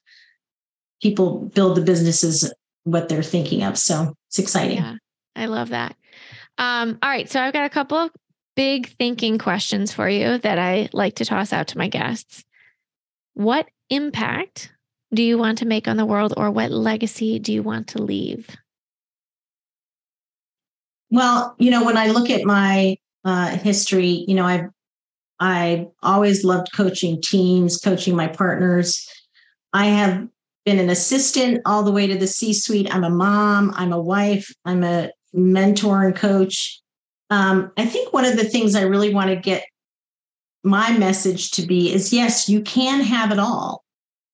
people 1.02 1.40
build 1.54 1.78
the 1.78 1.82
businesses 1.82 2.52
what 2.84 3.08
they're 3.08 3.24
thinking 3.24 3.64
of. 3.64 3.78
So 3.78 4.14
it's 4.28 4.40
exciting. 4.40 4.78
Yeah, 4.78 4.96
I 5.36 5.46
love 5.46 5.70
that. 5.70 5.96
Um, 6.58 7.00
all 7.02 7.10
right, 7.10 7.30
so 7.30 7.42
I've 7.42 7.54
got 7.54 7.66
a 7.66 7.70
couple 7.70 7.98
of 7.98 8.12
big 8.56 8.90
thinking 8.98 9.38
questions 9.38 9.94
for 9.94 10.10
you 10.10 10.38
that 10.40 10.60
I 10.60 10.90
like 10.94 11.16
to 11.16 11.26
toss 11.26 11.54
out 11.54 11.68
to 11.70 11.78
my 11.78 11.88
guests. 11.88 12.44
What 13.34 13.68
impact 13.90 14.72
do 15.14 15.24
you 15.24 15.38
want 15.38 15.60
to 15.60 15.66
make 15.66 15.88
on 15.88 15.98
the 15.98 16.06
world, 16.06 16.34
or 16.36 16.52
what 16.52 16.72
legacy 16.72 17.40
do 17.40 17.54
you 17.54 17.64
want 17.64 17.88
to 17.90 18.02
leave? 18.02 18.50
Well, 21.14 21.56
you 21.60 21.70
know, 21.70 21.86
when 21.86 21.96
I 21.96 22.08
look 22.08 22.32
at 22.32 22.44
my 22.44 22.98
uh, 23.24 23.50
history, 23.58 24.26
you 24.28 24.34
know, 24.34 24.46
I 24.46 24.66
I 25.40 25.88
always 26.02 26.44
loved 26.44 26.74
coaching 26.74 27.22
teams, 27.22 27.78
coaching 27.78 28.16
my 28.16 28.28
partners. 28.28 29.08
I 29.74 29.86
have 29.86 30.28
been 30.66 30.80
an 30.80 30.90
assistant 30.90 31.62
all 31.68 31.84
the 31.84 31.92
way 31.92 32.08
to 32.08 32.18
the 32.18 32.26
C-suite. 32.26 32.94
I'm 32.94 33.04
a 33.04 33.12
mom. 33.12 33.74
I'm 33.76 33.94
a 33.94 34.02
wife. 34.02 34.52
I'm 34.66 34.84
a 34.84 35.12
mentor 35.34 36.04
and 36.04 36.16
coach. 36.16 36.82
Um, 37.30 37.72
I 37.78 37.86
think 37.86 38.12
one 38.12 38.26
of 38.26 38.36
the 38.36 38.46
things 38.46 38.74
I 38.74 38.82
really 38.82 39.14
want 39.14 39.30
to 39.30 39.36
get 39.36 39.66
my 40.64 40.98
message 40.98 41.52
to 41.52 41.62
be 41.62 41.94
is 41.94 42.12
yes, 42.12 42.50
you 42.50 42.62
can 42.62 43.02
have 43.02 43.32
it 43.32 43.38
all. 43.38 43.84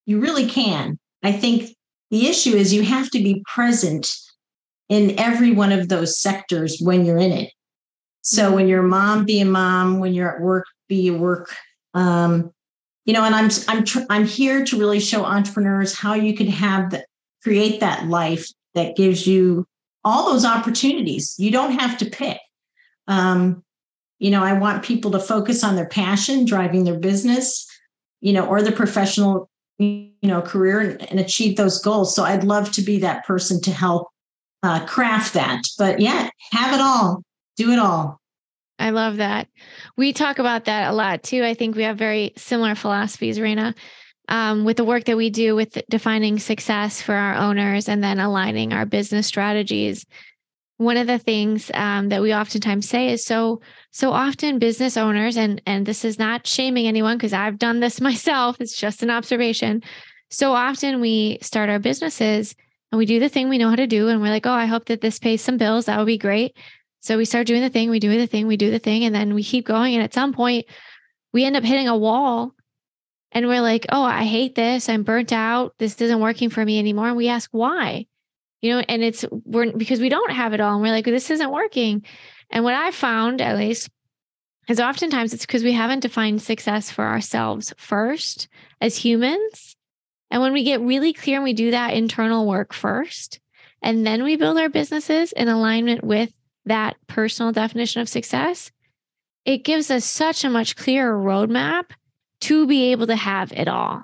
You 0.05 0.21
really 0.21 0.47
can. 0.47 0.97
I 1.23 1.33
think 1.33 1.75
the 2.09 2.27
issue 2.27 2.55
is 2.55 2.73
you 2.73 2.83
have 2.83 3.09
to 3.09 3.19
be 3.21 3.43
present 3.53 4.15
in 4.89 5.19
every 5.19 5.51
one 5.51 5.71
of 5.71 5.87
those 5.87 6.19
sectors 6.19 6.79
when 6.81 7.05
you're 7.05 7.19
in 7.19 7.31
it. 7.31 7.53
So 8.21 8.45
mm-hmm. 8.45 8.55
when 8.55 8.67
you're 8.67 8.83
a 8.83 8.87
mom, 8.87 9.25
be 9.25 9.39
a 9.39 9.45
mom. 9.45 9.99
When 9.99 10.13
you're 10.13 10.35
at 10.35 10.41
work, 10.41 10.65
be 10.87 11.07
a 11.07 11.13
work. 11.13 11.55
Um, 11.93 12.51
you 13.05 13.13
know, 13.13 13.23
and 13.23 13.33
I'm 13.33 13.49
I'm 13.67 13.85
tr- 13.85 14.05
I'm 14.09 14.25
here 14.25 14.65
to 14.65 14.79
really 14.79 14.99
show 14.99 15.23
entrepreneurs 15.23 15.97
how 15.97 16.13
you 16.13 16.35
can 16.35 16.47
have 16.47 16.91
the, 16.91 17.05
create 17.41 17.79
that 17.79 18.07
life 18.07 18.47
that 18.75 18.95
gives 18.95 19.25
you 19.25 19.65
all 20.03 20.31
those 20.31 20.45
opportunities. 20.45 21.35
You 21.37 21.51
don't 21.51 21.79
have 21.79 21.97
to 21.99 22.05
pick. 22.05 22.37
Um, 23.07 23.63
you 24.19 24.29
know, 24.29 24.43
I 24.43 24.53
want 24.53 24.83
people 24.83 25.11
to 25.11 25.19
focus 25.19 25.63
on 25.63 25.75
their 25.75 25.87
passion, 25.87 26.45
driving 26.45 26.83
their 26.83 26.99
business, 26.99 27.65
you 28.21 28.33
know, 28.33 28.45
or 28.45 28.61
their 28.61 28.73
professional, 28.73 29.49
you 29.77 30.11
know, 30.21 30.41
career 30.41 30.81
and, 30.81 31.09
and 31.09 31.19
achieve 31.19 31.57
those 31.57 31.81
goals. 31.81 32.13
So 32.13 32.23
I'd 32.23 32.43
love 32.43 32.71
to 32.73 32.81
be 32.81 32.99
that 32.99 33.25
person 33.25 33.61
to 33.61 33.71
help 33.71 34.08
uh, 34.63 34.85
craft 34.85 35.33
that. 35.33 35.61
But 35.77 35.99
yeah, 35.99 36.29
have 36.51 36.73
it 36.73 36.81
all, 36.81 37.23
do 37.57 37.71
it 37.71 37.79
all. 37.79 38.19
I 38.79 38.91
love 38.91 39.17
that. 39.17 39.49
We 39.97 40.13
talk 40.13 40.39
about 40.39 40.65
that 40.65 40.89
a 40.89 40.95
lot 40.95 41.23
too. 41.23 41.43
I 41.43 41.53
think 41.53 41.75
we 41.75 41.83
have 41.83 41.97
very 41.97 42.33
similar 42.37 42.75
philosophies, 42.75 43.39
Reina, 43.39 43.75
um, 44.29 44.63
with 44.63 44.77
the 44.77 44.85
work 44.85 45.03
that 45.05 45.17
we 45.17 45.29
do 45.29 45.55
with 45.55 45.77
defining 45.89 46.39
success 46.39 47.01
for 47.01 47.13
our 47.13 47.35
owners 47.35 47.89
and 47.89 48.01
then 48.01 48.19
aligning 48.19 48.71
our 48.71 48.85
business 48.85 49.27
strategies. 49.27 50.05
one 50.77 50.95
of 50.95 51.07
the 51.07 51.19
things 51.19 51.69
um, 51.73 52.07
that 52.07 52.21
we 52.21 52.33
oftentimes 52.33 52.87
say 52.87 53.09
is 53.11 53.25
so 53.25 53.59
so 53.91 54.11
often 54.11 54.59
business 54.59 54.95
owners 54.95 55.35
and 55.35 55.61
and 55.65 55.85
this 55.85 56.05
is 56.05 56.17
not 56.17 56.47
shaming 56.47 56.87
anyone 56.87 57.17
because 57.17 57.33
I've 57.33 57.59
done 57.59 57.81
this 57.81 57.99
myself. 58.09 58.61
It's 58.61 58.79
just 58.79 59.03
an 59.03 59.09
observation. 59.09 59.83
So 60.31 60.53
often 60.53 61.01
we 61.01 61.39
start 61.41 61.69
our 61.69 61.79
businesses 61.79 62.55
and 62.91 62.97
we 62.97 63.05
do 63.05 63.19
the 63.19 63.29
thing 63.29 63.49
we 63.49 63.57
know 63.57 63.69
how 63.69 63.75
to 63.75 63.87
do, 63.87 64.07
and 64.07 64.21
we're 64.21 64.29
like, 64.29 64.45
oh, 64.45 64.51
I 64.51 64.65
hope 64.65 64.85
that 64.85 65.01
this 65.01 65.19
pays 65.19 65.41
some 65.41 65.57
bills. 65.57 65.85
That 65.85 65.97
would 65.97 66.07
be 66.07 66.17
great. 66.17 66.57
So 67.01 67.17
we 67.17 67.25
start 67.25 67.47
doing 67.47 67.61
the 67.61 67.69
thing, 67.69 67.89
we 67.89 67.99
do 67.99 68.17
the 68.17 68.27
thing, 68.27 68.47
we 68.47 68.57
do 68.57 68.71
the 68.71 68.79
thing, 68.79 69.05
and 69.05 69.15
then 69.15 69.33
we 69.33 69.43
keep 69.43 69.65
going. 69.65 69.93
And 69.95 70.03
at 70.03 70.13
some 70.13 70.33
point, 70.33 70.65
we 71.31 71.45
end 71.45 71.55
up 71.55 71.63
hitting 71.63 71.87
a 71.87 71.97
wall 71.97 72.53
and 73.31 73.47
we're 73.47 73.61
like, 73.61 73.85
oh, 73.89 74.03
I 74.03 74.23
hate 74.25 74.55
this. 74.55 74.89
I'm 74.89 75.03
burnt 75.03 75.31
out. 75.31 75.75
This 75.77 76.01
isn't 76.01 76.19
working 76.19 76.49
for 76.49 76.65
me 76.65 76.79
anymore. 76.79 77.07
And 77.07 77.17
we 77.17 77.29
ask 77.29 77.49
why, 77.51 78.07
you 78.61 78.71
know, 78.71 78.83
and 78.87 79.03
it's 79.03 79.23
we're 79.31 79.71
because 79.71 79.99
we 79.99 80.09
don't 80.09 80.31
have 80.31 80.53
it 80.53 80.59
all. 80.59 80.73
And 80.73 80.81
we're 80.81 80.91
like, 80.91 81.05
this 81.05 81.29
isn't 81.29 81.51
working. 81.51 82.03
And 82.49 82.63
what 82.63 82.73
I 82.73 82.91
found, 82.91 83.41
at 83.41 83.57
least, 83.57 83.89
is 84.67 84.79
oftentimes 84.79 85.33
it's 85.33 85.45
because 85.45 85.63
we 85.63 85.73
haven't 85.73 86.01
defined 86.01 86.41
success 86.41 86.89
for 86.89 87.05
ourselves 87.05 87.73
first 87.77 88.47
as 88.81 88.97
humans. 88.97 89.75
And 90.31 90.41
when 90.41 90.53
we 90.53 90.63
get 90.63 90.81
really 90.81 91.13
clear 91.13 91.37
and 91.37 91.43
we 91.43 91.53
do 91.53 91.71
that 91.71 91.93
internal 91.93 92.45
work 92.47 92.73
first, 92.73 93.39
and 93.81 94.05
then 94.05 94.23
we 94.23 94.35
build 94.35 94.57
our 94.57 94.69
businesses 94.69 95.31
in 95.31 95.47
alignment 95.47 96.03
with 96.03 96.31
that 96.65 96.97
personal 97.07 97.51
definition 97.51 98.01
of 98.01 98.09
success, 98.09 98.71
it 99.45 99.63
gives 99.63 99.89
us 99.89 100.05
such 100.05 100.43
a 100.43 100.49
much 100.49 100.75
clearer 100.75 101.17
roadmap 101.17 101.85
to 102.41 102.67
be 102.67 102.91
able 102.91 103.07
to 103.07 103.15
have 103.15 103.51
it 103.51 103.67
all. 103.67 104.03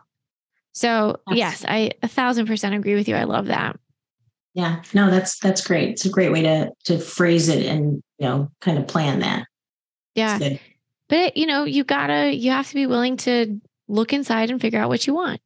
So 0.74 1.22
yes, 1.32 1.64
I 1.66 1.92
a 2.04 2.08
thousand 2.08 2.48
percent 2.48 2.76
agree 2.76 2.96
with 2.96 3.08
you. 3.08 3.16
I 3.16 3.24
love 3.24 3.46
that. 3.46 3.80
Yeah, 4.54 4.82
no, 4.94 5.10
that's 5.10 5.40
that's 5.40 5.66
great. 5.66 5.90
It's 5.90 6.06
a 6.06 6.10
great 6.10 6.32
way 6.32 6.42
to 6.42 6.72
to 6.86 7.00
phrase 7.00 7.48
it 7.48 7.66
and 7.66 8.04
you 8.18 8.28
know 8.28 8.52
kind 8.60 8.78
of 8.78 8.88
plan 8.88 9.20
that. 9.20 9.46
Yeah, 10.16 10.58
but 11.08 11.38
you 11.38 11.46
know 11.46 11.64
you 11.64 11.86
gotta 11.86 12.34
you 12.34 12.52
have 12.52 12.68
to 12.70 12.74
be 12.74 12.88
willing 12.88 13.16
to 13.18 13.62
look 13.88 14.12
inside 14.12 14.50
and 14.50 14.60
figure 14.60 14.80
out 14.80 14.90
what 14.90 15.08
you 15.08 15.14
want, 15.14 15.40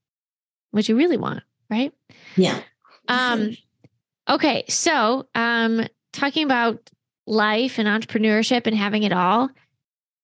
what 0.72 0.88
you 0.88 0.96
really 0.96 1.18
want, 1.18 1.44
right? 1.70 1.94
Yeah. 2.36 2.62
Um. 3.08 3.56
Okay, 4.30 4.64
so 4.68 5.28
um, 5.34 5.88
talking 6.14 6.44
about 6.44 6.92
life 7.26 7.80
and 7.80 7.88
entrepreneurship 7.88 8.68
and 8.68 8.76
having 8.76 9.04
it 9.04 9.14
all. 9.14 9.50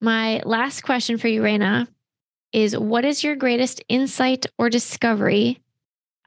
My 0.02 0.42
last 0.46 0.82
question 0.82 1.18
for 1.18 1.28
you, 1.28 1.44
Reina, 1.44 1.88
is 2.52 2.78
what 2.78 3.06
is 3.06 3.24
your 3.24 3.36
greatest 3.36 3.84
insight 3.90 4.46
or 4.58 4.70
discovery 4.70 5.62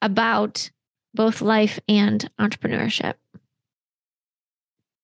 about 0.02 0.70
both 1.14 1.40
life 1.40 1.78
and 1.88 2.28
entrepreneurship? 2.40 3.14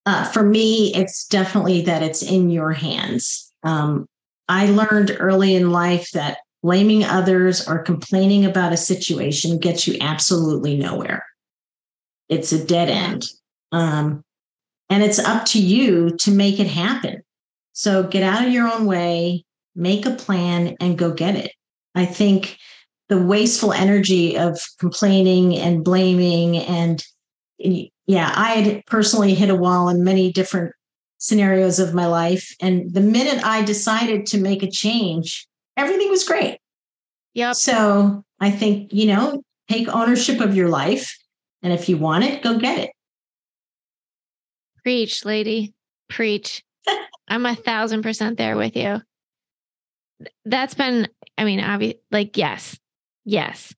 Uh, 0.06 0.24
for 0.24 0.42
me, 0.42 0.92
it's 0.94 1.26
definitely 1.26 1.82
that 1.82 2.02
it's 2.02 2.22
in 2.22 2.50
your 2.50 2.72
hands. 2.72 3.52
Um, 3.62 4.06
I 4.48 4.66
learned 4.66 5.16
early 5.18 5.54
in 5.54 5.70
life 5.70 6.10
that 6.12 6.38
blaming 6.64 7.04
others 7.04 7.68
or 7.68 7.82
complaining 7.82 8.46
about 8.46 8.72
a 8.72 8.76
situation 8.76 9.58
gets 9.58 9.86
you 9.86 9.98
absolutely 10.00 10.74
nowhere. 10.78 11.22
It's 12.30 12.52
a 12.52 12.64
dead 12.64 12.88
end. 12.88 13.26
Um, 13.70 14.24
and 14.88 15.02
it's 15.02 15.18
up 15.18 15.44
to 15.48 15.60
you 15.60 16.16
to 16.20 16.30
make 16.30 16.58
it 16.58 16.66
happen. 16.66 17.20
So 17.74 18.04
get 18.04 18.22
out 18.22 18.46
of 18.46 18.50
your 18.50 18.66
own 18.66 18.86
way, 18.86 19.44
make 19.76 20.06
a 20.06 20.12
plan 20.12 20.74
and 20.80 20.96
go 20.96 21.12
get 21.12 21.36
it. 21.36 21.52
I 21.94 22.06
think 22.06 22.56
the 23.10 23.20
wasteful 23.22 23.74
energy 23.74 24.38
of 24.38 24.58
complaining 24.80 25.58
and 25.58 25.84
blaming 25.84 26.56
and 26.56 27.04
yeah, 27.58 28.32
I 28.34 28.52
had 28.52 28.86
personally 28.86 29.34
hit 29.34 29.50
a 29.50 29.54
wall 29.54 29.90
in 29.90 30.02
many 30.02 30.32
different 30.32 30.72
scenarios 31.18 31.78
of 31.78 31.92
my 31.92 32.06
life. 32.06 32.54
And 32.58 32.92
the 32.94 33.02
minute 33.02 33.44
I 33.44 33.62
decided 33.62 34.24
to 34.26 34.40
make 34.40 34.62
a 34.62 34.70
change, 34.70 35.46
everything 35.76 36.10
was 36.10 36.24
great. 36.24 36.58
Yep. 37.34 37.54
So 37.56 38.24
I 38.40 38.50
think, 38.50 38.92
you 38.92 39.06
know, 39.06 39.42
take 39.68 39.88
ownership 39.88 40.40
of 40.40 40.54
your 40.54 40.68
life. 40.68 41.16
And 41.62 41.72
if 41.72 41.88
you 41.88 41.96
want 41.96 42.24
it, 42.24 42.42
go 42.42 42.58
get 42.58 42.78
it. 42.78 42.90
Preach, 44.82 45.24
lady. 45.24 45.74
Preach. 46.08 46.62
I'm 47.28 47.46
a 47.46 47.54
thousand 47.54 48.02
percent 48.02 48.38
there 48.38 48.56
with 48.56 48.76
you 48.76 49.00
that's 50.44 50.74
been, 50.74 51.08
I 51.38 51.44
mean, 51.44 51.60
obvious, 51.60 51.96
like, 52.10 52.36
yes, 52.36 52.78
yes. 53.24 53.74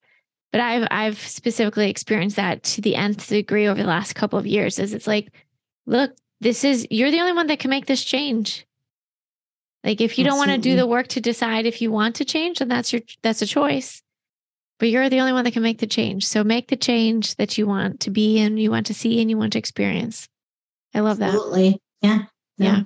But 0.53 0.61
I've 0.61 0.89
I've 0.91 1.19
specifically 1.19 1.91
experienced 1.91 2.37
that 2.37 2.63
to 2.63 2.81
the 2.81 2.95
nth 2.97 3.29
degree 3.29 3.67
over 3.67 3.83
the 3.83 3.89
last 3.89 4.15
couple 4.15 4.39
of 4.39 4.47
years. 4.47 4.79
Is 4.79 4.95
it's 4.95 5.07
like, 5.07 5.29
look, 5.87 6.13
this 6.41 6.65
is 6.65 6.87
you're 6.91 7.11
the 7.11 7.21
only 7.21 7.33
one 7.33 7.49
that 7.49 7.59
can 7.59 7.71
make 7.71 7.87
this 7.87 8.05
change. 8.05 8.67
Like 9.87 10.01
if 10.01 10.18
you 10.18 10.24
Absolutely. 10.24 10.24
don't 10.24 10.39
want 10.39 10.62
to 10.62 10.68
do 10.68 10.76
the 10.76 10.87
work 10.87 11.07
to 11.09 11.20
decide 11.20 11.64
if 11.64 11.80
you 11.80 11.93
want 11.93 12.16
to 12.16 12.24
change, 12.24 12.59
then 12.59 12.66
that's 12.66 12.93
your 12.93 13.03
that's 13.22 13.41
a 13.41 13.47
choice. 13.47 14.03
But 14.80 14.89
you're 14.89 15.09
the 15.09 15.20
only 15.20 15.32
one 15.32 15.45
that 15.45 15.53
can 15.53 15.62
make 15.62 15.78
the 15.78 15.87
change. 15.87 16.26
So 16.26 16.43
make 16.43 16.68
the 16.68 16.76
change 16.76 17.37
that 17.37 17.57
you 17.57 17.68
want 17.68 18.01
to 18.01 18.11
be 18.11 18.41
and 18.41 18.59
you 18.61 18.70
want 18.70 18.87
to 18.87 18.95
see 18.95 19.20
and 19.20 19.30
you 19.30 19.39
want 19.39 19.53
to 19.53 19.61
experience. 19.61 20.28
I 20.93 21.01
love 21.01 21.18
that. 21.18 21.34
Absolutely. 21.34 21.80
Yeah. 22.03 22.24
Yeah. 22.59 22.76
yeah. 22.76 22.82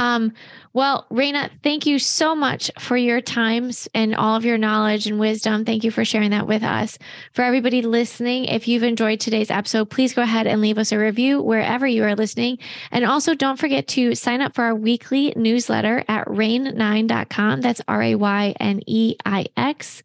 Um, 0.00 0.32
well, 0.72 1.06
Reina, 1.10 1.50
thank 1.62 1.84
you 1.84 1.98
so 1.98 2.34
much 2.34 2.70
for 2.78 2.96
your 2.96 3.20
times 3.20 3.86
and 3.94 4.14
all 4.14 4.34
of 4.34 4.46
your 4.46 4.56
knowledge 4.56 5.06
and 5.06 5.20
wisdom. 5.20 5.66
Thank 5.66 5.84
you 5.84 5.90
for 5.90 6.06
sharing 6.06 6.30
that 6.30 6.46
with 6.46 6.62
us. 6.62 6.96
For 7.34 7.42
everybody 7.42 7.82
listening, 7.82 8.46
if 8.46 8.66
you've 8.66 8.82
enjoyed 8.82 9.20
today's 9.20 9.50
episode, 9.50 9.90
please 9.90 10.14
go 10.14 10.22
ahead 10.22 10.46
and 10.46 10.62
leave 10.62 10.78
us 10.78 10.90
a 10.90 10.98
review 10.98 11.42
wherever 11.42 11.86
you 11.86 12.02
are 12.04 12.16
listening. 12.16 12.58
And 12.90 13.04
also 13.04 13.34
don't 13.34 13.58
forget 13.58 13.88
to 13.88 14.14
sign 14.14 14.40
up 14.40 14.54
for 14.54 14.64
our 14.64 14.74
weekly 14.74 15.34
newsletter 15.36 16.02
at 16.08 16.26
rayneix.com. 16.28 17.60
That's 17.60 17.82
R 17.86 18.02
A 18.02 18.14
Y 18.14 18.54
N 18.58 18.80
E 18.86 19.16
I 19.26 19.46
X 19.56 20.02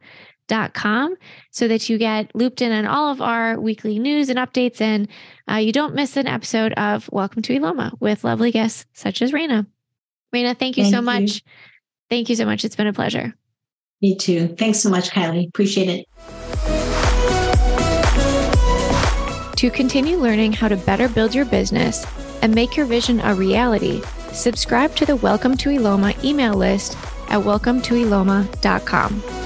dot 0.47 0.73
com 0.73 1.15
so 1.49 1.67
that 1.67 1.89
you 1.89 1.97
get 1.97 2.35
looped 2.35 2.61
in 2.61 2.71
on 2.71 2.85
all 2.85 3.11
of 3.11 3.21
our 3.21 3.59
weekly 3.59 3.97
news 3.97 4.29
and 4.29 4.37
updates 4.37 4.79
and 4.79 5.07
uh, 5.49 5.55
you 5.55 5.71
don't 5.71 5.95
miss 5.95 6.17
an 6.17 6.27
episode 6.27 6.71
of 6.73 7.09
Welcome 7.11 7.41
to 7.43 7.53
Eloma 7.53 7.93
with 7.99 8.23
lovely 8.23 8.51
guests 8.51 8.85
such 8.93 9.23
as 9.23 9.33
Reina. 9.33 9.65
Reina, 10.35 10.53
thank 10.53 10.75
you 10.75 10.83
thank 10.83 10.93
so 10.93 10.99
you. 10.99 11.05
much. 11.05 11.41
Thank 12.09 12.29
you 12.29 12.35
so 12.35 12.45
much. 12.45 12.65
It's 12.65 12.75
been 12.75 12.87
a 12.87 12.93
pleasure. 12.93 13.33
Me 14.01 14.17
too. 14.17 14.49
Thanks 14.59 14.79
so 14.79 14.89
much, 14.89 15.09
Kylie. 15.09 15.47
Appreciate 15.47 15.87
it. 15.87 16.05
To 19.55 19.71
continue 19.71 20.17
learning 20.17 20.51
how 20.51 20.67
to 20.67 20.75
better 20.75 21.07
build 21.07 21.33
your 21.33 21.45
business 21.45 22.05
and 22.41 22.53
make 22.53 22.75
your 22.75 22.85
vision 22.85 23.21
a 23.21 23.33
reality, 23.33 24.01
subscribe 24.33 24.93
to 24.97 25.05
the 25.05 25.15
Welcome 25.15 25.55
to 25.55 25.69
Eloma 25.69 26.21
email 26.25 26.53
list 26.53 26.97
at 27.29 27.39
welcometoeloma.com. 27.39 29.44